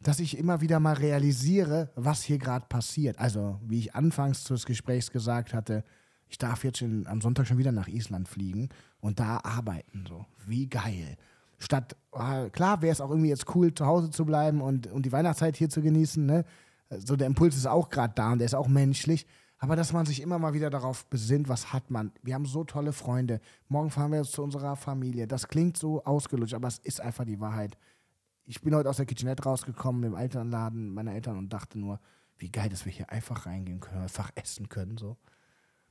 dass 0.00 0.20
ich 0.20 0.38
immer 0.38 0.60
wieder 0.60 0.78
mal 0.78 0.94
realisiere, 0.94 1.90
was 1.96 2.22
hier 2.22 2.38
gerade 2.38 2.66
passiert. 2.68 3.18
Also, 3.18 3.58
wie 3.64 3.80
ich 3.80 3.94
anfangs 3.94 4.44
des 4.44 4.64
Gesprächs 4.64 5.10
gesagt 5.10 5.54
hatte, 5.54 5.82
ich 6.28 6.38
darf 6.38 6.62
jetzt 6.62 6.78
schon, 6.78 7.06
am 7.06 7.20
Sonntag 7.20 7.46
schon 7.46 7.58
wieder 7.58 7.72
nach 7.72 7.88
Island 7.88 8.28
fliegen 8.28 8.68
und 9.00 9.18
da 9.18 9.40
arbeiten. 9.42 10.04
So, 10.06 10.26
wie 10.46 10.68
geil. 10.68 11.16
Statt, 11.58 11.96
ah, 12.12 12.48
klar 12.50 12.82
wäre 12.82 12.92
es 12.92 13.00
auch 13.00 13.10
irgendwie 13.10 13.30
jetzt 13.30 13.52
cool, 13.56 13.74
zu 13.74 13.86
Hause 13.86 14.10
zu 14.10 14.24
bleiben 14.24 14.60
und, 14.60 14.86
und 14.86 15.04
die 15.06 15.10
Weihnachtszeit 15.10 15.56
hier 15.56 15.70
zu 15.70 15.80
genießen. 15.80 16.24
Ne? 16.24 16.44
So, 16.90 17.16
der 17.16 17.26
Impuls 17.26 17.56
ist 17.56 17.66
auch 17.66 17.88
gerade 17.88 18.12
da 18.14 18.32
und 18.32 18.38
der 18.38 18.46
ist 18.46 18.54
auch 18.54 18.68
menschlich. 18.68 19.26
Aber 19.58 19.74
dass 19.74 19.92
man 19.92 20.06
sich 20.06 20.22
immer 20.22 20.38
mal 20.38 20.54
wieder 20.54 20.70
darauf 20.70 21.06
besinnt, 21.06 21.48
was 21.48 21.72
hat 21.72 21.90
man. 21.90 22.12
Wir 22.22 22.34
haben 22.34 22.46
so 22.46 22.62
tolle 22.62 22.92
Freunde. 22.92 23.40
Morgen 23.68 23.90
fahren 23.90 24.12
wir 24.12 24.18
jetzt 24.18 24.32
zu 24.32 24.42
unserer 24.42 24.76
Familie. 24.76 25.26
Das 25.26 25.48
klingt 25.48 25.76
so 25.76 26.04
ausgelutscht, 26.04 26.54
aber 26.54 26.68
es 26.68 26.78
ist 26.78 27.00
einfach 27.00 27.24
die 27.24 27.40
Wahrheit. 27.40 27.76
Ich 28.44 28.62
bin 28.62 28.74
heute 28.74 28.88
aus 28.88 28.98
der 28.98 29.06
Kitchenette 29.06 29.42
rausgekommen 29.42 30.04
im 30.04 30.16
Elternladen 30.16 30.94
meiner 30.94 31.12
Eltern 31.12 31.36
und 31.36 31.52
dachte 31.52 31.78
nur, 31.78 32.00
wie 32.38 32.50
geil, 32.50 32.68
dass 32.68 32.84
wir 32.84 32.92
hier 32.92 33.10
einfach 33.10 33.46
reingehen 33.46 33.80
können, 33.80 34.02
einfach 34.02 34.30
essen 34.36 34.68
können. 34.68 34.96
So. 34.96 35.16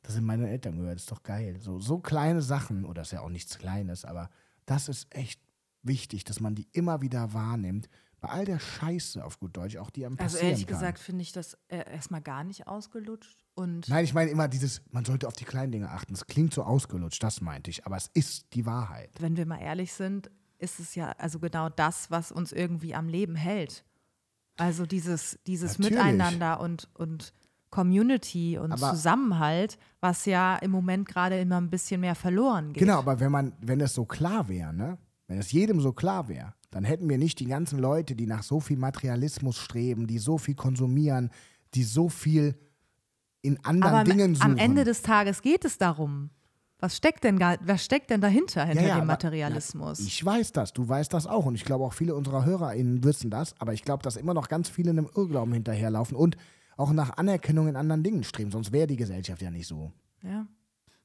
Das 0.02 0.14
sind 0.14 0.26
meine 0.26 0.50
Eltern 0.50 0.78
gehört, 0.78 0.96
das 0.96 1.04
ist 1.04 1.12
doch 1.12 1.24
geil. 1.24 1.60
So, 1.60 1.80
so 1.80 2.00
kleine 2.00 2.42
Sachen, 2.42 2.86
oder 2.86 3.02
ist 3.02 3.12
ja 3.12 3.20
auch 3.20 3.30
nichts 3.30 3.58
Kleines, 3.58 4.06
aber 4.06 4.30
das 4.66 4.88
ist 4.88 5.14
echt 5.14 5.42
wichtig, 5.84 6.24
dass 6.24 6.40
man 6.40 6.56
die 6.56 6.68
immer 6.72 7.02
wieder 7.02 7.34
wahrnimmt. 7.34 7.90
Bei 8.20 8.30
all 8.30 8.46
der 8.46 8.58
Scheiße 8.60 9.24
auf 9.24 9.40
gut 9.40 9.56
Deutsch, 9.56 9.78
auch 9.78 9.90
die 9.92 10.06
am 10.06 10.16
Also 10.20 10.38
ehrlich 10.40 10.66
kann. 10.66 10.74
gesagt 10.76 11.00
finde 11.00 11.22
ich 11.22 11.32
das 11.34 11.56
äh, 11.68 11.84
erstmal 11.94 12.22
gar 12.22 12.44
nicht 12.44 12.68
ausgelutscht. 12.68 13.46
Und 13.54 13.88
Nein, 13.90 14.04
ich 14.06 14.14
meine 14.14 14.32
immer 14.32 14.48
dieses, 14.48 14.82
man 14.92 15.06
sollte 15.06 15.28
auf 15.28 15.36
die 15.36 15.46
kleinen 15.46 15.72
Dinge 15.72 15.90
achten. 15.92 16.14
Es 16.14 16.26
klingt 16.26 16.54
so 16.54 16.64
ausgelutscht, 16.64 17.22
das 17.22 17.42
meinte 17.42 17.70
ich, 17.70 17.86
aber 17.86 17.96
es 17.98 18.10
ist 18.14 18.48
die 18.54 18.66
Wahrheit. 18.66 19.12
wenn 19.20 19.38
wir 19.38 19.46
mal 19.46 19.60
ehrlich 19.62 19.94
sind, 19.94 20.32
ist 20.58 20.80
es 20.80 20.96
ja 20.96 21.12
also 21.20 21.38
genau 21.40 21.70
das, 21.70 22.10
was 22.10 22.32
uns 22.32 22.52
irgendwie 22.52 22.96
am 22.96 23.08
Leben 23.08 23.36
hält. 23.36 23.84
Also 24.58 24.88
dieses, 24.88 25.38
dieses 25.46 25.78
Natürlich. 25.78 26.00
Miteinander 26.04 26.60
und, 26.60 26.90
und 26.96 27.34
Community 27.70 28.58
und 28.58 28.72
Aber- 28.72 28.90
Zusammenhalt, 28.92 29.78
was 30.00 30.26
ja 30.26 30.56
im 30.58 30.72
Moment 30.72 31.08
gerade 31.08 31.40
immer 31.40 31.62
ein 31.62 31.70
bisschen 31.70 32.02
mehr 32.02 32.16
verloren 32.16 32.74
geht. 32.74 32.82
Genau, 32.82 32.98
aber 32.98 33.20
wenn 33.20 33.32
man, 33.32 33.54
wenn 33.62 33.80
es 33.82 33.94
so 33.94 34.06
klar 34.06 34.48
wäre, 34.50 34.74
ne? 34.74 34.98
Wenn 35.28 35.38
es 35.38 35.52
jedem 35.52 35.82
so 35.82 35.92
klar 35.92 36.28
wäre, 36.30 36.54
dann 36.72 36.84
hätten 36.84 37.08
wir 37.10 37.18
nicht 37.18 37.40
die 37.40 37.46
ganzen 37.46 37.80
Leute, 37.80 38.16
die 38.16 38.28
nach 38.28 38.44
so 38.44 38.60
viel 38.60 38.78
Materialismus 38.78 39.58
streben, 39.58 40.08
die 40.08 40.18
so 40.20 40.38
viel 40.38 40.56
konsumieren, 40.56 41.32
die 41.74 41.84
so 41.84 42.10
viel 42.10 42.56
in 43.42 43.64
anderen 43.64 43.94
am, 43.96 44.06
Dingen 44.06 44.36
suchen. 44.36 44.52
am 44.52 44.58
Ende 44.58 44.84
des 44.84 45.02
Tages 45.02 45.42
geht 45.42 45.64
es 45.66 45.78
darum. 45.78 46.30
Was 46.80 46.96
steckt 46.96 47.24
denn, 47.24 47.40
was 47.40 47.84
steckt 47.84 48.10
denn 48.12 48.22
dahinter, 48.22 48.64
hinter 48.66 48.82
Ja, 48.84 48.88
ja, 48.90 48.96
dem 48.96 49.02
aber- 49.02 49.06
Materialismus? 49.14 50.00
Ich 50.02 50.24
weiß 50.24 50.52
das, 50.52 50.74
du 50.74 50.88
weißt 50.88 51.12
das 51.12 51.26
auch 51.26 51.46
und 51.46 51.56
ich 51.56 51.66
glaube 51.66 51.84
auch 51.86 51.94
viele 51.94 52.14
unserer 52.14 52.46
HörerInnen 52.46 53.04
wissen 53.04 53.32
das, 53.32 53.56
aber 53.60 53.74
ich 53.74 53.84
glaube, 53.84 54.04
dass 54.04 54.16
immer 54.16 54.34
noch 54.36 54.48
ganz 54.48 54.70
viele 54.70 54.92
einem 54.92 55.10
Irrglauben 55.16 55.54
hinterherlaufen 55.54 56.16
und 56.16 56.38
auch 56.76 56.92
nach 56.92 57.18
Anerkennung 57.18 57.68
in 57.68 57.76
anderen 57.76 58.04
Dingen 58.04 58.24
streben, 58.24 58.52
sonst 58.52 58.72
wäre 58.72 58.86
die 58.86 58.96
Gesellschaft 58.98 59.42
ja 59.42 59.50
nicht 59.50 59.68
so. 59.68 59.92
ja. 60.24 60.46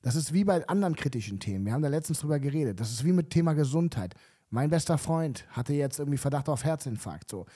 Das 0.05 0.17
ist 0.17 0.33
wie 0.33 0.43
bei 0.43 0.67
anderen 0.67 0.97
kritischen 0.97 1.39
Themen. 1.39 1.65
Wir 1.65 1.73
haben 1.73 1.83
da 1.83 1.87
letztens 1.89 2.19
drüber 2.19 2.41
geredet. 2.41 2.81
Das 2.81 2.91
ist 2.91 3.05
wie 3.05 3.13
mit 3.13 3.31
Thema 3.31 3.53
Gesundheit. 3.53 4.17
Mein 4.53 4.69
bester 4.69 4.99
Freund 4.99 5.47
hatte 5.49 5.73
jetzt 5.73 5.99
irgendwie 5.99 6.19
Verdacht 6.19 6.47
auf 6.51 6.63
Herzinfarkt. 6.63 7.31
So. 7.31 7.47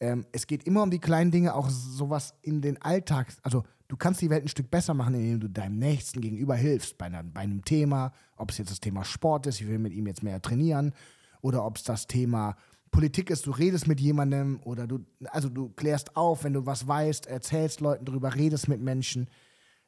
Ähm, 0.00 0.24
es 0.32 0.46
geht 0.46 0.64
immer 0.64 0.82
um 0.82 0.90
die 0.90 0.98
kleinen 0.98 1.30
Dinge, 1.30 1.54
auch 1.54 1.68
sowas 1.68 2.32
in 2.40 2.62
den 2.62 2.80
Alltag. 2.80 3.28
Also 3.42 3.64
du 3.88 3.96
kannst 3.98 4.22
die 4.22 4.30
Welt 4.30 4.42
ein 4.42 4.48
Stück 4.48 4.70
besser 4.70 4.94
machen, 4.94 5.12
indem 5.12 5.38
du 5.38 5.48
deinem 5.48 5.78
Nächsten 5.78 6.22
gegenüber 6.22 6.56
hilfst. 6.56 6.96
Bei, 6.96 7.06
einer, 7.06 7.22
bei 7.22 7.40
einem 7.40 7.62
Thema, 7.62 8.10
ob 8.38 8.50
es 8.50 8.56
jetzt 8.56 8.70
das 8.70 8.80
Thema 8.80 9.04
Sport 9.04 9.46
ist, 9.46 9.60
ich 9.60 9.68
will 9.68 9.78
mit 9.78 9.92
ihm 9.92 10.06
jetzt 10.06 10.22
mehr 10.22 10.40
trainieren, 10.40 10.94
oder 11.42 11.62
ob 11.62 11.76
es 11.76 11.84
das 11.84 12.06
Thema 12.06 12.56
Politik 12.90 13.28
ist, 13.28 13.46
du 13.46 13.50
redest 13.50 13.86
mit 13.86 14.00
jemandem 14.00 14.58
oder 14.64 14.86
du, 14.86 15.00
also 15.26 15.50
du 15.50 15.68
klärst 15.68 16.16
auf, 16.16 16.44
wenn 16.44 16.54
du 16.54 16.64
was 16.64 16.88
weißt, 16.88 17.26
erzählst 17.26 17.82
Leuten 17.82 18.06
darüber, 18.06 18.34
redest 18.34 18.66
mit 18.66 18.80
Menschen. 18.80 19.28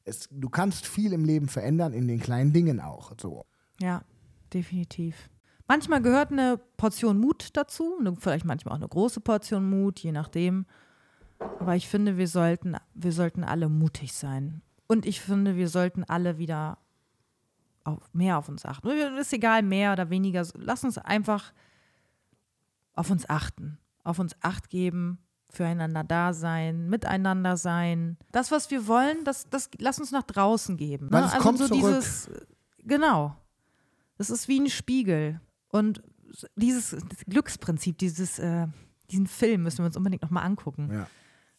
Es, 0.04 0.28
du 0.30 0.50
kannst 0.50 0.86
viel 0.86 1.14
im 1.14 1.24
Leben 1.24 1.48
verändern, 1.48 1.94
in 1.94 2.06
den 2.08 2.20
kleinen 2.20 2.52
Dingen 2.52 2.78
auch. 2.78 3.12
So. 3.18 3.46
Ja, 3.80 4.02
definitiv. 4.52 5.30
Manchmal 5.68 6.00
gehört 6.00 6.32
eine 6.32 6.58
Portion 6.78 7.20
Mut 7.20 7.50
dazu, 7.52 7.96
eine, 8.00 8.16
vielleicht 8.16 8.46
manchmal 8.46 8.72
auch 8.72 8.78
eine 8.78 8.88
große 8.88 9.20
Portion 9.20 9.68
Mut, 9.68 10.00
je 10.00 10.12
nachdem. 10.12 10.64
Aber 11.60 11.76
ich 11.76 11.88
finde, 11.88 12.16
wir 12.16 12.26
sollten, 12.26 12.76
wir 12.94 13.12
sollten 13.12 13.44
alle 13.44 13.68
mutig 13.68 14.14
sein. 14.14 14.62
Und 14.86 15.04
ich 15.04 15.20
finde, 15.20 15.56
wir 15.56 15.68
sollten 15.68 16.04
alle 16.04 16.38
wieder 16.38 16.78
auf, 17.84 17.98
mehr 18.14 18.38
auf 18.38 18.48
uns 18.48 18.64
achten. 18.64 18.88
Ist 19.18 19.32
egal, 19.34 19.62
mehr 19.62 19.92
oder 19.92 20.08
weniger. 20.08 20.46
Lass 20.54 20.84
uns 20.84 20.96
einfach 20.96 21.52
auf 22.94 23.10
uns 23.10 23.28
achten. 23.28 23.78
Auf 24.04 24.18
uns 24.18 24.34
acht 24.40 24.70
geben, 24.70 25.18
füreinander 25.50 26.02
da 26.02 26.32
sein, 26.32 26.88
miteinander 26.88 27.58
sein. 27.58 28.16
Das, 28.32 28.50
was 28.50 28.70
wir 28.70 28.86
wollen, 28.86 29.22
das, 29.24 29.50
das 29.50 29.68
lass 29.78 29.98
uns 29.98 30.12
nach 30.12 30.22
draußen 30.22 30.78
geben. 30.78 31.06
Ne? 31.06 31.12
Weil 31.12 31.24
es 31.24 31.32
also 31.32 31.42
kommt 31.42 31.58
so 31.58 31.66
zurück. 31.66 31.82
dieses, 31.82 32.30
genau. 32.84 33.36
Das 34.16 34.30
ist 34.30 34.48
wie 34.48 34.60
ein 34.60 34.70
Spiegel. 34.70 35.42
Und 35.70 36.02
dieses 36.56 36.96
Glücksprinzip, 37.28 37.98
dieses, 37.98 38.38
äh, 38.38 38.66
diesen 39.10 39.26
Film 39.26 39.62
müssen 39.62 39.78
wir 39.78 39.86
uns 39.86 39.96
unbedingt 39.96 40.22
nochmal 40.22 40.44
angucken. 40.44 40.88
Ja. 40.92 41.06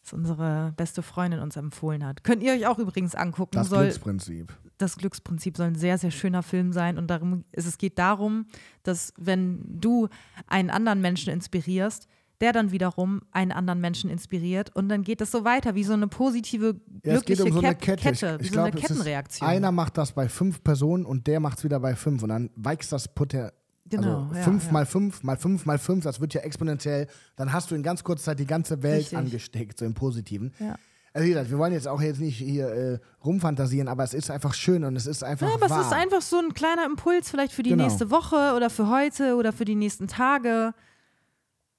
Das 0.02 0.14
unsere 0.14 0.72
beste 0.76 1.02
Freundin 1.02 1.40
uns 1.40 1.56
empfohlen 1.56 2.06
hat. 2.06 2.24
Könnt 2.24 2.42
ihr 2.42 2.52
euch 2.54 2.66
auch 2.66 2.78
übrigens 2.78 3.14
angucken. 3.14 3.52
Das 3.56 3.68
soll, 3.68 3.82
Glücksprinzip. 3.84 4.50
das 4.78 4.96
Glücksprinzip 4.96 5.58
soll 5.58 5.66
ein 5.66 5.74
sehr, 5.74 5.98
sehr 5.98 6.10
schöner 6.10 6.42
Film 6.42 6.72
sein. 6.72 6.96
Und 6.96 7.08
darum, 7.08 7.44
es, 7.52 7.76
geht 7.76 7.98
darum, 7.98 8.46
dass 8.82 9.12
wenn 9.18 9.60
du 9.78 10.08
einen 10.46 10.70
anderen 10.70 11.02
Menschen 11.02 11.30
inspirierst, 11.32 12.06
der 12.40 12.52
dann 12.54 12.70
wiederum 12.72 13.20
einen 13.32 13.52
anderen 13.52 13.82
Menschen 13.82 14.08
inspiriert 14.08 14.74
und 14.74 14.88
dann 14.88 15.02
geht 15.04 15.20
es 15.20 15.30
so 15.30 15.44
weiter, 15.44 15.74
wie 15.74 15.84
so 15.84 15.92
eine 15.92 16.08
positive, 16.08 16.80
Ja, 17.04 17.16
es 17.16 17.24
geht 17.26 17.36
glückliche 17.36 17.42
um 17.50 17.52
so 17.52 17.58
eine 17.58 17.74
Ket- 17.76 18.00
Kette. 18.00 18.02
Kette, 18.02 18.38
wie 18.38 18.42
ich 18.44 18.48
so 18.48 18.52
glaub, 18.54 18.64
eine 18.68 18.74
es 18.76 18.80
ist- 18.80 18.88
Kettenreaktion. 18.88 19.46
Einer 19.50 19.70
macht 19.72 19.98
das 19.98 20.12
bei 20.12 20.30
fünf 20.30 20.64
Personen 20.64 21.04
und 21.04 21.26
der 21.26 21.40
macht 21.40 21.58
es 21.58 21.64
wieder 21.64 21.78
bei 21.78 21.94
fünf. 21.94 22.22
Und 22.22 22.30
dann 22.30 22.48
wächst 22.56 22.90
das 22.92 23.12
Poten 23.14 23.50
Genau, 23.90 24.22
also 24.24 24.34
ja, 24.34 24.42
fünf 24.42 24.66
ja. 24.66 24.72
mal 24.72 24.86
fünf 24.86 25.22
mal 25.22 25.36
fünf 25.36 25.66
mal 25.66 25.78
fünf, 25.78 26.04
das 26.04 26.20
wird 26.20 26.34
ja 26.34 26.40
exponentiell. 26.42 27.06
Dann 27.36 27.52
hast 27.52 27.70
du 27.70 27.74
in 27.74 27.82
ganz 27.82 28.04
kurzer 28.04 28.24
Zeit 28.24 28.38
die 28.38 28.46
ganze 28.46 28.82
Welt 28.82 29.00
Richtig. 29.00 29.18
angesteckt, 29.18 29.78
so 29.78 29.84
im 29.84 29.94
Positiven. 29.94 30.52
Ja. 30.58 30.76
Also 31.12 31.24
wie 31.26 31.30
gesagt, 31.30 31.50
wir 31.50 31.58
wollen 31.58 31.72
jetzt 31.72 31.88
auch 31.88 32.00
jetzt 32.00 32.20
nicht 32.20 32.38
hier 32.38 32.68
äh, 32.68 32.98
rumfantasieren, 33.24 33.88
aber 33.88 34.04
es 34.04 34.14
ist 34.14 34.30
einfach 34.30 34.54
schön 34.54 34.84
und 34.84 34.94
es 34.94 35.06
ist 35.06 35.24
einfach 35.24 35.48
Ja, 35.48 35.54
aber 35.54 35.68
wahr. 35.68 35.80
es 35.80 35.86
ist 35.88 35.92
einfach 35.92 36.22
so 36.22 36.38
ein 36.38 36.54
kleiner 36.54 36.86
Impuls 36.86 37.28
vielleicht 37.30 37.52
für 37.52 37.64
die 37.64 37.70
Genau. 37.70 37.82
nächste 37.82 38.12
Woche 38.12 38.54
oder 38.54 38.70
für 38.70 38.88
heute 38.88 39.34
oder 39.34 39.52
für 39.52 39.64
die 39.64 39.74
nächsten 39.74 40.06
Tage. 40.06 40.72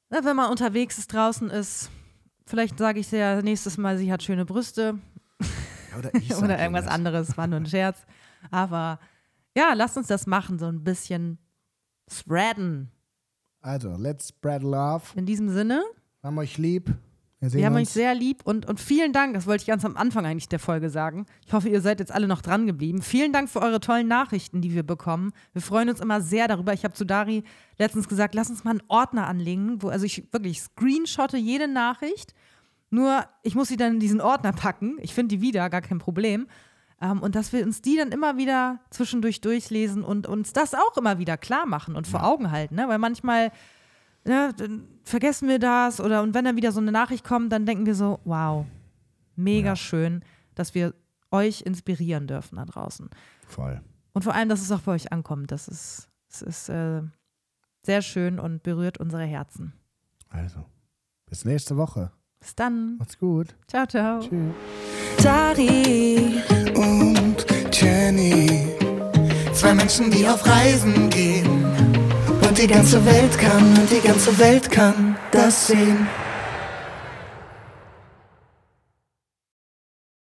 Na, 0.10 0.26
wenn 0.26 0.36
man 0.36 0.50
unterwegs 0.52 0.98
ist, 0.98 1.14
draußen 1.14 1.50
ist, 1.50 1.90
vielleicht 2.46 2.78
sage 2.78 3.00
ich 3.00 3.10
ja 3.12 3.42
nächstes 3.42 3.78
Mal, 3.78 3.98
sie 3.98 4.12
hat 4.12 4.22
schöne 4.22 4.44
Brüste 4.46 4.96
oder 5.98 6.12
oder 6.44 6.60
irgendwas 6.60 6.84
das. 6.86 6.94
anderes, 6.94 7.38
war 7.38 7.48
nur 7.48 7.60
ein 7.62 7.66
Scherz. 7.66 8.00
Aber 8.50 9.00
ja, 9.56 9.72
lasst 9.74 9.96
uns 9.96 10.08
das 10.08 10.28
machen, 10.28 10.60
so 10.60 10.66
ein 10.66 10.84
bisschen 10.84 11.38
spreaden. 12.20 12.92
Also, 13.62 13.96
let's 13.96 14.30
spread 14.30 14.64
love. 14.64 15.04
In 15.16 15.26
diesem 15.26 15.50
Sinne, 15.50 15.84
Haben 16.24 16.38
euch 16.40 16.58
lieb. 16.58 16.94
Wir 17.40 17.54
wir 17.54 17.66
haben 17.66 17.74
uns. 17.76 17.90
euch 17.90 17.94
sehr 17.94 18.14
lieb 18.14 18.42
und, 18.44 18.68
und 18.68 18.80
vielen 18.80 19.14
Dank, 19.14 19.34
das 19.34 19.48
wollte 19.48 19.64
ich 19.64 19.68
ganz 19.68 19.84
am 19.84 19.98
Anfang 19.98 20.28
eigentlich 20.28 20.48
der 20.48 20.60
Folge 20.60 20.92
sagen. 20.92 21.26
Ich 21.48 21.54
hoffe, 21.54 21.70
ihr 21.70 21.82
seid 21.82 22.00
jetzt 22.00 22.12
alle 22.12 22.28
noch 22.28 22.44
dran 22.44 22.68
geblieben. 22.68 23.02
Vielen 23.02 23.34
Dank 23.34 23.50
für 23.50 23.62
eure 23.64 23.80
tollen 23.80 24.08
Nachrichten, 24.08 24.62
die 24.62 24.76
wir 24.76 24.84
bekommen. 24.84 25.32
Wir 25.52 25.64
freuen 25.64 25.90
uns 25.90 26.00
immer 26.02 26.22
sehr 26.22 26.48
darüber. 26.48 26.72
Ich 26.74 26.84
habe 26.84 26.94
zu 26.94 27.04
Dari 27.04 27.44
letztens 27.80 28.08
gesagt, 28.08 28.36
lass 28.36 28.52
uns 28.52 28.64
mal 28.64 28.72
einen 28.72 28.84
Ordner 28.90 29.26
anlegen, 29.26 29.82
wo, 29.82 29.90
also 29.90 30.06
ich 30.06 30.32
wirklich 30.32 30.62
screenshotte 30.62 31.38
jede 31.38 31.68
Nachricht. 31.68 32.36
Nur, 32.92 33.26
ich 33.42 33.56
muss 33.56 33.70
sie 33.70 33.78
dann 33.78 33.94
in 33.94 34.00
diesen 34.00 34.22
Ordner 34.22 34.54
packen. 34.54 34.98
Ich 35.02 35.16
finde 35.16 35.36
die 35.36 35.42
wieder, 35.42 35.68
gar 35.72 35.82
kein 35.82 35.98
Problem. 35.98 36.46
Ähm, 37.02 37.22
und 37.22 37.36
dass 37.36 37.52
wir 37.52 37.64
uns 37.66 37.82
die 37.82 37.98
dann 37.98 38.12
immer 38.12 38.38
wieder 38.38 38.80
zwischendurch 38.92 39.42
durchlesen 39.42 40.04
und 40.04 40.28
uns 40.28 40.54
das 40.54 40.74
auch 40.76 40.96
immer 40.98 41.18
wieder 41.18 41.38
klar 41.38 41.66
machen 41.66 41.96
und 41.96 42.08
vor 42.08 42.24
Augen 42.24 42.52
halten. 42.52 42.76
Ne? 42.76 42.88
Weil 42.88 43.00
manchmal 43.00 43.52
ne, 44.24 44.54
vergessen 45.04 45.48
wir 45.50 45.60
das 45.60 46.00
oder 46.00 46.22
und 46.22 46.34
wenn 46.34 46.46
dann 46.46 46.56
wieder 46.56 46.72
so 46.72 46.80
eine 46.80 46.92
Nachricht 46.92 47.24
kommt, 47.24 47.52
dann 47.52 47.66
denken 47.66 47.86
wir 47.86 47.96
so, 47.96 48.20
wow, 48.24 48.66
mega 49.36 49.70
Ja. 49.70 49.76
schön, 49.76 50.24
dass 50.56 50.76
wir 50.76 50.94
euch 51.32 51.62
inspirieren 51.62 52.28
dürfen 52.28 52.58
da 52.58 52.66
draußen. 52.66 53.10
Voll. 53.48 53.82
Und 54.14 54.24
vor 54.24 54.36
allem, 54.36 54.50
dass 54.50 54.62
es 54.62 54.72
auch 54.72 54.82
bei 54.82 54.92
euch 54.92 55.12
ankommt. 55.12 55.52
Das 55.52 55.68
ist, 55.68 56.10
es 56.30 56.42
ist 56.42 56.70
äh, 56.70 57.02
sehr 57.84 58.02
schön 58.02 58.40
und 58.40 58.62
berührt 58.64 58.98
unsere 59.00 59.24
Herzen. 59.24 59.74
Also, 60.30 60.66
bis 61.26 61.46
nächste 61.46 61.78
Woche. 61.78 62.12
Bis 62.42 62.56
dann. 62.56 62.98
Macht's 62.98 63.20
gut. 63.20 63.50
Ciao, 63.68 63.86
ciao. 63.86 64.20
Tschüss. 64.20 64.54
Dari. 65.24 66.42
und 66.76 67.46
Jenny. 67.72 68.68
Zwei 69.54 69.76
Menschen, 69.76 70.10
die 70.10 70.28
auf 70.28 70.46
Reisen 70.46 71.10
gehen. 71.12 71.64
Und 72.48 72.58
die 72.58 72.68
ganze 72.68 73.06
Welt 73.06 73.38
kann, 73.38 73.78
und 73.78 73.90
die 73.92 74.06
ganze 74.06 74.38
Welt 74.40 74.72
kann 74.72 75.16
das 75.32 75.68
sehen. 75.68 76.08